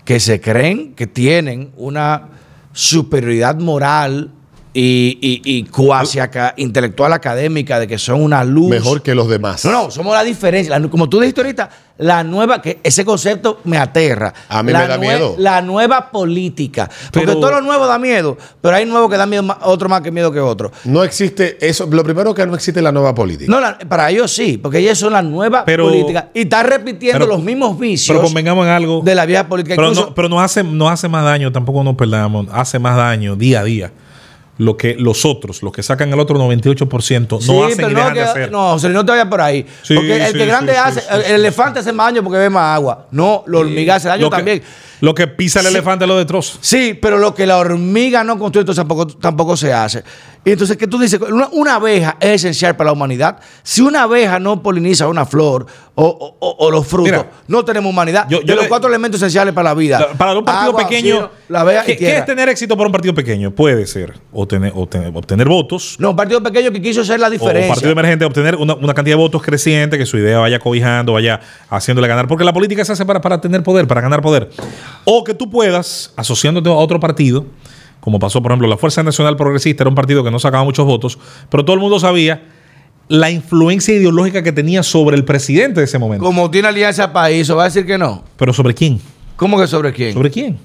que 0.04 0.20
se 0.20 0.40
creen 0.40 0.94
que 0.94 1.06
tienen 1.06 1.72
una 1.76 2.28
superioridad 2.72 3.58
moral 3.58 4.30
y, 4.76 5.18
y- 5.20 5.40
y 5.44 5.62
cuasi 5.64 6.18
aca- 6.18 6.52
intelectual 6.56 7.12
académica 7.12 7.78
de 7.78 7.86
que 7.86 7.96
son 7.96 8.20
una 8.20 8.42
luz. 8.42 8.68
Mejor 8.70 9.02
que 9.02 9.14
los 9.14 9.28
demás. 9.28 9.64
No, 9.64 9.70
no, 9.70 9.90
somos 9.92 10.12
la 10.14 10.24
diferencia. 10.24 10.76
La- 10.78 10.88
como 10.88 11.08
tú 11.08 11.20
dijiste 11.20 11.40
ahorita, 11.42 11.70
la 11.98 12.24
nueva, 12.24 12.60
que 12.60 12.80
ese 12.82 13.04
concepto 13.04 13.60
me 13.62 13.78
aterra. 13.78 14.34
A 14.48 14.64
mí 14.64 14.72
La 14.72 14.80
me 14.80 14.88
da 14.88 14.98
miedo. 14.98 15.36
La 15.38 15.62
nueva 15.62 16.10
política. 16.10 16.90
Porque 17.12 17.24
Pero- 17.24 17.38
todo 17.38 17.52
lo 17.52 17.60
nuevo 17.60 17.86
da 17.86 18.00
miedo, 18.00 18.36
pero 18.60 18.74
hay 18.74 18.84
nuevo 18.84 19.08
que 19.08 19.16
da 19.16 19.26
miedo, 19.26 19.56
otro 19.62 19.88
más 19.88 20.00
que 20.00 20.10
miedo 20.10 20.32
que 20.32 20.40
otro. 20.40 20.72
No 20.86 21.04
existe 21.04 21.56
eso. 21.64 21.86
Lo 21.88 22.02
primero 22.02 22.34
que 22.34 22.44
no 22.44 22.56
existe 22.56 22.82
la 22.82 22.90
nueva 22.90 23.14
política. 23.14 23.48
No, 23.48 23.60
la- 23.60 23.78
para 23.78 24.10
ellos 24.10 24.32
sí, 24.34 24.58
porque 24.58 24.78
ellos 24.78 24.98
son 24.98 25.12
la 25.12 25.22
nueva 25.22 25.64
Pero- 25.64 25.84
política 25.84 26.30
y 26.34 26.40
están 26.40 26.66
repitiendo 26.66 27.20
pero- 27.20 27.30
los 27.36 27.44
mismos 27.44 27.78
vicios 27.78 28.16
Pero 28.16 28.26
convengamos 28.26 28.66
en 28.66 28.72
algo. 28.72 29.02
de 29.04 29.14
la 29.14 29.24
vieja 29.24 29.46
política. 29.46 29.76
Pero, 29.76 29.88
Incluso- 29.90 30.08
no, 30.08 30.14
pero 30.16 30.28
nos, 30.28 30.42
hace, 30.42 30.64
nos 30.64 30.90
hace 30.90 31.08
más 31.08 31.24
daño, 31.24 31.52
tampoco 31.52 31.84
nos 31.84 31.94
perdamos, 31.94 32.48
hace 32.50 32.80
más 32.80 32.96
daño 32.96 33.36
día 33.36 33.60
a 33.60 33.64
día. 33.64 33.92
Lo 34.56 34.76
que 34.76 34.94
los 34.94 35.24
otros, 35.24 35.62
los 35.64 35.72
que 35.72 35.82
sacan 35.82 36.12
el 36.12 36.20
otro 36.20 36.38
98%, 36.38 37.28
no 37.32 37.40
Sí, 37.40 37.60
hacen 37.62 37.76
pero 37.76 37.90
y 37.90 37.92
no, 37.94 37.98
dejan 37.98 38.14
de 38.14 38.20
que- 38.20 38.24
hacer. 38.26 38.52
no, 38.52 38.72
José, 38.74 38.88
no 38.90 39.04
te 39.04 39.10
vayas 39.10 39.26
por 39.26 39.40
ahí. 39.40 39.66
Sí, 39.82 39.94
porque 39.94 40.16
el 40.26 40.32
sí, 40.32 40.38
que 40.38 40.46
grande 40.46 40.76
hace, 40.76 41.02
el, 41.12 41.22
elefante 41.40 41.80
hace 41.80 41.92
más 41.92 42.06
daño 42.06 42.22
porque 42.22 42.38
bebe 42.38 42.50
más 42.50 42.76
agua. 42.76 43.06
No, 43.10 43.42
la 43.48 43.58
hormiga 43.58 43.96
hace 43.96 44.06
daño 44.08 44.22
lo 44.22 44.30
que, 44.30 44.36
también. 44.36 44.62
Lo 45.00 45.12
que 45.12 45.26
pisa 45.26 45.58
el 45.60 45.66
elefante 45.66 46.06
lo 46.06 46.16
destroza. 46.16 46.56
Sí, 46.60 46.96
pero 47.00 47.18
lo 47.18 47.34
que 47.34 47.46
la 47.46 47.58
hormiga 47.58 48.22
no 48.22 48.38
construye, 48.38 48.60
entonces 48.62 48.80
tampoco, 48.80 49.06
tampoco 49.08 49.56
se 49.56 49.72
hace. 49.72 50.04
Y 50.44 50.52
entonces, 50.52 50.76
¿qué 50.76 50.86
tú 50.86 50.98
dices? 50.98 51.20
Una, 51.20 51.48
una 51.52 51.74
abeja 51.76 52.16
es 52.20 52.34
esencial 52.44 52.76
para 52.76 52.88
la 52.88 52.92
humanidad. 52.92 53.38
Si 53.62 53.80
una 53.80 54.02
abeja 54.04 54.38
no 54.38 54.62
poliniza 54.62 55.08
una 55.08 55.26
flor 55.26 55.66
o, 55.94 56.04
o- 56.04 56.36
o- 56.38 56.56
o 56.66 56.70
los 56.70 56.86
frutos, 56.86 57.10
Mira, 57.10 57.30
no 57.48 57.64
tenemos 57.64 57.90
humanidad. 57.90 58.26
yo- 58.28 58.40
de 58.40 58.54
los 58.54 58.64
le- 58.64 58.68
cuatro 58.68 58.88
elementos 58.88 59.20
esenciales 59.20 59.52
para 59.52 59.70
la 59.70 59.74
vida. 59.74 60.08
Para 60.16 60.38
un 60.38 60.44
partido 60.44 60.70
Agua, 60.70 60.86
pequeño, 60.88 61.30
la 61.48 61.84
y 61.86 61.96
¿qué, 61.96 62.16
es 62.18 62.24
tener 62.24 62.48
éxito 62.48 62.76
para 62.76 62.86
un 62.86 62.92
partido 62.92 63.14
pequeño? 63.14 63.50
Puede 63.50 63.86
ser 63.86 64.14
obtener, 64.32 64.72
obtener, 64.74 65.12
obtener 65.14 65.48
votos, 65.48 65.96
No, 65.98 66.10
un 66.10 66.16
partido 66.16 66.42
pequeño 66.42 66.72
que 66.72 66.80
quiso 66.80 67.02
hacer 67.02 67.20
la 67.20 67.26
o 67.26 67.30
un 67.30 67.38
diferencia. 67.38 67.74
partido 67.74 67.92
emergente, 67.92 68.24
obtener 68.24 68.56
una, 68.56 68.74
una 68.74 68.94
cantidad 68.94 69.16
de 69.16 69.22
votos 69.22 69.42
creciente, 69.42 69.98
que 69.98 70.06
su 70.06 70.16
idea 70.16 70.38
vaya 70.38 70.58
cobijando, 70.58 71.12
vaya 71.12 71.40
haciéndole 71.68 72.08
ganar. 72.08 72.26
Porque 72.28 72.44
la 72.44 72.52
política 72.52 72.84
se 72.84 72.92
hace 72.92 73.04
para, 73.04 73.20
para 73.20 73.40
tener 73.40 73.62
poder, 73.62 73.86
para 73.86 74.00
ganar 74.00 74.22
poder. 74.22 74.48
O 75.04 75.22
que 75.22 75.34
tú 75.34 75.50
puedas, 75.50 76.12
asociándote 76.16 76.68
a 76.70 76.72
otro 76.72 76.98
partido, 76.98 77.44
como 78.00 78.18
pasó, 78.18 78.42
por 78.42 78.52
ejemplo, 78.52 78.68
la 78.68 78.76
Fuerza 78.76 79.02
Nacional 79.02 79.36
Progresista, 79.36 79.82
era 79.82 79.88
un 79.88 79.94
partido 79.94 80.24
que 80.24 80.30
no 80.30 80.38
sacaba 80.38 80.64
muchos 80.64 80.86
votos, 80.86 81.18
pero 81.50 81.64
todo 81.64 81.74
el 81.74 81.80
mundo 81.80 81.98
sabía 81.98 82.42
la 83.08 83.30
influencia 83.30 83.94
ideológica 83.94 84.42
que 84.42 84.52
tenía 84.52 84.82
sobre 84.82 85.16
el 85.16 85.24
presidente 85.24 85.80
de 85.80 85.84
ese 85.84 85.98
momento. 85.98 86.24
Como 86.24 86.50
tiene 86.50 86.68
alianza 86.68 87.12
país, 87.12 87.48
¿o 87.50 87.56
va 87.56 87.62
a 87.62 87.66
decir 87.66 87.86
que 87.86 87.98
no? 87.98 88.24
Pero 88.36 88.52
¿sobre 88.52 88.74
quién? 88.74 89.00
¿Cómo 89.36 89.58
que 89.58 89.66
sobre 89.66 89.92
quién? 89.92 90.14
¿Sobre 90.14 90.30
quién? 90.30 90.58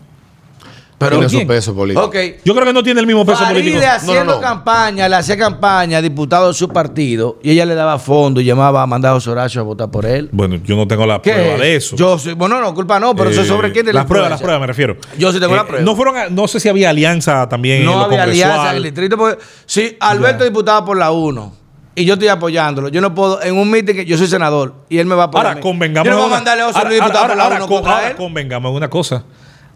Pero 1.00 1.12
Tiene 1.16 1.28
¿quién? 1.28 1.42
su 1.42 1.48
peso 1.48 1.74
político. 1.74 2.06
Ok. 2.06 2.16
Yo 2.44 2.54
creo 2.54 2.66
que 2.66 2.74
no 2.74 2.84
tiene 2.84 3.00
el 3.00 3.08
mismo 3.08 3.26
peso 3.26 3.44
político. 3.48 3.80
Haciendo 3.82 4.24
No, 4.26 4.32
no, 4.32 4.36
no. 4.36 4.42
campaña, 4.42 5.08
le 5.08 5.16
hacía 5.16 5.38
campaña 5.38 6.00
a 6.00 6.02
diputados 6.02 6.56
de 6.56 6.60
su 6.60 6.68
partido 6.70 7.40
y 7.42 7.52
ella 7.52 7.66
le 7.66 7.74
daba 7.74 7.98
fondo 8.00 8.42
y 8.42 8.44
llamaba 8.44 8.82
a 8.84 8.86
mandar 8.86 9.12
a 9.12 9.14
José 9.16 9.30
Horacio 9.30 9.62
a 9.62 9.64
votar 9.64 9.90
por 9.90 10.06
él. 10.06 10.28
Bueno, 10.34 10.58
yo 10.58 10.76
no 10.76 10.88
tengo 10.88 11.06
la 11.06 11.22
¿Qué 11.22 11.32
prueba 11.32 11.58
de 11.58 11.76
eso. 11.78 11.96
Yo 11.96 12.20
sí, 12.20 12.34
bueno, 12.34 12.60
no, 12.60 12.74
culpa 12.74 13.00
no, 13.00 13.16
pero 13.16 13.30
eso 13.30 13.40
Eh, 13.40 13.44
es 13.44 13.48
sobre 13.50 13.72
quién 13.72 13.86
de 13.86 13.94
Las 13.94 14.06
pruebas, 14.06 14.30
las 14.30 14.42
pruebas 14.42 14.60
me 14.60 14.68
refiero. 14.68 14.98
Yo 15.18 15.32
sí 15.32 15.40
tengo 15.40 15.56
la 15.56 15.62
Eh, 15.62 15.66
prueba. 15.66 15.86
No 15.86 15.96
fueron, 15.96 16.18
a- 16.18 16.28
no 16.30 16.48
sé 16.50 16.60
si 16.60 16.68
había 16.68 16.90
alianza 16.90 17.48
también. 17.48 17.80
en 17.80 17.86
No 17.86 17.94
lo 17.98 18.04
había 18.06 18.24
alianza 18.24 18.72
en 18.72 18.76
el 18.78 18.84
distrito. 18.84 19.16
Porque, 19.18 19.38
sí, 19.66 19.96
Alberto 20.02 20.44
es 20.44 20.50
diputado 20.50 20.84
por 20.84 20.98
la 20.98 21.12
1 21.12 21.54
y 21.96 22.04
yo 22.06 22.14
estoy 22.16 22.28
apoyándolo. 22.28 22.90
Yo 22.90 23.00
no 23.02 23.16
puedo, 23.16 23.42
en 23.42 23.58
un 23.58 23.70
meeting 23.72 23.94
que 23.96 24.06
yo 24.06 24.18
soy 24.18 24.28
senador 24.28 24.74
y 24.90 24.98
él 24.98 25.06
me 25.06 25.16
va 25.16 25.24
a 25.24 25.26
apoyar. 25.28 25.46
a 25.46 25.50
Ahora 25.50 25.56
mí. 25.56 25.62
convengamos. 25.62 26.06
Yo 26.08 26.12
no 26.12 26.18
voy 26.18 26.24
a 26.26 26.28
en 26.28 26.32
mandarle 26.34 26.64
a 26.64 26.66
José 26.68 26.78
ahora- 26.78 26.90
Luis 26.90 27.00
diputado 27.02 27.20
ahora- 27.24 27.34
por 27.34 27.38
la 27.38 27.44
ahora 27.44 27.56
1 27.58 27.68
con- 27.68 27.76
contra 27.78 27.94
ahora 27.96 28.08
él. 28.10 28.16
convengamos 28.18 28.70
en 28.72 28.76
una 28.76 28.90
cosa. 28.90 29.24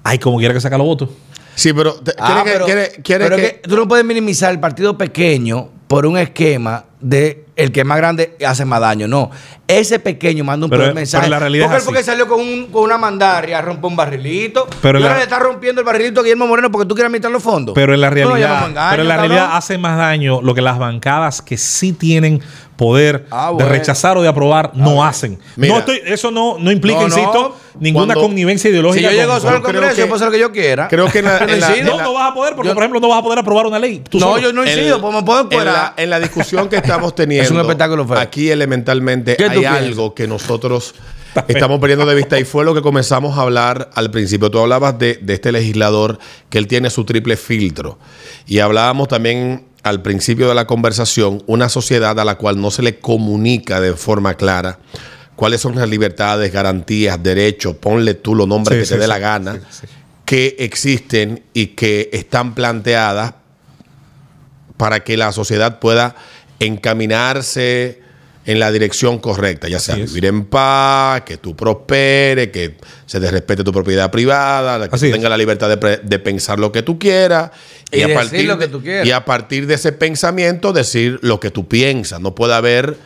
Ay, 0.03 0.19
como 0.19 0.37
quiera 0.37 0.53
que 0.53 0.61
saca 0.61 0.77
los 0.77 0.85
votos. 0.87 1.09
Sí, 1.55 1.71
pero 1.73 1.93
te- 1.95 2.13
Ah, 2.17 2.41
quiere 2.43 2.59
que- 2.59 2.65
quiere- 2.65 2.91
quiere 3.03 3.23
pero 3.25 3.35
que- 3.37 3.45
es 3.45 3.53
que 3.53 3.59
tú 3.69 3.75
no 3.75 3.87
puedes 3.87 4.03
minimizar 4.05 4.51
el 4.51 4.59
partido 4.59 4.97
pequeño 4.97 5.69
por 5.87 6.05
un 6.05 6.17
esquema 6.17 6.85
de 6.99 7.42
el 7.55 7.71
que 7.71 7.81
es 7.81 7.85
más 7.85 7.97
grande 7.97 8.35
hace 8.45 8.65
más 8.65 8.79
daño. 8.81 9.07
No. 9.07 9.29
Ese 9.67 9.99
pequeño 9.99 10.43
manda 10.43 10.65
un 10.65 10.69
Pero- 10.69 10.83
peor 10.83 10.93
mensaje. 10.95 11.21
pero 11.23 11.31
la 11.31 11.39
realidad 11.39 11.65
porque 11.65 11.77
es 11.77 11.83
porque 11.85 12.03
salió 12.03 12.27
con, 12.27 12.39
un- 12.39 12.67
con 12.67 12.83
una 12.83 12.97
mandaria 12.97 13.59
a 13.59 13.61
romper 13.61 13.85
un 13.85 13.95
barrilito. 13.95 14.67
Pero 14.81 14.99
y 14.99 15.01
la- 15.01 15.07
ahora 15.07 15.17
le 15.19 15.23
está 15.23 15.39
rompiendo 15.39 15.79
el 15.81 15.85
barrilito 15.85 16.19
a 16.19 16.23
Guillermo 16.23 16.47
Moreno 16.47 16.69
porque 16.71 16.87
tú 16.87 16.95
quieres 16.95 17.07
administrar 17.07 17.31
los 17.31 17.43
fondos. 17.43 17.73
Pero 17.75 17.93
en 17.93 18.01
la 18.01 18.09
realidad, 18.09 18.61
no 18.61 18.67
engaño, 18.67 18.89
pero 18.91 19.01
en 19.03 19.07
la 19.07 19.15
cabrón. 19.15 19.31
realidad 19.31 19.57
hace 19.57 19.77
más 19.77 19.97
daño 19.97 20.41
lo 20.41 20.53
que 20.53 20.61
las 20.61 20.77
bancadas 20.79 21.41
que 21.41 21.57
sí 21.57 21.93
tienen 21.93 22.41
poder 22.75 23.27
Ah, 23.29 23.51
de 23.55 23.65
rechazar 23.65 24.17
o 24.17 24.21
de 24.23 24.27
aprobar 24.27 24.71
no 24.73 25.03
hacen. 25.05 25.39
Mira. 25.55 25.73
no 25.75 25.79
estoy, 25.79 26.01
eso 26.05 26.31
no, 26.31 26.57
no 26.59 26.71
implica, 26.71 27.01
No, 27.01 27.07
no. 27.07 27.15
insisto, 27.15 27.55
ninguna 27.79 28.13
Cuando- 28.15 28.27
connivencia 28.27 28.63
si 28.67 28.69
ideológica. 28.73 29.11
yo 29.11 29.15
llego 29.15 29.39
solo 29.39 29.57
al 29.57 29.61
Congreso, 29.61 29.93
que- 29.95 30.01
yo 30.01 30.07
puedo 30.07 30.15
hacer 30.15 30.27
lo 30.27 30.31
que 30.31 30.39
yo 30.39 30.51
quiera. 30.51 30.87
creo 30.87 31.07
que 31.07 31.19
en 31.19 31.25
la- 31.25 31.37
en 31.47 31.59
la-. 31.59 31.75
No, 31.83 32.01
no 32.01 32.13
vas 32.13 32.31
a 32.31 32.33
poder, 32.33 32.55
porque 32.55 32.69
Yo- 32.69 32.73
por 32.73 32.83
ejemplo 32.83 32.99
no 32.99 33.07
vas 33.09 33.19
a 33.19 33.23
poder 33.23 33.39
aprobar 33.39 33.67
una 33.67 33.77
ley. 33.79 34.01
Tú 34.09 34.17
no, 34.19 34.25
solo. 34.25 34.41
yo 34.41 34.51
no 34.53 34.63
incido, 34.65 34.99
pues 34.99 35.13
me 35.15 35.21
puedo 35.23 35.47
en 35.51 35.65
la, 35.65 35.93
en 35.95 36.09
la 36.09 36.19
discusión 36.19 36.67
que 36.67 36.77
estamos 36.77 37.13
teniendo, 37.15 37.42
Es 37.43 37.51
un 37.51 37.59
espectáculo 37.59 38.07
feo. 38.07 38.17
aquí 38.17 38.49
elementalmente 38.49 39.35
¿Qué 39.35 39.45
tú 39.45 39.51
hay 39.51 39.59
piensas? 39.59 39.81
algo 39.81 40.13
que 40.15 40.27
nosotros 40.27 40.95
estamos 41.47 41.79
perdiendo 41.79 42.05
de 42.05 42.15
vista 42.15 42.39
y 42.39 42.45
fue 42.45 42.63
lo 42.65 42.73
que 42.73 42.81
comenzamos 42.81 43.37
a 43.37 43.41
hablar 43.41 43.89
al 43.95 44.11
principio. 44.11 44.49
Tú 44.51 44.59
hablabas 44.59 44.97
de, 44.99 45.19
de 45.21 45.33
este 45.33 45.51
legislador 45.51 46.19
que 46.49 46.57
él 46.57 46.67
tiene 46.67 46.89
su 46.89 47.05
triple 47.05 47.37
filtro 47.37 47.97
y 48.45 48.59
hablábamos 48.59 49.07
también 49.07 49.65
al 49.83 50.01
principio 50.01 50.47
de 50.47 50.55
la 50.55 50.65
conversación 50.65 51.43
una 51.45 51.69
sociedad 51.69 52.17
a 52.19 52.25
la 52.25 52.35
cual 52.35 52.61
no 52.61 52.71
se 52.71 52.81
le 52.83 52.99
comunica 52.99 53.81
de 53.81 53.93
forma 53.93 54.35
clara 54.35 54.79
cuáles 55.35 55.61
son 55.61 55.75
las 55.75 55.89
libertades, 55.89 56.51
garantías, 56.53 57.21
derechos, 57.21 57.75
ponle 57.75 58.13
tú 58.13 58.35
los 58.35 58.47
nombres 58.47 58.77
Sí, 58.77 58.81
que 58.81 58.85
sí, 58.85 58.93
te 58.93 58.97
dé 58.99 59.05
sí, 59.05 59.09
la 59.09 59.19
gana, 59.19 59.59
que 60.25 60.55
existen 60.59 61.43
y 61.53 61.67
que 61.67 62.09
están 62.13 62.53
planteadas 62.55 63.33
para 64.77 65.03
que 65.03 65.17
la 65.17 65.31
sociedad 65.31 65.79
pueda 65.79 66.15
encaminarse 66.65 68.01
en 68.45 68.59
la 68.59 68.71
dirección 68.71 69.19
correcta, 69.19 69.69
ya 69.69 69.79
sea 69.79 69.95
vivir 69.95 70.25
en 70.25 70.45
paz, 70.45 71.21
que 71.21 71.37
tú 71.37 71.55
prosperes, 71.55 72.49
que 72.49 72.75
se 73.05 73.21
te 73.21 73.31
respete 73.31 73.63
tu 73.63 73.71
propiedad 73.71 74.11
privada, 74.11 74.89
que 74.89 74.97
tengas 74.97 75.29
la 75.29 75.37
libertad 75.37 75.69
de, 75.69 75.97
de 76.03 76.19
pensar 76.19 76.59
lo 76.59 76.69
que 76.71 76.81
tú 76.81 76.99
quieras 76.99 77.51
Y 77.89 78.01
a 78.01 78.07
decir 78.07 78.15
partir 78.15 78.45
lo 78.45 78.57
que 78.57 78.67
tú 78.67 78.81
quieras. 78.81 79.07
y 79.07 79.11
a 79.11 79.23
partir 79.23 79.65
de 79.65 79.75
ese 79.75 79.93
pensamiento 79.93 80.73
decir 80.73 81.19
lo 81.21 81.39
que 81.39 81.51
tú 81.51 81.69
piensas. 81.69 82.19
No 82.19 82.35
puede 82.35 82.53
haber 82.53 82.97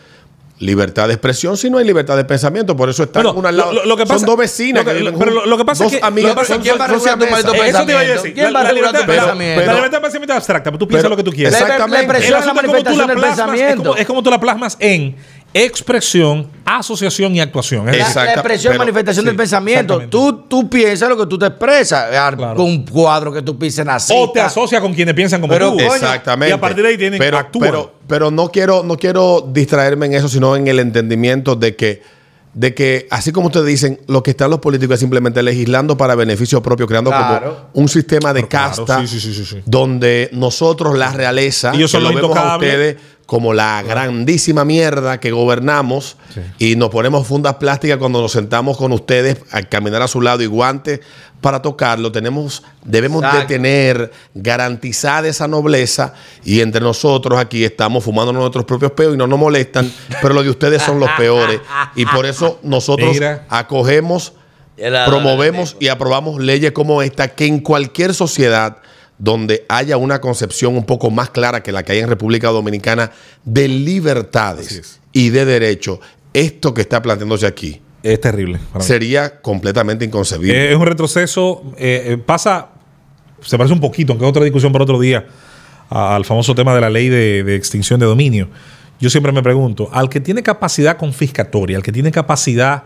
libertad 0.59 1.07
de 1.07 1.13
expresión 1.13 1.55
si 1.55 1.69
no 1.69 1.77
hay 1.77 1.85
libertad 1.85 2.17
de 2.17 2.25
pensamiento. 2.25 2.75
Por 2.75 2.89
eso 2.89 3.03
están 3.03 3.23
Bueno, 3.23 3.37
una 3.39 3.49
al 3.49 3.57
lado. 3.57 3.73
lo- 3.73 3.85
lo 3.85 3.95
que 3.97 4.05
pasa- 4.05 4.19
son 4.19 4.25
dos 4.25 4.37
vecinas 4.37 4.83
lo 4.83 4.89
que- 4.91 4.97
que 4.97 5.03
viven 5.03 5.19
pero 5.19 5.45
lo- 5.45 5.57
que 5.57 5.65
pasa 5.65 5.85
es 5.85 5.91
que- 5.91 5.99
amigas 6.01 6.29
lo 6.29 6.35
que 6.35 6.41
pasa 6.41 6.53
son- 6.55 6.63
¿quién 6.63 6.73
va 6.79 6.85
a 6.85 6.87
son 6.87 6.95
regular 6.97 7.13
tu 7.19 7.25
maldito 7.31 7.37
Eso 7.37 7.51
te 7.51 7.57
iba 7.57 7.63
a 7.63 7.83
pensamiento? 7.83 8.13
decir. 8.23 8.33
¿Quién 8.33 8.45
La- 8.45 8.51
va 8.51 8.59
a 8.59 8.63
la 8.63 8.69
regular 8.69 8.91
tu 8.91 8.97
libertad- 9.01 9.23
pensamiento? 9.27 9.65
La 9.67 9.73
libertad 9.73 9.97
de 9.97 10.01
pensamiento 10.01 10.33
es 10.33 10.37
abstracta, 10.37 10.71
pero 10.71 10.79
tú 10.79 10.87
piensas 10.87 11.03
Pero- 11.03 11.09
lo 11.11 11.17
que 11.17 11.23
tú 11.23 11.31
quieres. 11.31 11.53
La 11.53 11.59
Exactamente. 11.59 11.97
expresión, 12.05 12.25
El 12.27 12.31
la 12.31 12.37
asunto 12.39 12.49
es 12.49 12.55
la 12.55 12.71
manifestación 12.73 13.07
del 13.07 13.19
pensamiento. 13.27 13.83
como, 13.83 13.95
es 13.97 14.07
como 14.07 14.23
tú 14.23 14.29
la 14.31 14.39
plasmas 14.39 14.77
en 14.79 15.15
expresión, 15.65 16.47
asociación 16.65 17.35
y 17.35 17.39
actuación. 17.39 17.87
Es 17.89 18.15
La, 18.15 18.25
la 18.25 18.33
expresión 18.33 18.71
pero- 18.71 18.79
manifestación 18.83 19.23
sí, 19.23 19.27
del 19.27 19.35
pensamiento. 19.35 19.99
Tú, 20.09 20.45
tú 20.47 20.69
piensas 20.69 21.09
lo 21.09 21.17
que 21.17 21.25
tú 21.25 21.37
te 21.37 21.45
expresas. 21.47 22.09
Claro. 22.09 22.55
Con 22.55 22.65
un 22.65 22.85
cuadro 22.85 23.31
que 23.33 23.41
tú 23.41 23.57
pises 23.57 23.79
en 23.79 23.87
la 23.87 23.95
o 23.95 23.99
te 23.99 24.03
cita. 24.39 24.45
asocia 24.45 24.81
con 24.81 24.93
quienes 24.93 25.13
piensan 25.15 25.41
como 25.41 25.53
Pero, 25.53 25.71
tú. 25.71 25.79
Exactamente. 25.79 26.49
Y 26.51 26.53
a 26.53 26.59
partir 26.61 26.83
de 26.83 26.89
ahí 26.89 26.97
tienen, 26.97 27.19
pero, 27.19 27.37
actúan. 27.37 27.69
pero, 27.69 27.93
pero 28.07 28.31
no 28.31 28.49
quiero, 28.49 28.83
no 28.83 28.97
quiero 28.97 29.47
distraerme 29.51 30.07
en 30.07 30.13
eso, 30.15 30.27
sino 30.29 30.55
en 30.55 30.67
el 30.67 30.79
entendimiento 30.79 31.55
de 31.55 31.75
que, 31.75 32.01
de 32.53 32.73
que, 32.73 33.07
así 33.11 33.31
como 33.31 33.47
ustedes 33.47 33.67
dicen, 33.67 33.99
lo 34.07 34.23
que 34.23 34.31
están 34.31 34.49
los 34.49 34.59
políticos 34.59 34.95
es 34.95 34.99
simplemente 34.99 35.43
legislando 35.43 35.95
para 35.95 36.15
beneficio 36.15 36.61
propio, 36.63 36.87
creando 36.87 37.11
Claro. 37.11 37.69
como 37.71 37.83
un 37.83 37.87
sistema 37.87 38.33
de 38.33 38.41
Pero 38.41 38.49
casta 38.49 38.99
sí, 39.01 39.07
sí, 39.07 39.19
sí, 39.19 39.33
sí, 39.33 39.45
sí. 39.45 39.57
donde 39.65 40.29
nosotros, 40.33 40.97
la 40.97 41.11
realeza, 41.13 41.71
Ellos 41.75 41.91
son 41.91 42.01
que 42.03 42.09
lo 42.09 42.15
vemos 42.15 42.35
a 42.37 42.55
ustedes 42.55 42.97
como 43.27 43.53
la 43.53 43.83
grandísima 43.83 44.63
mierda 44.63 45.19
que 45.19 45.31
gobernamos 45.31 46.15
y 46.57 46.77
nos 46.77 46.89
ponemos 46.89 47.27
fundas 47.27 47.55
plásticas 47.55 47.97
cuando 47.97 48.21
nos 48.21 48.31
sentamos 48.31 48.77
con 48.77 48.93
ustedes 48.93 49.37
a 49.51 49.61
caminar 49.63 50.01
a 50.01 50.07
su 50.07 50.21
lado 50.21 50.41
y 50.41 50.45
guantes 50.45 51.01
para 51.41 51.61
tocarlo. 51.61 52.09
Tenemos, 52.09 52.63
debemos 52.85 53.21
de 53.21 53.45
tener 53.45 54.11
garantizada 54.33 55.27
esa 55.27 55.45
nobleza 55.45 56.13
y 56.45 56.61
entre 56.61 56.79
nosotros 56.79 57.37
aquí 57.37 57.65
estamos 57.65 58.05
fumando 58.05 58.31
nuestros 58.31 58.63
propios 58.63 58.93
peos 58.93 59.13
y 59.13 59.17
no 59.17 59.27
nos 59.27 59.37
molestan, 59.37 59.91
pero 60.21 60.33
los 60.33 60.45
de 60.45 60.49
ustedes 60.49 60.81
son 60.81 60.97
los 60.97 61.09
peores. 61.17 61.59
Y 61.95 62.05
por 62.05 62.25
eso 62.25 62.59
nosotros 62.63 63.11
Mira. 63.11 63.45
acogemos, 63.49 64.31
promovemos 65.05 65.75
y 65.81 65.89
aprobamos 65.89 66.39
leyes 66.39 66.71
como 66.71 67.01
esta 67.01 67.27
que 67.27 67.45
en 67.45 67.59
cualquier 67.59 68.13
sociedad 68.13 68.77
donde 69.19 69.65
haya 69.69 69.97
una 69.97 70.21
concepción 70.21 70.75
un 70.75 70.85
poco 70.85 71.09
más 71.09 71.29
clara 71.29 71.63
que 71.63 71.71
la 71.71 71.83
que 71.83 71.93
hay 71.93 71.99
en 71.99 72.07
República 72.09 72.49
Dominicana 72.49 73.11
de 73.43 73.67
libertades 73.67 74.71
es. 74.71 74.99
y 75.11 75.29
de 75.29 75.45
derechos, 75.45 75.99
esto 76.33 76.73
que 76.73 76.81
está 76.81 77.01
planteándose 77.01 77.47
aquí 77.47 77.81
Es 78.03 78.21
terrible. 78.21 78.59
sería 78.79 79.41
completamente 79.41 80.05
inconcebible. 80.05 80.55
Eh, 80.67 80.71
es 80.71 80.75
un 80.77 80.85
retroceso. 80.85 81.63
eh, 81.77 82.03
eh, 82.13 82.17
pasa 82.17 82.69
se 83.41 83.57
parece 83.57 83.73
un 83.73 83.79
poquito, 83.79 84.13
aunque 84.13 84.25
es 84.25 84.29
otra 84.29 84.43
discusión 84.43 84.71
para 84.71 84.83
otro 84.83 84.99
día, 84.99 85.25
al 85.89 86.25
famoso 86.25 86.55
tema 86.55 86.73
de 86.73 86.81
la 86.81 86.89
ley 86.89 87.07
de, 87.07 87.43
de 87.43 87.55
extinción 87.55 87.99
de 87.99 88.05
dominio. 88.05 88.49
Yo 88.99 89.09
siempre 89.11 89.31
me 89.31 89.43
pregunto, 89.43 89.89
al 89.93 90.09
que 90.09 90.19
tiene 90.19 90.41
capacidad 90.41 90.97
confiscatoria, 90.97 91.77
al 91.77 91.83
que 91.83 91.91
tiene 91.91 92.11
capacidad 92.11 92.83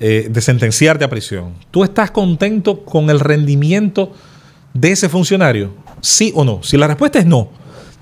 eh, 0.00 0.28
de 0.30 0.40
sentenciarte 0.40 1.04
a 1.04 1.10
prisión, 1.10 1.52
¿tú 1.70 1.84
estás 1.84 2.10
contento 2.10 2.84
con 2.84 3.10
el 3.10 3.20
rendimiento 3.20 4.12
de 4.74 4.92
ese 4.92 5.08
funcionario? 5.08 5.70
¿Sí 6.00 6.32
o 6.34 6.44
no? 6.44 6.62
Si 6.62 6.76
la 6.76 6.86
respuesta 6.86 7.18
es 7.18 7.26
no, 7.26 7.48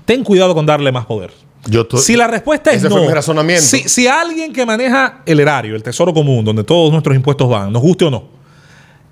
ten 0.05 0.23
cuidado 0.23 0.53
con 0.53 0.65
darle 0.65 0.91
más 0.91 1.05
poder. 1.05 1.31
Yo 1.67 1.85
Si 1.97 2.15
la 2.15 2.27
respuesta 2.27 2.71
es 2.71 2.77
Ese 2.77 2.89
no, 2.89 2.95
fue 2.95 3.07
mi 3.07 3.13
razonamiento. 3.13 3.63
Si, 3.63 3.87
si 3.87 4.07
alguien 4.07 4.51
que 4.51 4.65
maneja 4.65 5.21
el 5.25 5.39
erario, 5.39 5.75
el 5.75 5.83
tesoro 5.83 6.13
común, 6.13 6.43
donde 6.43 6.63
todos 6.63 6.91
nuestros 6.91 7.15
impuestos 7.15 7.47
van, 7.47 7.71
nos 7.71 7.81
guste 7.81 8.05
o 8.05 8.11
no, 8.11 8.23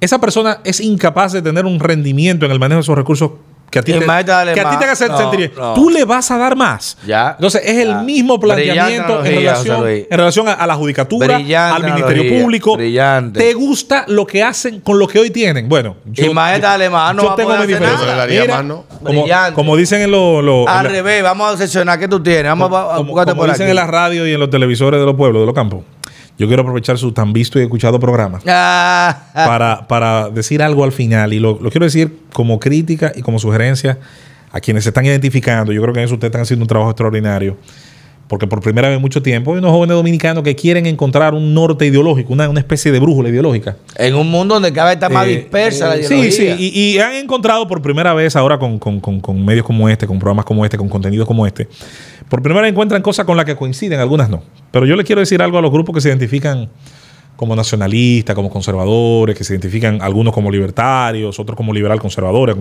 esa 0.02 0.20
persona 0.20 0.60
es 0.64 0.80
incapaz 0.80 1.34
de 1.34 1.42
tener 1.42 1.66
un 1.66 1.80
rendimiento 1.80 2.46
en 2.46 2.52
el 2.52 2.60
manejo 2.60 2.78
de 2.78 2.84
esos 2.84 2.96
recursos 2.96 3.32
que 3.70 3.80
a 3.80 3.82
ti, 3.84 3.94
te, 3.94 4.06
más 4.06 4.26
dale 4.26 4.54
que 4.54 4.60
a 4.60 4.64
ti 4.64 4.70
más. 4.76 4.80
te 4.80 4.86
haga 5.06 5.08
No, 5.14 5.18
sentir. 5.30 5.54
no. 5.58 5.74
Tú 5.74 5.90
le 5.90 6.04
vas 6.06 6.30
a 6.32 6.38
dar 6.38 6.56
más. 6.56 6.98
Ya. 7.06 7.32
Entonces 7.38 7.62
es 7.66 7.78
el 7.78 7.96
mismo 8.04 8.40
planteamiento 8.40 9.20
en 9.26 9.36
relación, 9.36 9.88
en 9.88 10.48
a, 10.50 10.54
a 10.54 10.68
la 10.68 10.76
judicatura, 10.76 11.36
Brillante 11.38 11.76
al 11.76 11.84
Ministerio 11.84 12.22
analogía. 12.24 12.42
Público. 12.44 12.76
Brillante. 12.78 13.40
¿Te 13.40 13.54
gusta 13.54 14.06
lo 14.08 14.26
que 14.26 14.44
hacen 14.44 14.80
con 14.82 14.98
lo 15.00 15.08
que 15.08 15.20
hoy 15.20 15.30
tienen? 15.30 15.70
Bueno, 15.70 15.96
Y 16.16 16.30
más 16.30 16.60
dale 16.62 16.90
más, 16.90 17.16
no 17.16 17.24
yo 17.24 17.36
tengo 17.36 17.56
mi 17.58 17.68
diferencia. 17.68 18.26
Mira. 18.28 18.58
Como, 18.58 18.86
Brillante. 19.02 19.54
como 19.54 19.76
dicen 19.78 20.02
en 20.02 20.12
los... 20.12 20.44
en 20.44 20.70
Al 20.70 20.84
la- 20.84 20.90
revés, 20.90 21.24
vamos 21.24 21.48
a 21.48 21.52
obsesionar. 21.54 22.00
¿Qué 22.00 22.08
tú 22.08 22.22
tienes? 22.22 22.46
Vamos 22.46 22.72
a- 22.74 22.94
a 22.94 22.98
como, 22.98 23.10
buscarte 23.12 23.32
como 23.32 23.42
por 23.44 23.50
dicen 23.52 23.64
aquí. 23.68 23.70
en 23.72 23.76
la 23.76 23.88
radio 23.88 24.28
y 24.28 24.34
en 24.34 24.40
los 24.40 24.50
televisores 24.50 25.00
de 25.00 25.06
los 25.06 25.16
pueblos, 25.16 25.42
de 25.42 25.46
los 25.46 25.56
campos. 25.56 25.84
Yo 26.40 26.48
quiero 26.48 26.62
aprovechar 26.64 26.98
su 26.98 27.12
tan 27.12 27.34
visto 27.34 27.60
y 27.60 27.64
escuchado 27.64 28.00
programa 28.00 28.40
Ah, 28.48 29.24
ah. 29.36 29.46
para, 29.46 29.88
para 29.88 30.30
decir 30.30 30.62
algo 30.64 30.84
al 30.84 30.92
final. 30.94 31.34
Y 31.34 31.40
lo, 31.40 31.60
lo 31.62 31.70
quiero 31.70 31.86
decir 31.86 32.18
como 32.34 32.60
crítica 32.60 33.12
y 33.16 33.22
como 33.22 33.38
sugerencia 33.40 34.00
a 34.52 34.60
quienes 34.62 34.84
se 34.84 34.90
están 34.90 35.06
identificando. 35.06 35.72
Yo 35.74 35.82
creo 35.82 35.94
que 35.94 36.00
en 36.00 36.06
eso 36.06 36.16
ustedes 36.16 36.30
están 36.30 36.42
haciendo 36.42 36.64
un 36.64 36.68
trabajo 36.68 36.90
extraordinario. 36.92 37.58
Porque 38.30 38.46
por 38.46 38.62
primera 38.62 38.88
vez 38.88 38.96
en 38.98 39.02
mucho 39.02 39.24
tiempo 39.24 39.54
hay 39.54 39.58
unos 39.58 39.72
jóvenes 39.72 39.96
dominicanos 39.96 40.44
que 40.44 40.56
quieren 40.56 40.86
encontrar 40.86 41.34
un 41.34 41.52
norte 41.54 41.88
ideológico, 41.88 42.32
una, 42.32 42.48
una 42.48 42.60
especie 42.60 42.92
de 42.92 43.00
brújula 43.00 43.30
ideológica. 43.30 43.76
En 43.96 44.14
un 44.14 44.30
mundo 44.30 44.54
donde 44.54 44.72
cada 44.72 44.90
vez 44.90 44.98
está 44.98 45.10
más 45.10 45.26
Eh, 45.26 45.30
dispersa 45.38 45.88
la 45.88 45.96
eh, 45.96 46.02
ideología. 46.06 46.32
Sí, 46.32 46.56
sí, 46.58 46.72
y, 46.76 46.80
y 46.96 47.00
han 47.00 47.14
encontrado 47.16 47.68
por 47.68 47.82
primera 47.82 48.14
vez 48.14 48.36
ahora 48.36 48.60
con, 48.60 48.78
con- 48.78 49.00
con- 49.00 49.20
con 49.20 49.44
medios 49.44 49.66
como 49.66 49.90
este, 49.90 50.06
con 50.06 50.20
programas 50.20 50.46
como 50.46 50.64
este, 50.64 50.78
con 50.78 50.88
contenidos 50.90 51.28
como 51.28 51.48
este, 51.48 51.68
por 52.30 52.42
primera 52.42 52.62
vez 52.62 52.72
encuentran 52.72 53.02
cosas 53.02 53.26
con 53.26 53.36
las 53.36 53.46
que 53.46 53.56
coinciden, 53.56 54.00
algunas 54.00 54.30
no. 54.30 54.44
Pero 54.72 54.86
yo 54.86 54.96
le 54.96 55.04
quiero 55.04 55.20
decir 55.20 55.42
algo 55.42 55.58
a 55.58 55.62
los 55.62 55.72
grupos 55.72 55.96
que 55.96 56.02
se 56.02 56.10
identifican 56.10 56.70
como 57.36 57.56
nacionalistas, 57.56 58.36
como 58.36 58.50
conservadores, 58.50 59.36
que 59.36 59.44
se 59.44 59.54
identifican 59.54 60.02
algunos 60.02 60.34
como 60.34 60.52
libertarios, 60.52 61.40
otros 61.40 61.56
como 61.56 61.74
liberal 61.74 62.00
conservadores, 62.00 62.56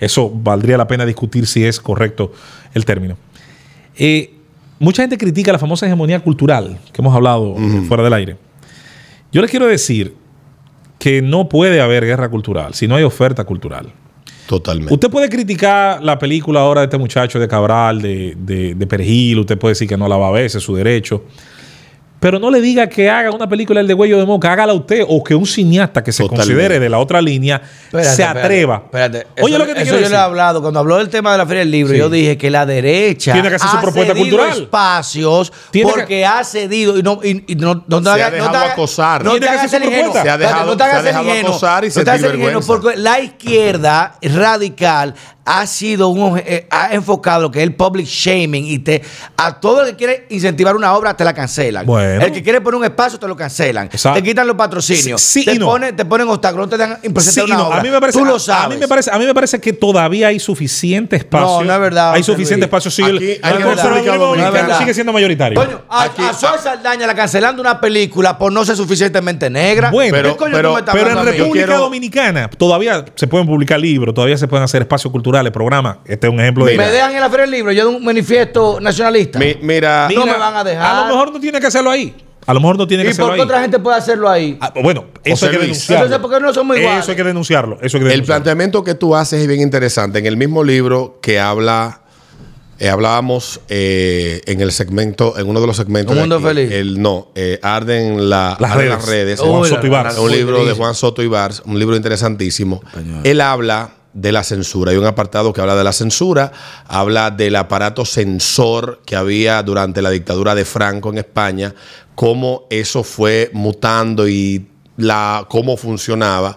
eso 0.00 0.30
valdría 0.34 0.78
la 0.78 0.86
pena 0.86 1.04
discutir 1.04 1.46
si 1.46 1.64
es 1.64 1.78
correcto 1.78 2.32
el 2.72 2.84
término. 2.84 3.16
Eh, 3.94 4.32
mucha 4.78 5.02
gente 5.02 5.18
critica 5.18 5.52
la 5.52 5.58
famosa 5.58 5.86
hegemonía 5.86 6.20
cultural 6.20 6.78
que 6.92 7.02
hemos 7.02 7.14
hablado 7.14 7.56
eh, 7.58 7.82
fuera 7.86 8.02
del 8.02 8.14
aire. 8.14 8.36
Yo 9.30 9.42
les 9.42 9.50
quiero 9.50 9.66
decir 9.66 10.16
que 10.98 11.20
no 11.20 11.48
puede 11.48 11.80
haber 11.80 12.06
guerra 12.06 12.30
cultural 12.30 12.72
si 12.74 12.88
no 12.88 12.96
hay 12.96 13.02
oferta 13.02 13.44
cultural. 13.44 13.92
Totalmente. 14.52 14.92
Usted 14.92 15.08
puede 15.08 15.30
criticar 15.30 16.04
la 16.04 16.18
película 16.18 16.60
ahora 16.60 16.82
de 16.82 16.84
este 16.84 16.98
muchacho 16.98 17.40
de 17.40 17.48
Cabral, 17.48 18.02
de, 18.02 18.36
de, 18.36 18.74
de 18.74 18.86
Perejil, 18.86 19.38
usted 19.38 19.56
puede 19.56 19.70
decir 19.70 19.88
que 19.88 19.96
no 19.96 20.06
la 20.06 20.18
va 20.18 20.28
a 20.28 20.30
ver, 20.30 20.44
es 20.44 20.52
su 20.52 20.76
derecho. 20.76 21.24
Pero 22.22 22.38
no 22.38 22.52
le 22.52 22.60
diga 22.60 22.86
que 22.88 23.10
haga 23.10 23.32
una 23.32 23.48
película 23.48 23.80
el 23.80 23.88
de 23.88 23.94
Huello 23.94 24.16
de 24.16 24.24
Moca, 24.24 24.52
hágala 24.52 24.72
usted, 24.74 25.04
o 25.08 25.24
que 25.24 25.34
un 25.34 25.44
cineasta 25.44 26.04
que 26.04 26.12
se 26.12 26.22
Totalmente. 26.22 26.52
considere 26.52 26.78
de 26.78 26.88
la 26.88 27.00
otra 27.00 27.20
línea 27.20 27.56
Espérate, 27.86 28.04
se 28.14 28.22
espérate, 28.22 28.38
atreva. 28.40 28.82
Espérate, 28.84 29.26
Oye, 29.42 29.48
Eso- 29.54 29.58
lo 29.58 29.66
que 29.66 29.74
te 29.74 29.82
eso 29.82 29.90
quiero 29.90 29.96
yo 29.96 30.00
decir. 30.02 30.10
le 30.12 30.16
he 30.16 30.20
hablado. 30.20 30.62
Cuando 30.62 30.78
habló 30.78 30.98
del 30.98 31.08
tema 31.08 31.32
de 31.32 31.38
la 31.38 31.46
Feria 31.46 31.58
del 31.62 31.72
Libro, 31.72 31.92
Sí. 31.94 31.98
yo 31.98 32.08
dije 32.08 32.38
que 32.38 32.48
la 32.48 32.64
derecha 32.64 33.32
Tiene 33.32 33.48
que 33.48 33.56
hacer 33.56 33.68
su 33.68 33.76
ha 33.76 33.80
propuesta 33.80 34.14
cedido 34.14 34.36
cultural. 34.38 34.62
espacios 34.62 35.52
Tiene 35.72 35.90
que- 35.90 35.98
porque 35.98 36.24
ha 36.24 36.44
cedido 36.44 36.96
y 36.96 37.02
no, 37.02 37.18
y, 37.24 37.44
y 37.52 37.56
no, 37.56 37.84
no 37.88 37.98
te 37.98 38.04
Se 38.04 38.10
ha 38.10 38.14
haga- 38.14 38.26
no 38.30 38.34
dejado 38.36 38.50
te 38.52 38.56
haga- 38.58 38.72
acosar. 38.72 39.24
No 39.24 39.30
Tiene 39.32 39.46
te 39.46 39.52
que 39.52 39.58
hacer 39.58 39.82
su 39.82 39.90
propuesta. 39.90 40.12
Se 40.12 40.18
ha 40.30 40.32
Espérate, 40.34 40.42
dejado- 40.44 40.66
no 40.66 40.78
se 40.78 40.82
ha 40.84 41.02
dejado 41.02 41.30
acosar 41.32 41.84
y 41.84 41.88
No 41.88 42.04
vergüenza. 42.28 42.66
Porque 42.68 42.96
la 42.98 43.20
izquierda 43.20 44.14
radical 44.22 45.14
ha 45.44 45.66
sido 45.66 46.08
un 46.08 46.38
eh, 46.44 46.66
ha 46.70 46.94
enfocado 46.94 47.42
lo 47.42 47.50
que 47.50 47.58
es 47.58 47.64
el 47.64 47.74
public 47.74 48.06
shaming 48.06 48.64
y 48.64 48.78
te 48.78 49.02
a 49.36 49.58
todo 49.60 49.82
el 49.82 49.90
que 49.90 49.96
quiere 49.96 50.26
incentivar 50.30 50.76
una 50.76 50.94
obra 50.94 51.16
te 51.16 51.24
la 51.24 51.34
cancelan. 51.34 51.84
Bueno. 51.84 52.24
El 52.24 52.30
que 52.32 52.42
quiere 52.42 52.60
poner 52.60 52.78
un 52.78 52.84
espacio 52.84 53.18
te 53.18 53.26
lo 53.26 53.34
cancelan. 53.36 53.86
Exacto. 53.86 54.20
Te 54.20 54.22
quitan 54.28 54.46
los 54.46 54.56
patrocinios. 54.56 55.20
Sí- 55.20 55.40
sí 55.40 55.44
te, 55.44 55.54
y 55.54 55.58
no. 55.58 55.66
ponen, 55.66 55.96
te 55.96 56.04
ponen 56.04 56.28
obstáculos, 56.28 56.66
no 56.66 56.70
te 56.70 56.76
dan 56.78 56.98
Sí, 57.20 57.40
una 57.40 57.56
no, 57.56 57.66
obra. 57.68 57.78
a 57.78 57.82
mí 57.82 57.90
me 57.90 58.00
parece, 58.00 58.18
Tú 58.18 58.24
lo 58.24 58.36
a- 58.36 58.40
sabes. 58.40 58.66
A 58.66 58.68
mí 58.68 58.76
me 58.78 58.86
parece, 58.88 59.10
a 59.10 59.18
mí 59.18 59.24
me 59.26 59.34
parece 59.34 59.60
que 59.60 59.72
todavía 59.72 60.28
hay 60.28 60.38
suficiente 60.38 61.16
espacio. 61.16 61.60
No, 61.60 61.64
no 61.64 61.74
es 61.74 61.80
verdad, 61.80 62.12
Hay 62.12 62.22
suficiente 62.22 62.66
Luis. 62.66 62.68
espacio. 62.68 62.90
Sí, 62.90 63.02
Aquí 63.02 63.10
el, 63.10 63.40
hay 63.42 63.54
el 63.56 63.62
conservadurismo 63.64 64.24
Dominicana. 64.26 64.78
sigue 64.78 64.94
siendo 64.94 65.12
mayoritario. 65.12 65.58
Coño, 65.60 65.82
a, 65.88 66.04
Aquí- 66.04 66.22
a 66.22 66.32
Zoe 66.34 66.58
Saldaña 66.62 67.06
la 67.06 67.14
cancelando 67.14 67.60
una 67.60 67.80
película 67.80 68.38
por 68.38 68.52
no 68.52 68.64
ser 68.64 68.76
suficientemente 68.76 69.50
negra. 69.50 69.90
Bueno, 69.90 70.14
¿Qué 70.16 70.22
pero- 70.22 70.36
coño 70.36 70.52
pero- 70.54 70.78
en? 70.78 70.84
República 71.26 71.52
quiero- 71.66 71.78
Dominicana 71.78 72.48
todavía 72.48 73.04
se 73.14 73.26
pueden 73.26 73.46
publicar 73.46 73.80
libros, 73.80 74.14
todavía 74.14 74.36
se 74.36 74.46
pueden 74.46 74.64
hacer 74.64 74.82
espacios 74.82 75.10
culturales, 75.10 75.31
programas. 75.52 75.96
Este 76.04 76.26
es 76.26 76.32
un 76.32 76.40
ejemplo 76.40 76.64
de 76.64 76.76
me 76.76 76.88
dejan 76.90 77.14
en 77.14 77.20
la 77.20 77.28
feria 77.30 77.42
del 77.42 77.50
libro, 77.52 77.72
yo 77.72 77.88
de 77.88 77.96
un 77.96 78.04
manifiesto 78.04 78.78
nacionalista. 78.80 79.38
Mi- 79.38 79.56
mira, 79.62 80.08
no 80.14 80.26
me 80.26 80.36
van 80.36 80.56
a 80.56 80.64
dejar. 80.64 80.84
A 80.96 81.00
lo 81.02 81.14
mejor 81.14 81.32
no 81.32 81.40
tiene 81.40 81.60
que 81.60 81.66
hacerlo 81.66 81.90
ahí. 81.90 82.14
A 82.44 82.52
lo 82.54 82.60
mejor 82.60 82.76
no 82.76 82.86
tiene 82.88 83.04
que 83.04 83.10
¿Y 83.10 83.12
hacerlo 83.12 83.28
por 83.28 83.34
qué 83.36 83.40
ahí. 83.42 83.46
otra 83.46 83.60
gente 83.62 83.78
puede 83.78 83.96
hacerlo 83.96 84.28
ahí? 84.28 84.58
Ah, 84.60 84.72
bueno, 84.82 85.04
eso 85.22 85.46
hay 85.46 85.52
que 85.52 85.58
denunciarlo. 85.58 86.06
Entonces, 86.06 86.28
¿por 86.28 86.36
qué 86.38 86.44
no 86.44 86.52
somos 86.52 86.76
iguales? 86.76 87.02
Eso 87.02 87.10
hay 87.12 87.16
que 87.16 87.24
denunciarlo. 87.24 87.78
Eso 87.80 87.98
hay 87.98 88.04
que 88.04 88.12
el 88.14 88.24
planteamiento 88.24 88.82
que 88.82 88.94
tú 88.96 89.14
haces 89.14 89.40
es 89.42 89.46
bien 89.48 89.60
interesante. 89.60 90.18
En 90.18 90.26
el 90.26 90.36
mismo 90.36 90.64
libro 90.64 91.20
que 91.22 91.38
habla, 91.38 92.00
eh, 92.80 92.88
hablábamos 92.88 93.60
eh, 93.68 94.40
en 94.46 94.60
el 94.60 94.72
segmento, 94.72 95.38
en 95.38 95.48
uno 95.48 95.60
de 95.60 95.68
los 95.68 95.76
segmentos. 95.76 96.14
Un 96.14 96.18
mundo 96.22 96.34
aquí, 96.38 96.44
feliz. 96.46 96.72
El, 96.72 97.00
no, 97.00 97.28
eh, 97.36 97.60
Arden, 97.62 98.28
la, 98.28 98.56
Las 98.58 98.72
Arden 98.72 98.86
redes. 98.88 98.98
las 98.98 99.08
redes. 99.08 99.40
Juan 99.40 99.64
Soto 99.70 99.86
Ibarz. 99.86 100.14
la- 100.16 100.20
un 100.20 100.32
libro 100.32 100.64
de. 100.64 100.72
Juan 100.72 100.94
Soto 100.96 101.22
Ibarz, 101.22 101.62
un 101.64 101.78
libro 101.78 101.94
interesantísimo. 101.94 102.82
Él 103.22 103.40
habla 103.40 103.90
de 104.14 104.32
la 104.32 104.44
censura. 104.44 104.92
Hay 104.92 104.98
un 104.98 105.06
apartado 105.06 105.52
que 105.52 105.60
habla 105.60 105.76
de 105.76 105.84
la 105.84 105.92
censura, 105.92 106.52
habla 106.86 107.30
del 107.30 107.56
aparato 107.56 108.04
censor 108.04 109.00
que 109.04 109.16
había 109.16 109.62
durante 109.62 110.02
la 110.02 110.10
dictadura 110.10 110.54
de 110.54 110.64
Franco 110.64 111.10
en 111.10 111.18
España, 111.18 111.74
cómo 112.14 112.66
eso 112.70 113.02
fue 113.02 113.50
mutando 113.52 114.28
y 114.28 114.66
la, 114.96 115.46
cómo 115.48 115.76
funcionaba. 115.76 116.56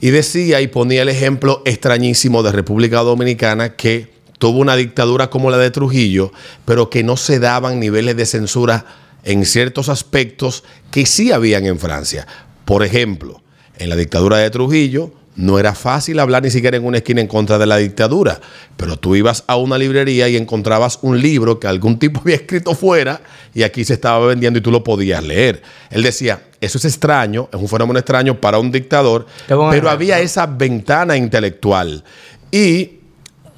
Y 0.00 0.10
decía 0.10 0.60
y 0.60 0.68
ponía 0.68 1.02
el 1.02 1.08
ejemplo 1.08 1.62
extrañísimo 1.64 2.42
de 2.42 2.52
República 2.52 3.00
Dominicana 3.00 3.74
que 3.74 4.12
tuvo 4.38 4.58
una 4.58 4.76
dictadura 4.76 5.30
como 5.30 5.50
la 5.50 5.58
de 5.58 5.70
Trujillo, 5.70 6.32
pero 6.64 6.90
que 6.90 7.02
no 7.02 7.16
se 7.16 7.40
daban 7.40 7.80
niveles 7.80 8.16
de 8.16 8.26
censura 8.26 8.84
en 9.24 9.44
ciertos 9.44 9.88
aspectos 9.88 10.64
que 10.90 11.06
sí 11.06 11.32
habían 11.32 11.66
en 11.66 11.78
Francia. 11.78 12.26
Por 12.64 12.84
ejemplo, 12.84 13.42
en 13.76 13.88
la 13.88 13.96
dictadura 13.96 14.38
de 14.38 14.50
Trujillo 14.50 15.12
no 15.38 15.60
era 15.60 15.72
fácil 15.72 16.18
hablar 16.18 16.42
ni 16.42 16.50
siquiera 16.50 16.76
en 16.76 16.84
una 16.84 16.98
esquina 16.98 17.20
en 17.20 17.28
contra 17.28 17.58
de 17.58 17.66
la 17.66 17.76
dictadura, 17.76 18.40
pero 18.76 18.96
tú 18.96 19.14
ibas 19.14 19.44
a 19.46 19.54
una 19.56 19.78
librería 19.78 20.28
y 20.28 20.36
encontrabas 20.36 20.98
un 21.02 21.22
libro 21.22 21.60
que 21.60 21.68
algún 21.68 21.98
tipo 22.00 22.20
había 22.20 22.34
escrito 22.34 22.74
fuera 22.74 23.20
y 23.54 23.62
aquí 23.62 23.84
se 23.84 23.94
estaba 23.94 24.26
vendiendo 24.26 24.58
y 24.58 24.62
tú 24.62 24.72
lo 24.72 24.82
podías 24.82 25.22
leer. 25.22 25.62
Él 25.90 26.02
decía, 26.02 26.42
eso 26.60 26.78
es 26.78 26.84
extraño, 26.84 27.48
es 27.52 27.60
un 27.60 27.68
fenómeno 27.68 28.00
extraño 28.00 28.40
para 28.40 28.58
un 28.58 28.72
dictador, 28.72 29.26
pero 29.46 29.88
había 29.88 30.18
esa 30.18 30.46
ventana 30.46 31.16
intelectual. 31.16 32.02
Y 32.50 32.98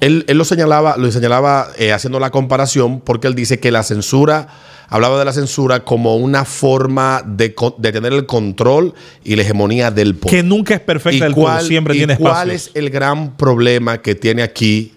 él, 0.01 0.23
él 0.27 0.37
lo 0.37 0.45
señalaba, 0.45 0.97
lo 0.97 1.11
señalaba 1.11 1.69
eh, 1.79 1.93
haciendo 1.93 2.19
la 2.19 2.29
comparación 2.29 3.01
porque 3.01 3.25
él 3.25 3.33
dice 3.33 3.59
que 3.59 3.71
la 3.71 3.81
censura, 3.81 4.49
hablaba 4.91 5.17
de 5.17 5.25
la 5.25 5.31
censura 5.33 5.85
como 5.85 6.17
una 6.17 6.43
forma 6.43 7.23
de, 7.25 7.55
tener 7.81 8.11
el 8.11 8.25
control 8.25 8.93
y 9.23 9.37
la 9.37 9.41
hegemonía 9.41 9.89
del 9.89 10.15
poder. 10.15 10.35
que 10.35 10.43
nunca 10.43 10.75
es 10.75 10.81
perfecta 10.81 11.23
del 11.23 11.33
todo, 11.33 11.61
siempre 11.61 11.95
y 11.95 11.99
tiene 11.99 12.17
cuál 12.17 12.51
espacio. 12.51 12.53
es 12.53 12.71
el 12.75 12.89
gran 12.89 13.37
problema 13.37 14.01
que 14.01 14.15
tiene 14.15 14.43
aquí 14.43 14.93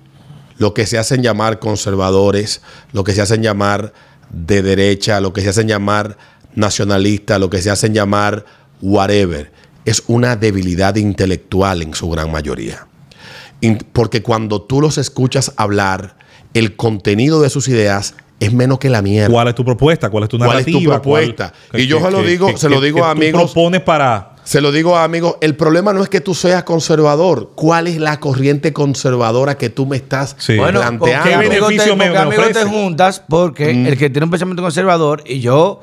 lo 0.59 0.75
que 0.75 0.85
se 0.87 0.99
hacen 0.99 1.23
llamar 1.23 1.61
conservadores, 1.61 2.61
lo 2.93 3.05
que 3.05 3.13
se 3.13 3.23
hacen 3.23 3.43
llamar 3.43 3.93
de 4.31 4.63
derecha, 4.63 5.21
lo 5.21 5.33
que 5.33 5.43
se 5.43 5.51
hacen 5.51 5.69
llamar 5.69 6.19
nacionalistas, 6.57 7.39
lo 7.39 7.49
que 7.49 7.63
se 7.63 7.71
hacen 7.71 7.95
llamar 7.95 8.45
whatever? 8.83 9.53
Es 9.85 10.03
una 10.09 10.35
debilidad 10.35 10.97
intelectual 10.97 11.83
en 11.83 11.95
su 11.95 12.11
gran 12.11 12.33
mayoría. 12.33 12.89
Porque 13.93 14.23
cuando 14.23 14.61
tú 14.61 14.81
los 14.81 14.99
escuchas 14.99 15.53
hablar, 15.57 16.17
el 16.53 16.75
contenido 16.75 17.41
de 17.41 17.51
sus 17.51 17.69
ideas 17.69 18.15
es 18.41 18.53
menos 18.53 18.79
que 18.79 18.91
la 18.91 19.01
mierda. 19.03 19.33
¿Cuál 19.33 19.49
es 19.49 19.55
tu 19.55 19.65
propuesta? 19.65 20.11
¿Cuál 20.11 20.25
es 20.25 20.29
tu 20.31 20.39
¿Cuál 20.39 20.59
es 20.59 20.65
tu 20.67 20.71
narrativa? 20.73 20.95
propuesta? 21.01 21.53
¿Cuál- 21.71 21.83
Y 21.83 21.87
yo 21.87 22.01
se 22.01 22.11
lo 22.11 22.23
digo- 22.23 22.57
se 22.57 22.69
lo 22.69 22.81
digo 22.81 22.99
a 22.99 23.03
tú 23.15 23.19
amigos- 23.19 23.53
propones 23.53 23.81
para... 23.83 24.31
Se 24.45 24.61
lo 24.61 24.73
digo 24.73 24.95
a 24.95 25.05
amigos, 25.05 25.37
el 25.41 25.57
problema 25.57 25.95
no 25.95 26.03
es 26.03 26.11
que 26.11 26.21
tú 26.21 26.35
seas 26.35 26.65
conservador. 26.65 27.53
¿Cuál 27.55 27.87
es 27.87 27.97
la 27.97 28.21
corriente 28.21 28.75
conservadora 28.75 29.57
que 29.57 29.71
tú 29.71 29.87
me 29.87 29.97
estás 29.97 30.37
Sí. 30.39 30.57
Bueno, 30.59 30.81
planteando? 30.81 30.99
porque 30.99 31.31
¿Qué 31.31 31.37
beneficio 31.39 31.85
te, 31.93 31.97
me- 31.97 32.05
porque 32.11 32.13
me 32.13 32.19
amigos 32.37 32.49
te 32.53 32.65
juntas 32.65 33.23
porque 33.27 33.73
Mm. 33.73 33.87
el 33.87 33.97
que 33.99 34.11
tiene 34.11 34.25
un 34.25 34.31
pensamiento 34.31 34.63
conservador 34.63 35.23
y 35.25 35.41
yo 35.41 35.81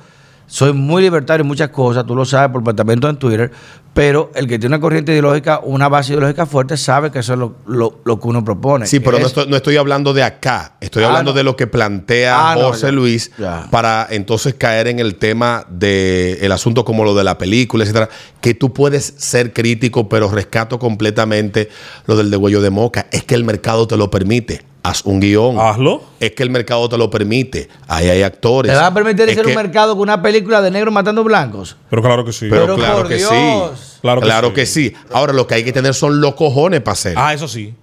soy 0.48 0.74
muy 0.74 1.02
libertario 1.02 1.42
en 1.42 1.48
muchas 1.48 1.70
cosas, 1.70 2.06
tú 2.06 2.16
lo 2.16 2.26
sabes 2.26 2.52
por 2.52 2.64
planteamiento 2.64 3.08
en 3.10 3.18
Twitter, 3.18 3.52
pero 3.94 4.32
el 4.36 4.48
que 4.48 4.58
tiene 4.60 4.76
una 4.76 4.82
corriente 4.82 5.12
ideológica, 5.12 5.60
una 5.64 5.90
base 5.90 6.12
ideológica 6.14 6.46
fuerte, 6.46 6.78
sabe 6.78 7.12
que 7.12 7.20
eso 7.20 7.34
es 7.34 7.40
lo, 7.40 7.56
lo- 7.68 8.00
lo 8.06 8.20
que 8.20 8.28
uno 8.28 8.44
propone. 8.44 8.86
Sí, 8.86 9.00
pero 9.00 9.14
no 9.14 9.26
es- 9.26 9.28
estoy, 9.28 9.48
no 9.48 9.56
estoy 9.58 9.78
hablando 9.78 10.14
de 10.14 10.24
acá. 10.24 10.76
Estoy 10.82 11.04
Ah, 11.04 11.08
hablando 11.08 11.32
no. 11.32 11.38
de 11.38 11.44
lo 11.44 11.56
que 11.58 11.68
plantea 11.68 12.52
Ah, 12.52 12.56
no, 12.56 12.68
José 12.70 12.88
ya. 12.88 12.92
Luis 12.92 13.32
Ya. 13.38 13.68
para 13.70 14.08
entonces 14.10 14.54
caer 14.54 14.88
en 14.88 15.00
el 15.00 15.16
tema 15.16 15.66
del 15.70 16.38
el 16.42 16.52
asunto 16.52 16.86
como 16.86 17.04
lo 17.04 17.16
de 17.16 17.24
la 17.26 17.38
película, 17.38 17.84
etcétera. 17.84 18.10
Que 18.40 18.54
tú 18.54 18.74
puedes 18.74 19.14
ser 19.18 19.52
crítico, 19.54 20.08
pero 20.10 20.30
rescato 20.30 20.80
completamente 20.80 21.70
lo 22.08 22.16
del 22.16 22.32
degüello 22.32 22.62
de 22.62 22.70
moca. 22.70 23.08
Es 23.12 23.24
que 23.24 23.36
el 23.36 23.44
mercado 23.44 23.88
te 23.88 23.98
lo 23.98 24.10
permite. 24.10 24.62
Haz 24.84 25.06
un 25.06 25.20
guion. 25.20 25.60
Hazlo. 25.60 26.02
Es 26.20 26.32
que 26.32 26.42
el 26.42 26.50
mercado 26.50 26.90
te 26.90 26.98
lo 26.98 27.10
permite. 27.10 27.70
Ahí 27.88 28.10
hay 28.10 28.24
actores. 28.24 28.72
¿Te 28.72 28.78
va 28.78 28.88
a 28.88 28.94
permitir 28.94 29.26
Es 29.30 29.34
hacer 29.34 29.46
que- 29.46 29.52
un 29.52 29.56
mercado 29.56 29.94
con 29.94 30.02
una 30.04 30.22
película 30.22 30.60
de 30.62 30.72
negros 30.72 30.92
matando 30.94 31.24
blancos? 31.24 31.78
Pero 31.90 32.02
claro 32.02 32.26
que 32.26 32.34
sí. 32.34 32.48
Pero, 32.50 32.64
Pero 32.64 32.76
claro 32.78 32.98
por 33.00 33.08
que 33.10 33.16
Dios. 33.18 33.30
sí. 33.30 33.98
Claro 34.02 34.22
Claro, 34.22 34.50
que 34.50 34.62
que, 34.62 34.66
sí. 34.66 34.90
sí. 34.90 34.96
Ahora 35.14 35.34
lo 35.34 35.46
que 35.46 35.54
hay 35.56 35.64
que 35.64 35.72
tener 35.72 35.94
son 35.94 36.20
los 36.20 36.34
cojones 36.34 36.82
para 36.82 36.94
hacer. 36.94 37.14
ah, 37.16 37.32
eso 37.34 37.48
sí. 37.48 37.76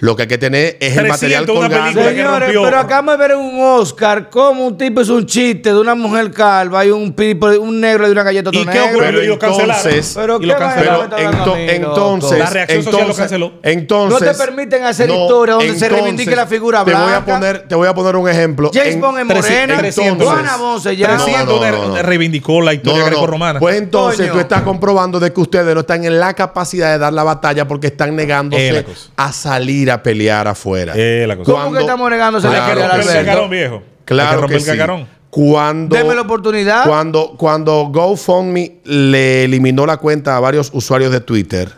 Lo 0.00 0.16
que 0.16 0.22
hay 0.22 0.28
que 0.28 0.38
tener 0.38 0.76
es 0.80 0.96
el 0.96 1.06
300, 1.06 1.08
material 1.08 1.42
una 1.44 1.52
colgando. 1.52 1.84
película 2.00 2.08
que 2.10 2.14
Señores, 2.24 2.50
pero 2.64 2.78
acabamos 2.78 3.18
de 3.18 3.28
ver 3.28 3.36
un 3.36 3.60
Oscar 3.60 4.30
como 4.30 4.66
un 4.66 4.78
tipo 4.78 5.00
es 5.00 5.08
un 5.08 5.26
chiste 5.26 5.72
de 5.72 5.78
una 5.78 5.94
mujer 5.94 6.30
calva 6.30 6.84
y 6.84 6.90
un 6.90 7.14
tipo, 7.14 7.46
un 7.46 7.80
negro 7.80 8.06
de 8.06 8.12
una 8.12 8.22
galleta 8.22 8.50
¿Y 8.52 8.64
qué 8.66 8.80
ocurrió? 8.80 8.98
Pero 9.00 9.22
Y 9.22 9.26
lo 9.26 9.38
cancelaron. 9.38 9.76
entonces- 9.76 10.12
Pero 10.14 10.38
y 10.40 10.46
lo 10.46 10.56
cancelaron. 10.56 11.10
Pero 11.14 11.30
me 11.30 11.36
ento- 11.36 11.56
entonces, 11.76 12.38
La 12.38 12.50
reacción 12.50 12.82
social 12.82 12.92
lo 12.92 13.00
entonces, 13.00 13.16
canceló. 13.22 13.52
entonces, 13.62 14.20
No 14.20 14.32
te 14.32 14.38
permiten 14.38 14.84
hacer 14.84 15.10
historia 15.10 15.54
donde 15.54 15.78
se 15.78 15.88
reivindique 15.88 16.34
la 16.36 16.46
figura 16.46 16.84
te 16.84 16.92
Voy 16.92 17.00
a 17.00 17.04
blanca. 17.20 17.24
poner, 17.34 17.68
te 17.68 17.74
voy 17.74 17.88
a 17.88 17.94
poner 17.94 18.16
un 18.16 18.28
ejemplo. 18.28 18.70
James 18.72 19.00
Bond 19.00 19.18
en 19.18 19.26
Morena, 19.26 19.78
300, 19.78 20.26
Juana 20.28 20.56
Bon 20.56 20.80
se 20.80 20.96
llama. 20.96 21.16
300 21.16 21.60
No, 21.60 21.70
no, 21.70 21.88
no, 21.88 21.96
no. 21.96 22.02
reivindicó 22.02 22.60
la 22.60 22.72
No, 22.72 22.76
historia 22.76 22.98
no, 22.98 23.04
no. 23.04 23.10
grecorromana. 23.10 23.58
Pues 23.60 23.76
entonces 23.76 24.20
Coño. 24.20 24.32
tú 24.32 24.38
estás 24.40 24.62
comprobando 24.62 25.20
de 25.20 25.32
que 25.32 25.40
ustedes 25.40 25.74
no 25.74 25.80
están 25.80 26.04
en 26.04 26.18
la 26.20 26.34
capacidad 26.34 26.92
de 26.92 26.98
dar 26.98 27.12
la 27.12 27.22
batalla 27.24 27.66
porque 27.66 27.88
están 27.88 28.14
negándose 28.16 28.84
a 29.16 29.32
salir 29.32 29.73
a 29.90 30.02
pelear 30.02 30.48
afuera. 30.48 30.92
Eh, 30.96 31.24
la 31.26 31.36
cosa. 31.36 31.52
¿Cómo 31.52 31.72
que 31.72 31.80
estamos 31.80 32.10
negándose 32.10 32.48
Hay 32.48 32.54
la 32.54 32.66
que 32.66 32.72
Claro 32.74 32.80
pelear, 32.80 33.00
romper 33.00 33.12
que 33.12 33.18
el 33.18 33.26
cacarón, 33.26 33.50
viejo. 33.50 33.74
Hay 33.74 33.80
que 33.80 34.04
Claro 34.04 34.40
romper 34.40 34.64
que 34.64 34.70
el 34.70 34.78
sí. 34.78 35.06
Cuando, 35.34 35.96
Deme 35.96 36.14
la 36.14 36.20
oportunidad. 36.20 36.86
Cuando, 36.86 37.34
cuando 37.36 37.86
GoFundMe 37.92 38.78
le 38.84 39.42
eliminó 39.42 39.84
la 39.84 39.96
cuenta 39.96 40.36
a 40.36 40.40
varios 40.40 40.70
usuarios 40.72 41.10
de 41.10 41.20
Twitter, 41.20 41.72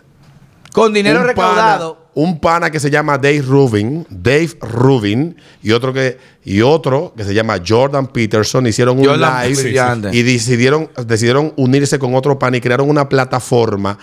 Con 0.75 0.93
dinero 0.93 1.21
un 1.21 1.27
recaudado. 1.27 1.95
Pana, 1.95 2.07
un 2.17 2.39
pana 2.39 2.71
que 2.71 2.81
se 2.81 2.91
llama 2.91 3.17
Dave 3.17 3.41
Rubin, 3.41 4.07
Dave 4.11 4.51
Rubin, 4.61 5.37
y 5.63 5.73
otro 5.73 5.95
que, 5.95 6.19
y 6.45 6.61
otro 6.61 7.15
que 7.17 7.25
se 7.25 7.33
llama 7.33 7.59
Jordan 7.67 8.09
Peterson, 8.09 8.67
hicieron 8.67 8.99
un 8.99 9.21
live 9.21 10.11
y 10.13 10.23
decidieron, 10.23 10.91
decidieron 11.07 11.55
unirse 11.57 11.99
con 11.99 12.15
otro 12.15 12.39
pana 12.39 12.59
y 12.59 12.61
crearon 12.61 12.91
una 12.91 13.09
plataforma 13.09 13.99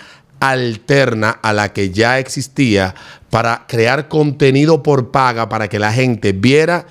alterna 0.51 1.29
a 1.41 1.53
la 1.53 1.73
que 1.73 1.89
ya 1.91 2.19
existía 2.19 2.95
para 3.29 3.65
crear 3.67 4.07
contenido 4.07 4.83
por 4.83 5.11
paga 5.11 5.49
para 5.49 5.67
que 5.69 5.79
la 5.79 5.91
gente 5.93 6.31
viera 6.33 6.85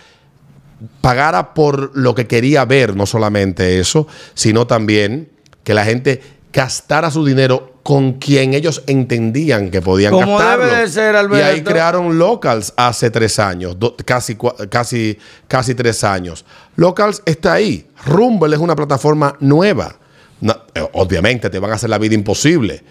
pagara 1.01 1.55
por 1.55 1.97
lo 1.97 2.15
que 2.15 2.27
quería 2.27 2.65
ver, 2.65 2.97
no 2.97 3.07
solamente 3.07 3.79
eso, 3.79 4.07
sino 4.35 4.67
también 4.67 5.29
que 5.65 5.75
la 5.75 5.85
gente 5.85 6.21
gastara 6.53 7.11
su 7.11 7.25
dinero 7.25 7.79
con 7.85 8.15
quien 8.15 8.55
ellos 8.55 8.83
entendían 8.87 9.71
que 9.71 9.81
podían 9.81 10.13
Como 10.13 10.39
gastarlo. 10.39 10.67
debe 10.67 10.81
de 10.83 10.89
ser, 10.89 11.15
y 11.15 11.35
ahí 11.37 11.43
Alberto. 11.43 11.71
crearon 11.71 12.19
Locals 12.19 12.73
hace 12.77 13.11
tres 13.11 13.39
años, 13.39 13.79
do- 13.79 13.97
casi, 14.05 14.37
casi, 14.71 15.19
casi 15.49 15.75
tres 15.75 16.03
años. 16.05 16.45
Locals 16.77 17.23
está 17.27 17.55
ahí. 17.55 17.87
Rumble 18.07 18.55
es 18.55 18.61
una 18.63 18.77
plataforma 18.77 19.37
nueva. 19.41 19.97
No, 20.41 20.53
eh, 20.75 20.85
obviamente 20.93 21.49
te 21.51 21.59
van 21.59 21.71
a 21.73 21.75
hacer 21.75 21.91
la 21.91 21.99
vida 21.99 22.15
imposible. 22.15 22.83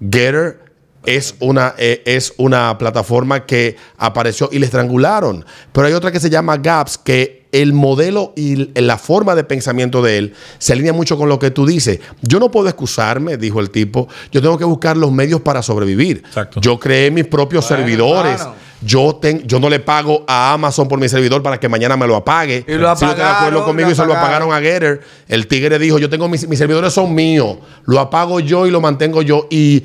Getter 0.00 0.70
es 1.04 1.34
una, 1.40 1.74
eh, 1.78 2.02
es 2.04 2.34
una 2.36 2.76
plataforma 2.76 3.46
que 3.46 3.76
apareció 3.96 4.48
y 4.52 4.58
le 4.58 4.66
estrangularon. 4.66 5.44
Pero 5.72 5.86
hay 5.86 5.92
otra 5.92 6.12
que 6.12 6.20
se 6.20 6.30
llama 6.30 6.56
Gaps, 6.58 6.98
que 6.98 7.40
el 7.52 7.72
modelo 7.72 8.32
y 8.36 8.70
la 8.80 8.96
forma 8.96 9.34
de 9.34 9.44
pensamiento 9.44 10.02
de 10.02 10.18
él 10.18 10.34
se 10.58 10.72
alinea 10.72 10.92
mucho 10.92 11.16
con 11.16 11.28
lo 11.28 11.38
que 11.38 11.50
tú 11.50 11.66
dices. 11.66 12.00
Yo 12.22 12.38
no 12.38 12.50
puedo 12.50 12.68
excusarme, 12.68 13.36
dijo 13.36 13.60
el 13.60 13.70
tipo. 13.70 14.08
Yo 14.30 14.40
tengo 14.40 14.56
que 14.58 14.64
buscar 14.64 14.96
los 14.96 15.10
medios 15.10 15.40
para 15.40 15.62
sobrevivir. 15.62 16.22
Exacto. 16.26 16.60
Yo 16.60 16.78
creé 16.78 17.10
mis 17.10 17.26
propios 17.26 17.68
Bueno, 17.68 17.82
servidores. 17.82 18.40
Yo, 18.82 19.16
ten- 19.20 19.42
yo 19.46 19.60
no 19.60 19.68
le 19.68 19.78
pago 19.80 20.24
a 20.26 20.52
Amazon 20.54 20.88
por 20.88 20.98
mi 20.98 21.08
servidor 21.08 21.42
para 21.42 21.60
que 21.60 21.68
mañana 21.68 21.96
me 21.96 22.06
lo 22.06 22.16
apague. 22.16 22.64
Y 22.66 22.72
lo 22.74 22.96
si 22.96 23.04
no 23.04 23.10
está 23.10 23.22
de 23.24 23.30
acuerdo 23.30 23.60
apagaron, 23.60 23.64
conmigo 23.64 23.88
lo 23.88 23.92
y 23.92 23.96
se 23.96 24.06
lo 24.06 24.12
apagaron. 24.12 24.48
apagaron 24.50 24.54
a 24.54 24.60
Getter, 24.72 25.00
el 25.28 25.46
tigre 25.46 25.78
dijo, 25.78 25.98
yo 25.98 26.08
tengo 26.08 26.28
mis, 26.28 26.48
mis 26.48 26.58
servidores 26.58 26.92
son 26.94 27.14
míos, 27.14 27.58
lo 27.84 28.00
apago 28.00 28.40
yo 28.40 28.66
y 28.66 28.70
lo 28.70 28.80
mantengo 28.80 29.20
yo. 29.22 29.46
Y 29.50 29.84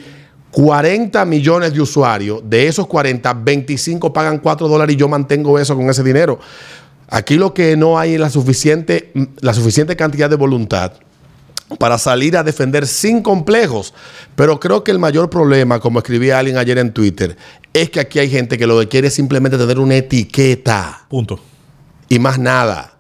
40 0.52 1.26
millones 1.26 1.74
de 1.74 1.82
usuarios, 1.82 2.40
de 2.46 2.68
esos 2.68 2.88
40, 2.88 3.34
25 3.34 4.14
pagan 4.14 4.38
4 4.40 4.68
dólares 4.70 4.96
y 4.96 4.98
yo 4.98 5.10
mantengo 5.10 5.60
eso 5.60 5.76
con 5.76 5.90
ese 5.90 6.02
dinero. 6.02 6.40
Aquí 7.10 7.36
lo 7.36 7.54
que 7.54 7.76
no 7.76 8.00
hay 8.00 8.14
es 8.14 8.20
la 8.20 8.30
suficiente, 8.30 9.12
la 9.42 9.54
suficiente 9.54 9.96
cantidad 9.98 10.30
de 10.30 10.38
voluntad 10.38 10.94
para 11.80 11.98
salir 11.98 12.38
a 12.38 12.44
defender 12.44 12.88
sin 12.88 13.22
complejos. 13.22 13.94
Pero 14.36 14.60
creo 14.60 14.84
que 14.84 14.92
el 14.92 15.00
mayor 15.00 15.30
problema, 15.30 15.80
como 15.80 16.00
escribía 16.00 16.40
alguien 16.40 16.58
ayer 16.58 16.78
en 16.78 16.94
Twitter, 16.94 17.38
es 17.74 17.90
que 17.90 18.00
aquí 18.00 18.20
hay 18.20 18.30
gente 18.30 18.58
que 18.58 18.68
lo 18.68 18.80
que 18.80 18.88
quiere 18.88 19.08
es 19.08 19.14
simplemente 19.14 19.58
tener 19.58 19.80
una 19.80 19.96
etiqueta 19.96 21.06
Punto. 21.10 21.40
y 22.08 22.20
más 22.20 22.40
nada. 22.40 22.95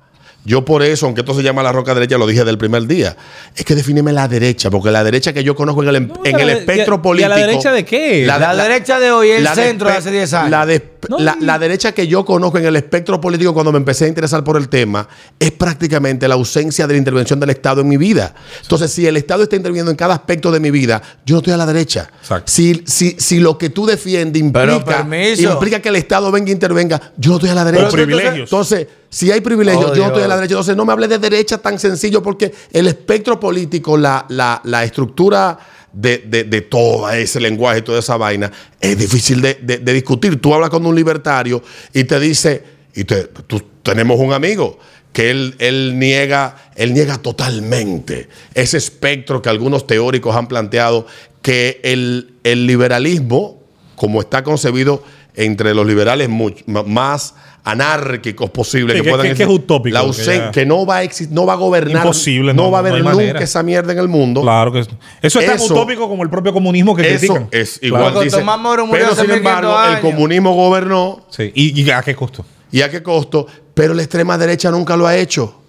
Yo 0.46 0.64
por 0.64 0.84
eso, 0.84 1.08
aunque 1.08 1.22
esto 1.22 1.34
se 1.34 1.42
llama 1.42 1.64
la 1.64 1.72
roca 1.72 1.94
derecha, 1.96 2.18
lo 2.20 2.28
dije 2.28 2.46
del 2.46 2.58
primer 2.60 2.86
día. 2.86 3.18
Es 3.56 3.66
que 3.66 3.74
defíneme 3.74 4.14
la 4.14 4.28
derecha, 4.28 4.70
porque 4.70 4.92
la 4.92 5.04
derecha 5.04 5.34
que 5.34 5.44
yo 5.44 5.56
conozco 5.56 5.82
en 5.82 5.90
el, 5.90 5.96
em- 5.96 6.08
No, 6.08 6.22
en 6.24 6.40
el 6.40 6.50
espectro 6.52 6.96
y 6.96 6.98
político. 7.00 7.30
¿y 7.30 7.34
a 7.34 7.36
la 7.36 7.48
derecha 7.48 7.72
de 7.72 7.84
qué? 7.84 8.26
La 8.28 8.56
derecha 8.56 9.00
de 9.00 9.12
hoy 9.12 9.30
es 9.32 9.38
el 9.40 9.44
la 9.44 9.56
centro 9.56 9.90
de 9.90 9.96
hace 9.96 10.12
10 10.12 10.34
años. 10.34 10.52
La, 10.52 10.66
de- 10.68 10.92
No, 11.10 11.18
la- 11.20 11.58
derecha 11.60 11.94
que 11.94 12.08
yo 12.08 12.24
conozco 12.26 12.60
en 12.60 12.66
el 12.66 12.76
espectro 12.76 13.20
político 13.20 13.54
cuando 13.54 13.72
me 13.72 13.78
empecé 13.80 14.06
a 14.06 14.08
interesar 14.08 14.44
por 14.44 14.58
el 14.58 14.70
tema 14.70 15.08
es 15.40 15.52
prácticamente 15.52 16.28
la 16.28 16.36
ausencia 16.36 16.86
de 16.86 16.94
la 16.94 16.98
intervención 17.00 17.40
del 17.40 17.50
Estado 17.50 17.82
en 17.82 17.88
mi 17.88 17.98
vida. 17.98 18.36
Entonces, 18.62 18.92
si 18.92 19.08
el 19.08 19.18
Estado 19.18 19.44
está 19.44 19.56
interviniendo 19.56 19.90
en 19.90 19.98
cada 19.98 20.14
aspecto 20.14 20.52
de 20.52 20.60
mi 20.60 20.70
vida, 20.70 21.02
yo 21.26 21.36
no 21.36 21.40
estoy 21.40 21.54
a 21.54 21.58
la 21.58 21.66
derecha. 21.66 22.10
Exacto. 22.22 22.52
Si, 22.52 22.84
si, 22.86 23.16
si 23.18 23.40
lo 23.40 23.58
que 23.58 23.70
tú 23.70 23.86
defiendes 23.86 24.44
Pero 24.54 24.76
implica, 24.76 25.08
implica 25.52 25.80
que 25.80 25.90
el 25.90 25.96
Estado 25.96 26.32
venga 26.32 26.50
e 26.50 26.54
intervenga, 26.54 27.02
yo 27.18 27.32
no 27.32 27.36
estoy 27.38 27.50
a 27.50 27.56
la 27.56 27.66
derecha. 27.66 27.86
Con 27.88 27.94
privilegios. 27.94 28.50
Entonces, 28.52 28.88
si 29.16 29.32
hay 29.32 29.40
privilegios, 29.40 29.92
Oh, 29.92 29.96
yo 29.96 30.02
no 30.02 30.08
estoy 30.08 30.24
a 30.24 30.28
la 30.28 30.36
derecha. 30.36 30.54
Entonces, 30.56 30.76
no 30.76 30.84
me 30.84 30.92
hables 30.92 31.08
de 31.10 31.20
derecha 31.20 31.58
tan 31.60 31.80
sencillo 31.80 32.22
porque 32.22 32.54
el 32.74 32.86
espectro 32.88 33.40
político, 33.40 33.96
la, 33.98 34.26
la, 34.28 34.60
la 34.66 34.84
estructura 34.84 35.58
de, 35.94 36.18
de- 36.28 36.44
de 36.44 36.62
todo 36.62 37.10
ese 37.10 37.40
lenguaje, 37.40 37.82
toda 37.82 38.00
esa 38.00 38.18
vaina, 38.18 38.52
es 38.82 38.98
difícil 38.98 39.42
de, 39.42 39.54
de- 39.54 39.94
discutir. 39.94 40.42
Tú 40.42 40.54
hablas 40.54 40.70
con 40.70 40.86
un 40.86 40.94
libertario 40.94 41.64
y 41.94 42.04
te 42.04 42.20
dice, 42.20 42.62
y 42.94 43.06
te, 43.06 43.24
tú, 43.48 43.62
tenemos 43.84 44.20
un 44.20 44.34
amigo 44.34 44.78
que 45.14 45.32
él, 45.32 45.56
él 45.60 45.98
niega, 45.98 46.58
él 46.76 46.94
niega 46.94 47.18
totalmente 47.18 48.28
ese 48.54 48.76
espectro 48.78 49.42
que 49.42 49.48
algunos 49.48 49.88
teóricos 49.88 50.36
han 50.36 50.50
planteado 50.50 51.08
que 51.42 51.80
el, 51.86 52.34
el 52.44 52.68
liberalismo, 52.68 53.62
como 53.96 54.20
está 54.20 54.44
concebido 54.44 55.02
entre 55.36 55.74
los 55.74 55.86
liberales 55.88 56.28
much- 56.30 56.64
ma- 56.66 56.84
más 56.84 57.34
anárquicos 57.66 58.50
posible 58.52 58.94
Sí, 58.94 59.00
que, 59.00 59.04
que- 59.04 59.10
puedan 59.10 59.24
que- 59.24 59.30
que 59.30 59.34
es 59.44 59.50
existir. 59.50 59.64
utópico, 59.64 59.94
La 59.96 60.02
que 60.02 60.08
ausen- 60.08 60.38
ya- 60.46 60.52
que 60.52 60.66
no 60.66 60.86
va 60.86 60.98
a 60.98 61.04
exi- 61.04 61.28
no 61.30 61.46
va 61.46 61.54
a 61.54 61.56
gobernar 61.58 61.98
Imposible, 62.04 62.54
no, 62.54 62.64
no, 62.64 62.72
va 62.72 62.78
a 62.78 62.82
haber 62.82 62.94
nunca 62.94 63.16
manera. 63.16 63.40
esa 63.42 63.64
mierda 63.64 63.92
en 63.92 64.00
el 64.00 64.08
mundo 64.08 64.42
Claro 64.44 64.72
que 64.72 64.80
es- 64.82 64.88
eso 65.22 65.40
es 65.40 65.46
tan 65.46 65.56
Eso- 65.56 65.74
utópico 65.74 66.08
como 66.08 66.24
el 66.24 66.30
propio 66.30 66.54
comunismo 66.54 66.96
que 66.96 67.02
eso 67.14 67.34
critican. 67.34 67.48
es 67.52 67.80
Claro. 67.80 67.88
igual 67.88 68.02
Cuando 68.04 68.22
dice, 68.22 68.38
Tomás 68.38 68.60
Moro 68.60 68.86
murió 68.86 69.02
pero 69.04 69.14
hace 69.14 69.22
sin 69.22 69.32
1500 69.32 69.64
embargo 69.74 69.94
el 69.96 70.02
comunismo 70.02 70.54
gobernó 70.54 71.26
Sí. 71.32 71.52
¿Y, 71.56 71.82
y 71.82 71.90
a 71.90 72.02
qué 72.04 72.16
costo? 72.16 72.46
y 72.72 72.82
a 72.82 72.90
qué 72.92 73.02
costo 73.02 73.48
pero 73.74 73.94
la 73.94 74.04
extrema 74.04 74.38
derecha 74.38 74.70
nunca 74.72 74.96
lo 74.96 75.08
ha 75.08 75.16
hecho 75.18 75.62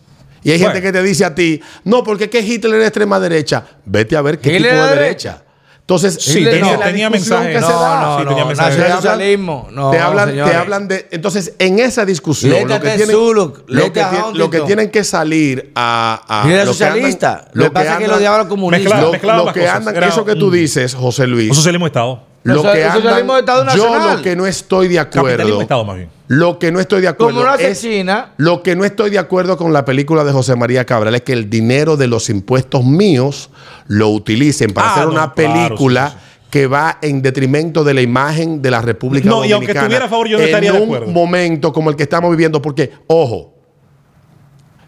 y 0.45 0.51
hay 0.51 0.59
Bueno. 0.59 0.75
gente 0.75 0.87
que 0.87 0.93
te 0.93 1.03
dice 1.03 1.25
a 1.25 1.35
ti 1.35 1.61
no 1.85 2.05
porque 2.05 2.25
es 2.25 2.31
que 2.31 2.41
Hitler 2.41 2.75
era 2.75 2.85
extrema 2.87 3.19
derecha 3.19 3.65
vete 3.85 4.17
a 4.17 4.21
ver 4.23 4.39
qué 4.39 4.55
¿Hitler 4.57 4.73
tipo 4.73 4.85
de 4.85 4.95
derecha 4.97 5.43
entonces 5.87 6.17
Sí, 6.21 6.41
esa 6.41 6.51
tenía- 6.51 7.11
mensaje. 7.11 7.53
que 7.53 7.61
No, 7.61 7.69
da. 7.69 8.01
no, 8.01 8.19
Sí, 8.19 8.25
no, 8.25 8.29
tenía 8.31 8.45
mensaje. 8.45 8.77
Te 8.77 8.83
hablan-. 8.83 9.67
No, 9.71 9.91
te 9.93 9.99
hablan, 10.01 10.29
señores. 10.31 10.51
te 10.53 10.59
hablan 10.59 10.89
de. 10.89 11.07
Entonces, 11.13 11.53
en 11.61 11.79
esa 11.79 12.05
discusión, 12.05 12.69
lo 12.69 12.81
que, 12.81 12.89
tienen, 12.91 13.11
Zuluk, 13.17 13.63
lo, 13.69 13.93
que 13.93 14.01
ti- 14.01 14.17
lo 14.35 14.51
que 14.51 14.61
tienen 14.63 14.91
que 14.91 15.05
salir 15.05 15.71
a. 15.77 16.23
a 16.27 16.43
lo 16.49 16.55
que 16.57 16.67
socialista. 16.67 17.33
andan- 17.35 17.51
Lo 17.53 17.65
que 17.67 17.71
pasa 17.71 17.93
es 17.93 17.99
que 18.01 18.09
lo 18.09 18.17
odiaba 18.17 18.35
a 18.35 18.39
los 18.41 18.49
comunistas. 18.49 18.83
Mezclaba- 18.85 19.03
Lo, 19.07 19.13
mezclaba 19.13 19.39
lo 19.39 19.45
las 19.45 19.55
que 19.55 19.61
cosas. 19.61 19.77
andan, 19.77 19.97
Era 19.97 20.09
eso 20.09 20.25
que 20.25 20.35
tú 20.35 20.51
dices, 20.51 20.93
José 20.95 21.29
Luis. 21.29 21.51
Un 21.51 21.55
socialismo 21.55 21.87
Estado. 21.87 22.21
Lo 22.55 22.63
que 22.63 22.69
so- 22.69 22.75
el 22.75 22.93
socialismo 22.93 23.35
de 23.35 23.41
Estado 23.41 23.65
yo 23.77 23.99
lo 24.17 24.23
que 24.23 24.37
no 24.37 24.47
estoy 24.47 24.89
de 24.89 24.99
acuerdo. 24.99 25.27
Capitalismo 25.29 25.59
de 25.59 25.63
Estado, 25.65 25.85
más 25.85 25.97
bien. 25.97 26.09
Lo 26.29 26.59
que 26.59 26.73
no 26.73 26.81
estoy 26.81 27.01
de 27.03 27.09
acuerdo 27.09 27.33
Como 27.35 27.45
lo 27.47 27.51
hace 27.53 27.71
es 27.71 27.81
China. 27.81 28.33
lo 28.37 28.63
que 28.63 28.75
no 28.75 28.85
estoy 28.85 29.11
de 29.11 29.19
acuerdo 29.19 29.57
con 29.57 29.73
la 29.73 29.85
película 29.85 30.25
de 30.25 30.33
José 30.33 30.57
María 30.57 30.85
Cabral 30.85 31.15
es 31.15 31.23
que 31.23 31.33
el 31.33 31.49
dinero 31.49 31.97
de 31.97 32.09
los 32.09 32.29
impuestos 32.31 32.85
míos 32.85 33.51
lo 33.87 34.09
utilicen 34.09 34.73
para 34.73 34.89
Ah, 34.89 34.93
hacer 34.93 35.05
no, 35.07 35.11
una 35.13 35.33
claro, 35.33 35.35
película 35.69 36.09
sí, 36.11 36.17
sí, 36.19 36.49
que 36.51 36.67
va 36.67 36.99
en 37.03 37.23
detrimento 37.23 37.85
de 37.85 37.95
la 37.95 38.01
imagen 38.03 38.61
de 38.63 38.71
la 38.71 38.81
República 38.81 39.29
No, 39.29 39.45
y 39.45 39.51
Dominicana. 39.51 39.57
aunque 39.57 39.73
estuviera 39.79 40.05
a 40.07 40.09
favor, 40.09 40.29
yo 40.29 40.39
no 40.39 40.45
estaría 40.45 40.71
en 40.71 40.77
de 40.77 40.83
un 40.83 40.89
acuerdo. 40.89 41.13
momento 41.13 41.73
como 41.73 41.91
el 41.91 41.97
que 41.97 42.03
estamos 42.05 42.31
viviendo, 42.31 42.61
porque 42.63 42.91
ojo, 43.07 43.55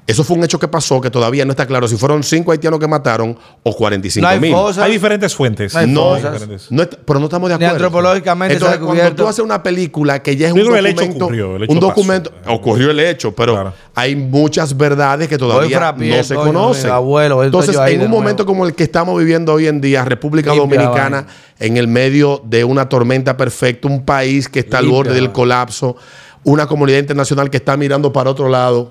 Eso 0.09 0.25
fue 0.25 0.39
un 0.39 0.43
hecho 0.45 0.59
que 0.59 0.69
pasó 0.69 1.03
que 1.03 1.11
todavía 1.11 1.45
no 1.45 1.51
está 1.51 1.67
claro 1.67 1.87
si 1.87 1.97
fueron 1.99 2.23
cinco 2.23 2.51
haitianos 2.51 2.81
que 2.81 2.89
mataron 2.89 3.37
o 3.63 3.77
45 3.77 4.23
No 4.23 4.29
hay 4.29 4.41
mil. 4.41 4.53
fosas. 4.53 4.83
Hay 4.85 4.93
diferentes 4.93 5.35
fuentes. 5.35 5.75
No 5.75 5.81
hay 5.81 5.87
No, 5.87 6.15
diferentes. 6.17 6.69
pero 7.05 7.21
no 7.21 7.27
estamos 7.27 7.51
de 7.51 7.59
Ni 7.59 7.65
acuerdo. 7.67 7.85
antropológicamente 7.87 8.59
se 8.59 8.65
ha 8.65 8.73
Entonces, 8.75 8.87
cuando 9.03 9.15
tú 9.23 9.29
haces 9.29 9.45
una 9.45 9.63
película 9.63 10.23
que 10.23 10.35
ya 10.35 10.47
es 10.47 10.55
un 10.55 10.61
el 10.61 10.87
hecho 10.87 11.03
documento, 11.03 11.25
ocurrió, 11.27 11.57
el 11.57 11.63
hecho 11.65 11.73
un 11.75 11.81
documento, 11.81 12.31
pasó. 12.33 12.53
ocurrió 12.55 12.91
el 12.91 13.01
hecho, 13.01 13.35
pero 13.35 13.53
Claro. 13.53 13.75
hay 13.95 14.17
muchas 14.17 14.75
verdades 14.75 15.29
que 15.29 15.37
todavía 15.37 15.93
no 15.93 16.25
se 16.25 16.35
coño, 16.35 16.47
conocen. 16.47 16.91
abuelo, 16.91 17.45
Entonces, 17.45 17.77
en 17.77 17.83
un 17.93 17.99
nuevo. 18.09 18.17
momento 18.17 18.47
como 18.47 18.67
el 18.67 18.75
que 18.75 18.85
estamos 18.85 19.19
viviendo 19.19 19.53
hoy 19.53 19.67
en 19.67 19.83
día, 19.83 20.07
República 20.07 20.55
Limpia 20.55 20.79
Dominicana, 20.81 21.27
en 21.59 21.77
el 21.77 21.87
medio 21.87 22.41
de 22.47 22.65
una 22.65 22.89
tormenta 22.89 23.37
perfecta, 23.37 23.87
un 23.89 24.07
país 24.07 24.49
que 24.49 24.61
está 24.61 24.79
al 24.79 24.87
borde 24.89 25.13
del 25.13 25.33
colapso, 25.33 25.97
una 26.45 26.67
comunidad 26.67 26.99
internacional 27.01 27.51
que 27.51 27.59
está 27.59 27.77
mirando 27.77 28.11
para 28.11 28.31
otro 28.31 28.49
lado. 28.49 28.91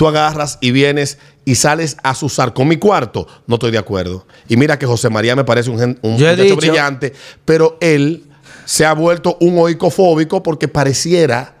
Tú 0.00 0.08
agarras 0.08 0.56
y 0.62 0.70
vienes 0.70 1.18
y 1.44 1.56
sales 1.56 1.98
a 2.02 2.14
susar 2.14 2.54
con 2.54 2.66
mi 2.66 2.78
cuarto. 2.78 3.28
No 3.46 3.56
estoy 3.56 3.70
de 3.70 3.76
acuerdo. 3.76 4.26
Y 4.48 4.56
mira 4.56 4.78
que 4.78 4.86
José 4.86 5.10
María 5.10 5.36
me 5.36 5.44
parece 5.44 5.68
un, 5.68 5.78
un 6.00 6.12
muchacho 6.12 6.42
dicho- 6.42 6.56
brillante, 6.56 7.12
pero 7.44 7.76
él 7.82 8.24
se 8.64 8.86
ha 8.86 8.94
vuelto 8.94 9.36
un 9.40 9.58
oicofóbico 9.58 10.42
porque 10.42 10.68
pareciera. 10.68 11.54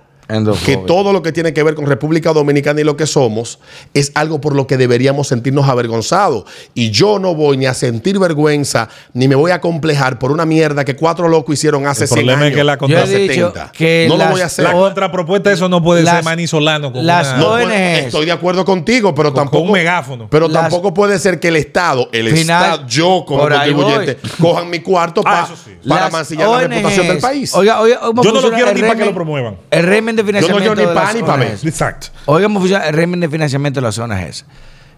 Que 0.64 0.76
todo 0.76 1.12
lo 1.12 1.22
que 1.22 1.32
tiene 1.32 1.52
que 1.52 1.62
ver 1.62 1.74
con 1.74 1.86
República 1.86 2.32
Dominicana 2.32 2.80
y 2.80 2.84
lo 2.84 2.96
que 2.96 3.06
somos 3.06 3.58
es 3.94 4.12
algo 4.14 4.40
por 4.40 4.54
lo 4.54 4.66
que 4.66 4.76
deberíamos 4.76 5.28
sentirnos 5.28 5.68
avergonzados. 5.68 6.44
Y 6.74 6.90
yo 6.90 7.18
no 7.18 7.34
voy 7.34 7.56
ni 7.56 7.66
a 7.66 7.74
sentir 7.74 8.18
vergüenza 8.18 8.88
ni 9.12 9.28
me 9.28 9.34
voy 9.34 9.50
a 9.50 9.60
complejar 9.60 10.18
por 10.18 10.32
una 10.32 10.46
mierda 10.46 10.84
que 10.84 10.96
cuatro 10.96 11.28
locos 11.28 11.54
hicieron 11.54 11.86
hace 11.86 12.04
El 12.04 12.08
100 12.08 12.16
problema 12.18 12.40
es 12.42 12.46
años. 12.46 12.56
que 12.56 12.64
la 12.64 12.72
Yo 12.74 12.78
contra- 12.78 13.04
he 13.04 13.18
dicho 13.18 13.34
70. 13.52 13.72
que 13.72 14.06
no 14.08 14.16
lo 14.16 14.26
voy 14.28 14.40
a 14.40 14.46
hacer. 14.46 14.64
La 14.64 14.72
contrapropuesta 14.72 15.52
eso 15.52 15.68
no 15.68 15.82
puede 15.82 16.02
Las- 16.02 16.16
ser 16.16 16.24
Manny 16.24 16.46
Solano 16.46 16.92
con 16.92 17.04
las 17.06 17.34
una- 17.34 17.46
ONGs. 17.46 18.06
estoy 18.06 18.26
de 18.26 18.32
acuerdo 18.32 18.64
contigo, 18.64 19.14
pero 19.14 19.30
Con- 19.30 19.36
tampoco. 19.44 19.58
con 19.58 19.66
un 19.68 19.72
megáfono. 19.72 20.28
Pero 20.30 20.48
Las- 20.48 20.62
tampoco 20.62 20.94
puede 20.94 21.18
ser 21.18 21.40
que 21.40 21.48
el 21.48 21.56
Estado, 21.56 22.08
el 22.12 22.28
Final- 22.30 22.62
Estado, 22.64 22.86
yo 22.88 23.24
como 23.26 23.40
contribuyente, 23.48 24.18
cojan 24.40 24.70
mi 24.70 24.80
cuarto 24.80 25.22
Ah, 25.24 25.46
pa- 25.46 25.52
eso 25.52 25.56
sí. 25.62 25.72
para 25.88 26.02
Las 26.04 26.12
mancillar 26.12 26.48
la 26.48 26.58
reputación 26.68 27.08
del 27.08 27.18
país. 27.18 27.54
Oiga, 27.54 27.80
oiga, 27.80 28.00
¿cómo 28.00 28.22
Yo 28.22 28.32
no 28.32 28.40
lo 28.40 28.50
quiero 28.50 28.72
ni 28.72 28.80
para 28.80 28.94
que 28.96 29.04
lo 29.04 29.14
promuevan. 29.14 29.56
El 29.70 29.82
régimen 29.84 30.16
de 30.22 30.40
Yo 30.40 30.48
no 30.48 30.58
financiamiento 30.58 30.74
quiero 30.74 30.88
ni 30.88 30.88
de 30.88 30.94
pa' 30.94 31.04
las 31.04 31.14
ni 31.14 31.22
pa' 31.22 31.36
ver. 31.36 31.50
ONGs. 31.52 31.64
Exacto. 31.64 32.06
Oiga 32.26 32.46
cómo 32.46 32.60
funciona 32.60 32.86
el 32.86 32.94
régimen 32.94 33.20
de 33.20 33.28
financiamiento 33.28 33.80
de 33.80 33.86
las 33.86 33.98
ONGs. 33.98 34.44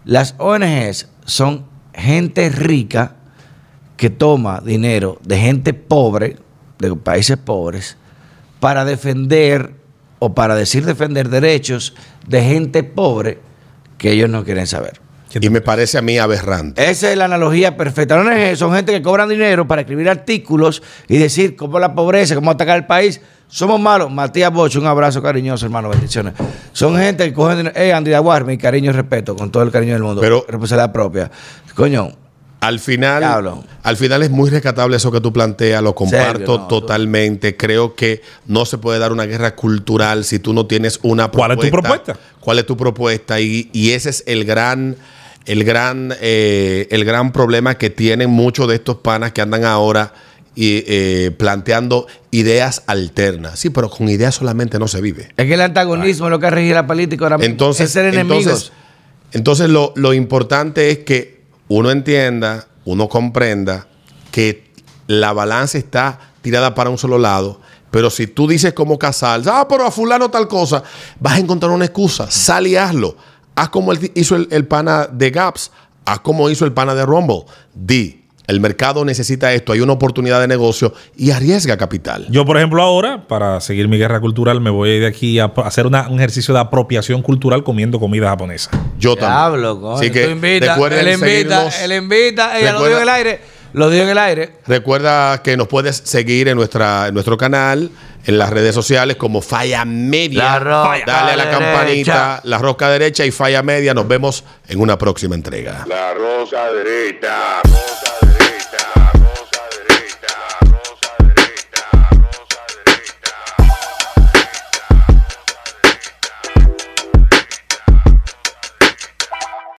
Las 0.04 0.34
ONGs 0.38 1.08
son 1.24 1.66
gente 1.94 2.48
rica 2.48 3.16
que 3.96 4.10
toma 4.10 4.60
dinero 4.60 5.18
de 5.22 5.38
gente 5.38 5.74
pobre, 5.74 6.36
de 6.78 6.94
países 6.96 7.36
pobres, 7.36 7.96
para 8.58 8.84
defender 8.84 9.74
o 10.18 10.34
para 10.34 10.54
decir 10.54 10.84
defender 10.84 11.28
derechos 11.28 11.94
de 12.26 12.42
gente 12.42 12.82
pobre 12.82 13.38
que 13.98 14.12
ellos 14.12 14.28
no 14.28 14.44
quieren 14.44 14.66
saber. 14.66 15.00
Y 15.40 15.48
me 15.48 15.60
parece 15.60 15.98
a 15.98 16.02
mí 16.02 16.18
aberrante. 16.18 16.90
Esa 16.90 17.10
es 17.10 17.16
la 17.16 17.24
analogía 17.24 17.76
perfecta. 17.76 18.16
Las 18.16 18.26
ONG 18.26 18.56
son 18.56 18.74
gente 18.74 18.92
que 18.92 19.02
cobran 19.02 19.28
dinero 19.28 19.66
para 19.66 19.80
escribir 19.80 20.08
artículos 20.08 20.82
y 21.08 21.16
decir 21.16 21.56
cómo 21.56 21.78
la 21.78 21.94
pobreza, 21.94 22.34
cómo 22.34 22.50
atacar 22.50 22.76
el 22.76 22.86
país. 22.86 23.20
Somos 23.54 23.78
malos. 23.78 24.10
Matías 24.10 24.50
Bocho, 24.50 24.80
un 24.80 24.86
abrazo 24.86 25.22
cariñoso, 25.22 25.66
hermano, 25.66 25.90
bendiciones. 25.90 26.32
Son 26.72 26.96
gente 26.96 27.26
que 27.26 27.34
cogen 27.34 27.58
dinero. 27.58 27.76
Eh, 27.78 27.92
Andy 27.92 28.14
Aguar, 28.14 28.46
mi 28.46 28.56
cariño 28.56 28.88
y 28.90 28.94
respeto, 28.94 29.36
con 29.36 29.50
todo 29.50 29.62
el 29.62 29.70
cariño 29.70 29.92
del 29.92 30.02
mundo. 30.02 30.22
Pero- 30.22 30.46
responsabilidad 30.48 30.90
propia. 30.90 31.30
Coño, 31.74 32.12
Al 32.60 32.78
final, 32.80 33.20
Diablo. 33.20 33.62
al 33.82 33.96
final 33.98 34.22
es 34.22 34.30
muy 34.30 34.48
rescatable 34.48 34.96
eso 34.96 35.12
que 35.12 35.20
tú 35.20 35.34
planteas, 35.34 35.82
lo 35.82 35.94
comparto 35.94 36.32
Serio, 36.38 36.46
no, 36.46 36.66
tú- 36.66 36.80
totalmente. 36.80 37.54
Creo 37.54 37.94
que 37.94 38.22
no 38.46 38.64
se 38.64 38.78
puede 38.78 38.98
dar 38.98 39.12
una 39.12 39.26
guerra 39.26 39.54
cultural 39.54 40.24
si 40.24 40.38
tú 40.38 40.54
no 40.54 40.64
tienes 40.66 40.98
una 41.02 41.28
¿Cuál 41.28 41.50
es 41.52 41.58
tu 41.58 41.68
propuesta? 41.70 42.16
¿Cuál 42.40 42.58
es 42.60 42.64
tu 42.66 42.76
propuesta? 42.78 43.38
Y, 43.38 43.68
y 43.74 43.90
ese 43.90 44.08
es 44.08 44.24
el 44.26 44.46
gran, 44.46 44.96
el 45.44 45.64
gran, 45.64 46.14
eh, 46.22 46.88
el 46.90 47.04
gran 47.04 47.32
problema 47.32 47.74
que 47.74 47.90
tienen 47.90 48.30
muchos 48.30 48.66
de 48.68 48.76
estos 48.76 48.96
panas 48.96 49.32
que 49.32 49.42
andan 49.42 49.64
ahora 49.66 50.14
y, 50.54 50.84
eh, 50.86 51.30
planteando 51.36 52.06
ideas 52.30 52.82
alternas. 52.86 53.58
Sí, 53.58 53.70
pero 53.70 53.88
con 53.90 54.08
ideas 54.08 54.34
solamente 54.34 54.78
no 54.78 54.88
se 54.88 55.00
vive. 55.00 55.28
es 55.36 55.46
que 55.46 55.54
el 55.54 55.60
antagonismo 55.60 56.26
es 56.26 56.30
lo 56.30 56.38
que 56.38 56.50
rige 56.50 56.74
la 56.74 56.86
política 56.86 57.24
ahora 57.24 57.38
mismo. 57.38 57.50
Entonces, 57.50 57.86
es 57.86 57.92
ser 57.92 58.06
enemigos. 58.06 58.44
entonces, 58.44 58.72
entonces 59.32 59.70
lo, 59.70 59.92
lo 59.96 60.12
importante 60.12 60.90
es 60.90 60.98
que 60.98 61.42
uno 61.68 61.90
entienda, 61.90 62.66
uno 62.84 63.08
comprenda 63.08 63.86
que 64.30 64.64
la 65.06 65.32
balanza 65.32 65.78
está 65.78 66.18
tirada 66.42 66.74
para 66.74 66.90
un 66.90 66.98
solo 66.98 67.18
lado. 67.18 67.60
Pero 67.90 68.10
si 68.10 68.26
tú 68.26 68.48
dices 68.48 68.72
como 68.72 68.98
Casal, 68.98 69.42
ah, 69.46 69.66
pero 69.68 69.86
a 69.86 69.90
fulano 69.90 70.30
tal 70.30 70.48
cosa, 70.48 70.82
vas 71.20 71.34
a 71.34 71.38
encontrar 71.38 71.70
una 71.72 71.84
excusa. 71.84 72.30
Sal 72.30 72.66
y 72.66 72.76
hazlo. 72.76 73.16
Haz 73.54 73.68
como 73.68 73.92
hizo 74.14 74.36
el, 74.36 74.48
el 74.50 74.66
pana 74.66 75.06
de 75.12 75.30
Gaps, 75.30 75.70
haz 76.06 76.20
como 76.20 76.48
hizo 76.48 76.64
el 76.64 76.72
pana 76.72 76.94
de 76.94 77.04
Rumble. 77.04 77.44
Di, 77.74 78.21
el 78.46 78.60
mercado 78.60 79.04
necesita 79.04 79.52
esto, 79.52 79.72
hay 79.72 79.80
una 79.80 79.92
oportunidad 79.92 80.40
de 80.40 80.48
negocio 80.48 80.92
y 81.16 81.30
arriesga 81.30 81.76
capital. 81.76 82.26
Yo, 82.30 82.44
por 82.44 82.56
ejemplo, 82.56 82.82
ahora, 82.82 83.26
para 83.28 83.60
seguir 83.60 83.88
mi 83.88 83.98
guerra 83.98 84.20
cultural, 84.20 84.60
me 84.60 84.70
voy 84.70 84.98
de 84.98 85.06
aquí 85.06 85.38
a 85.38 85.46
hacer 85.64 85.86
una- 85.86 86.08
un 86.08 86.18
ejercicio 86.18 86.52
de 86.52 86.60
apropiación 86.60 87.22
cultural 87.22 87.62
comiendo 87.64 88.00
comida 88.00 88.28
japonesa. 88.28 88.70
Yo 88.98 89.14
también. 89.16 89.32
Diablo, 89.62 89.80
coño. 89.80 89.96
Así 89.96 90.10
que 90.10 90.24
Tú 90.24 90.30
invita, 90.30 90.74
recuerden 90.74 91.00
él 91.06 91.14
invita, 91.14 91.26
seguirnos. 91.28 91.78
él 91.80 91.92
invita, 91.92 92.58
ella 92.58 92.72
lo 92.72 92.86
dio 92.86 92.96
en 92.96 93.02
el 93.02 93.08
aire. 93.08 93.40
Lo 93.74 93.88
dio 93.88 94.02
en 94.02 94.08
el 94.10 94.18
aire. 94.18 94.50
Recuerda 94.66 95.40
que 95.42 95.56
nos 95.56 95.66
puedes 95.66 95.96
seguir 95.96 96.48
en, 96.48 96.56
nuestra, 96.56 97.08
en 97.08 97.14
nuestro 97.14 97.38
canal, 97.38 97.90
en 98.26 98.36
las 98.38 98.50
redes 98.50 98.74
sociales 98.74 99.16
como 99.16 99.40
Falla 99.40 99.86
Media. 99.86 100.44
La 100.44 100.58
Roca 100.58 100.98
Dale 101.06 101.32
a 101.32 101.36
la 101.36 101.44
Derecha. 101.46 101.58
campanita, 101.58 102.40
la 102.44 102.58
rosca 102.58 102.90
derecha 102.90 103.24
y 103.24 103.30
Falla 103.30 103.62
Media. 103.62 103.94
Nos 103.94 104.06
vemos 104.06 104.44
en 104.68 104.78
una 104.78 104.98
próxima 104.98 105.34
entrega. 105.36 105.86
La 105.88 106.12
rosa 106.12 106.70
derecha. 106.70 107.62
Rosa 107.64 108.11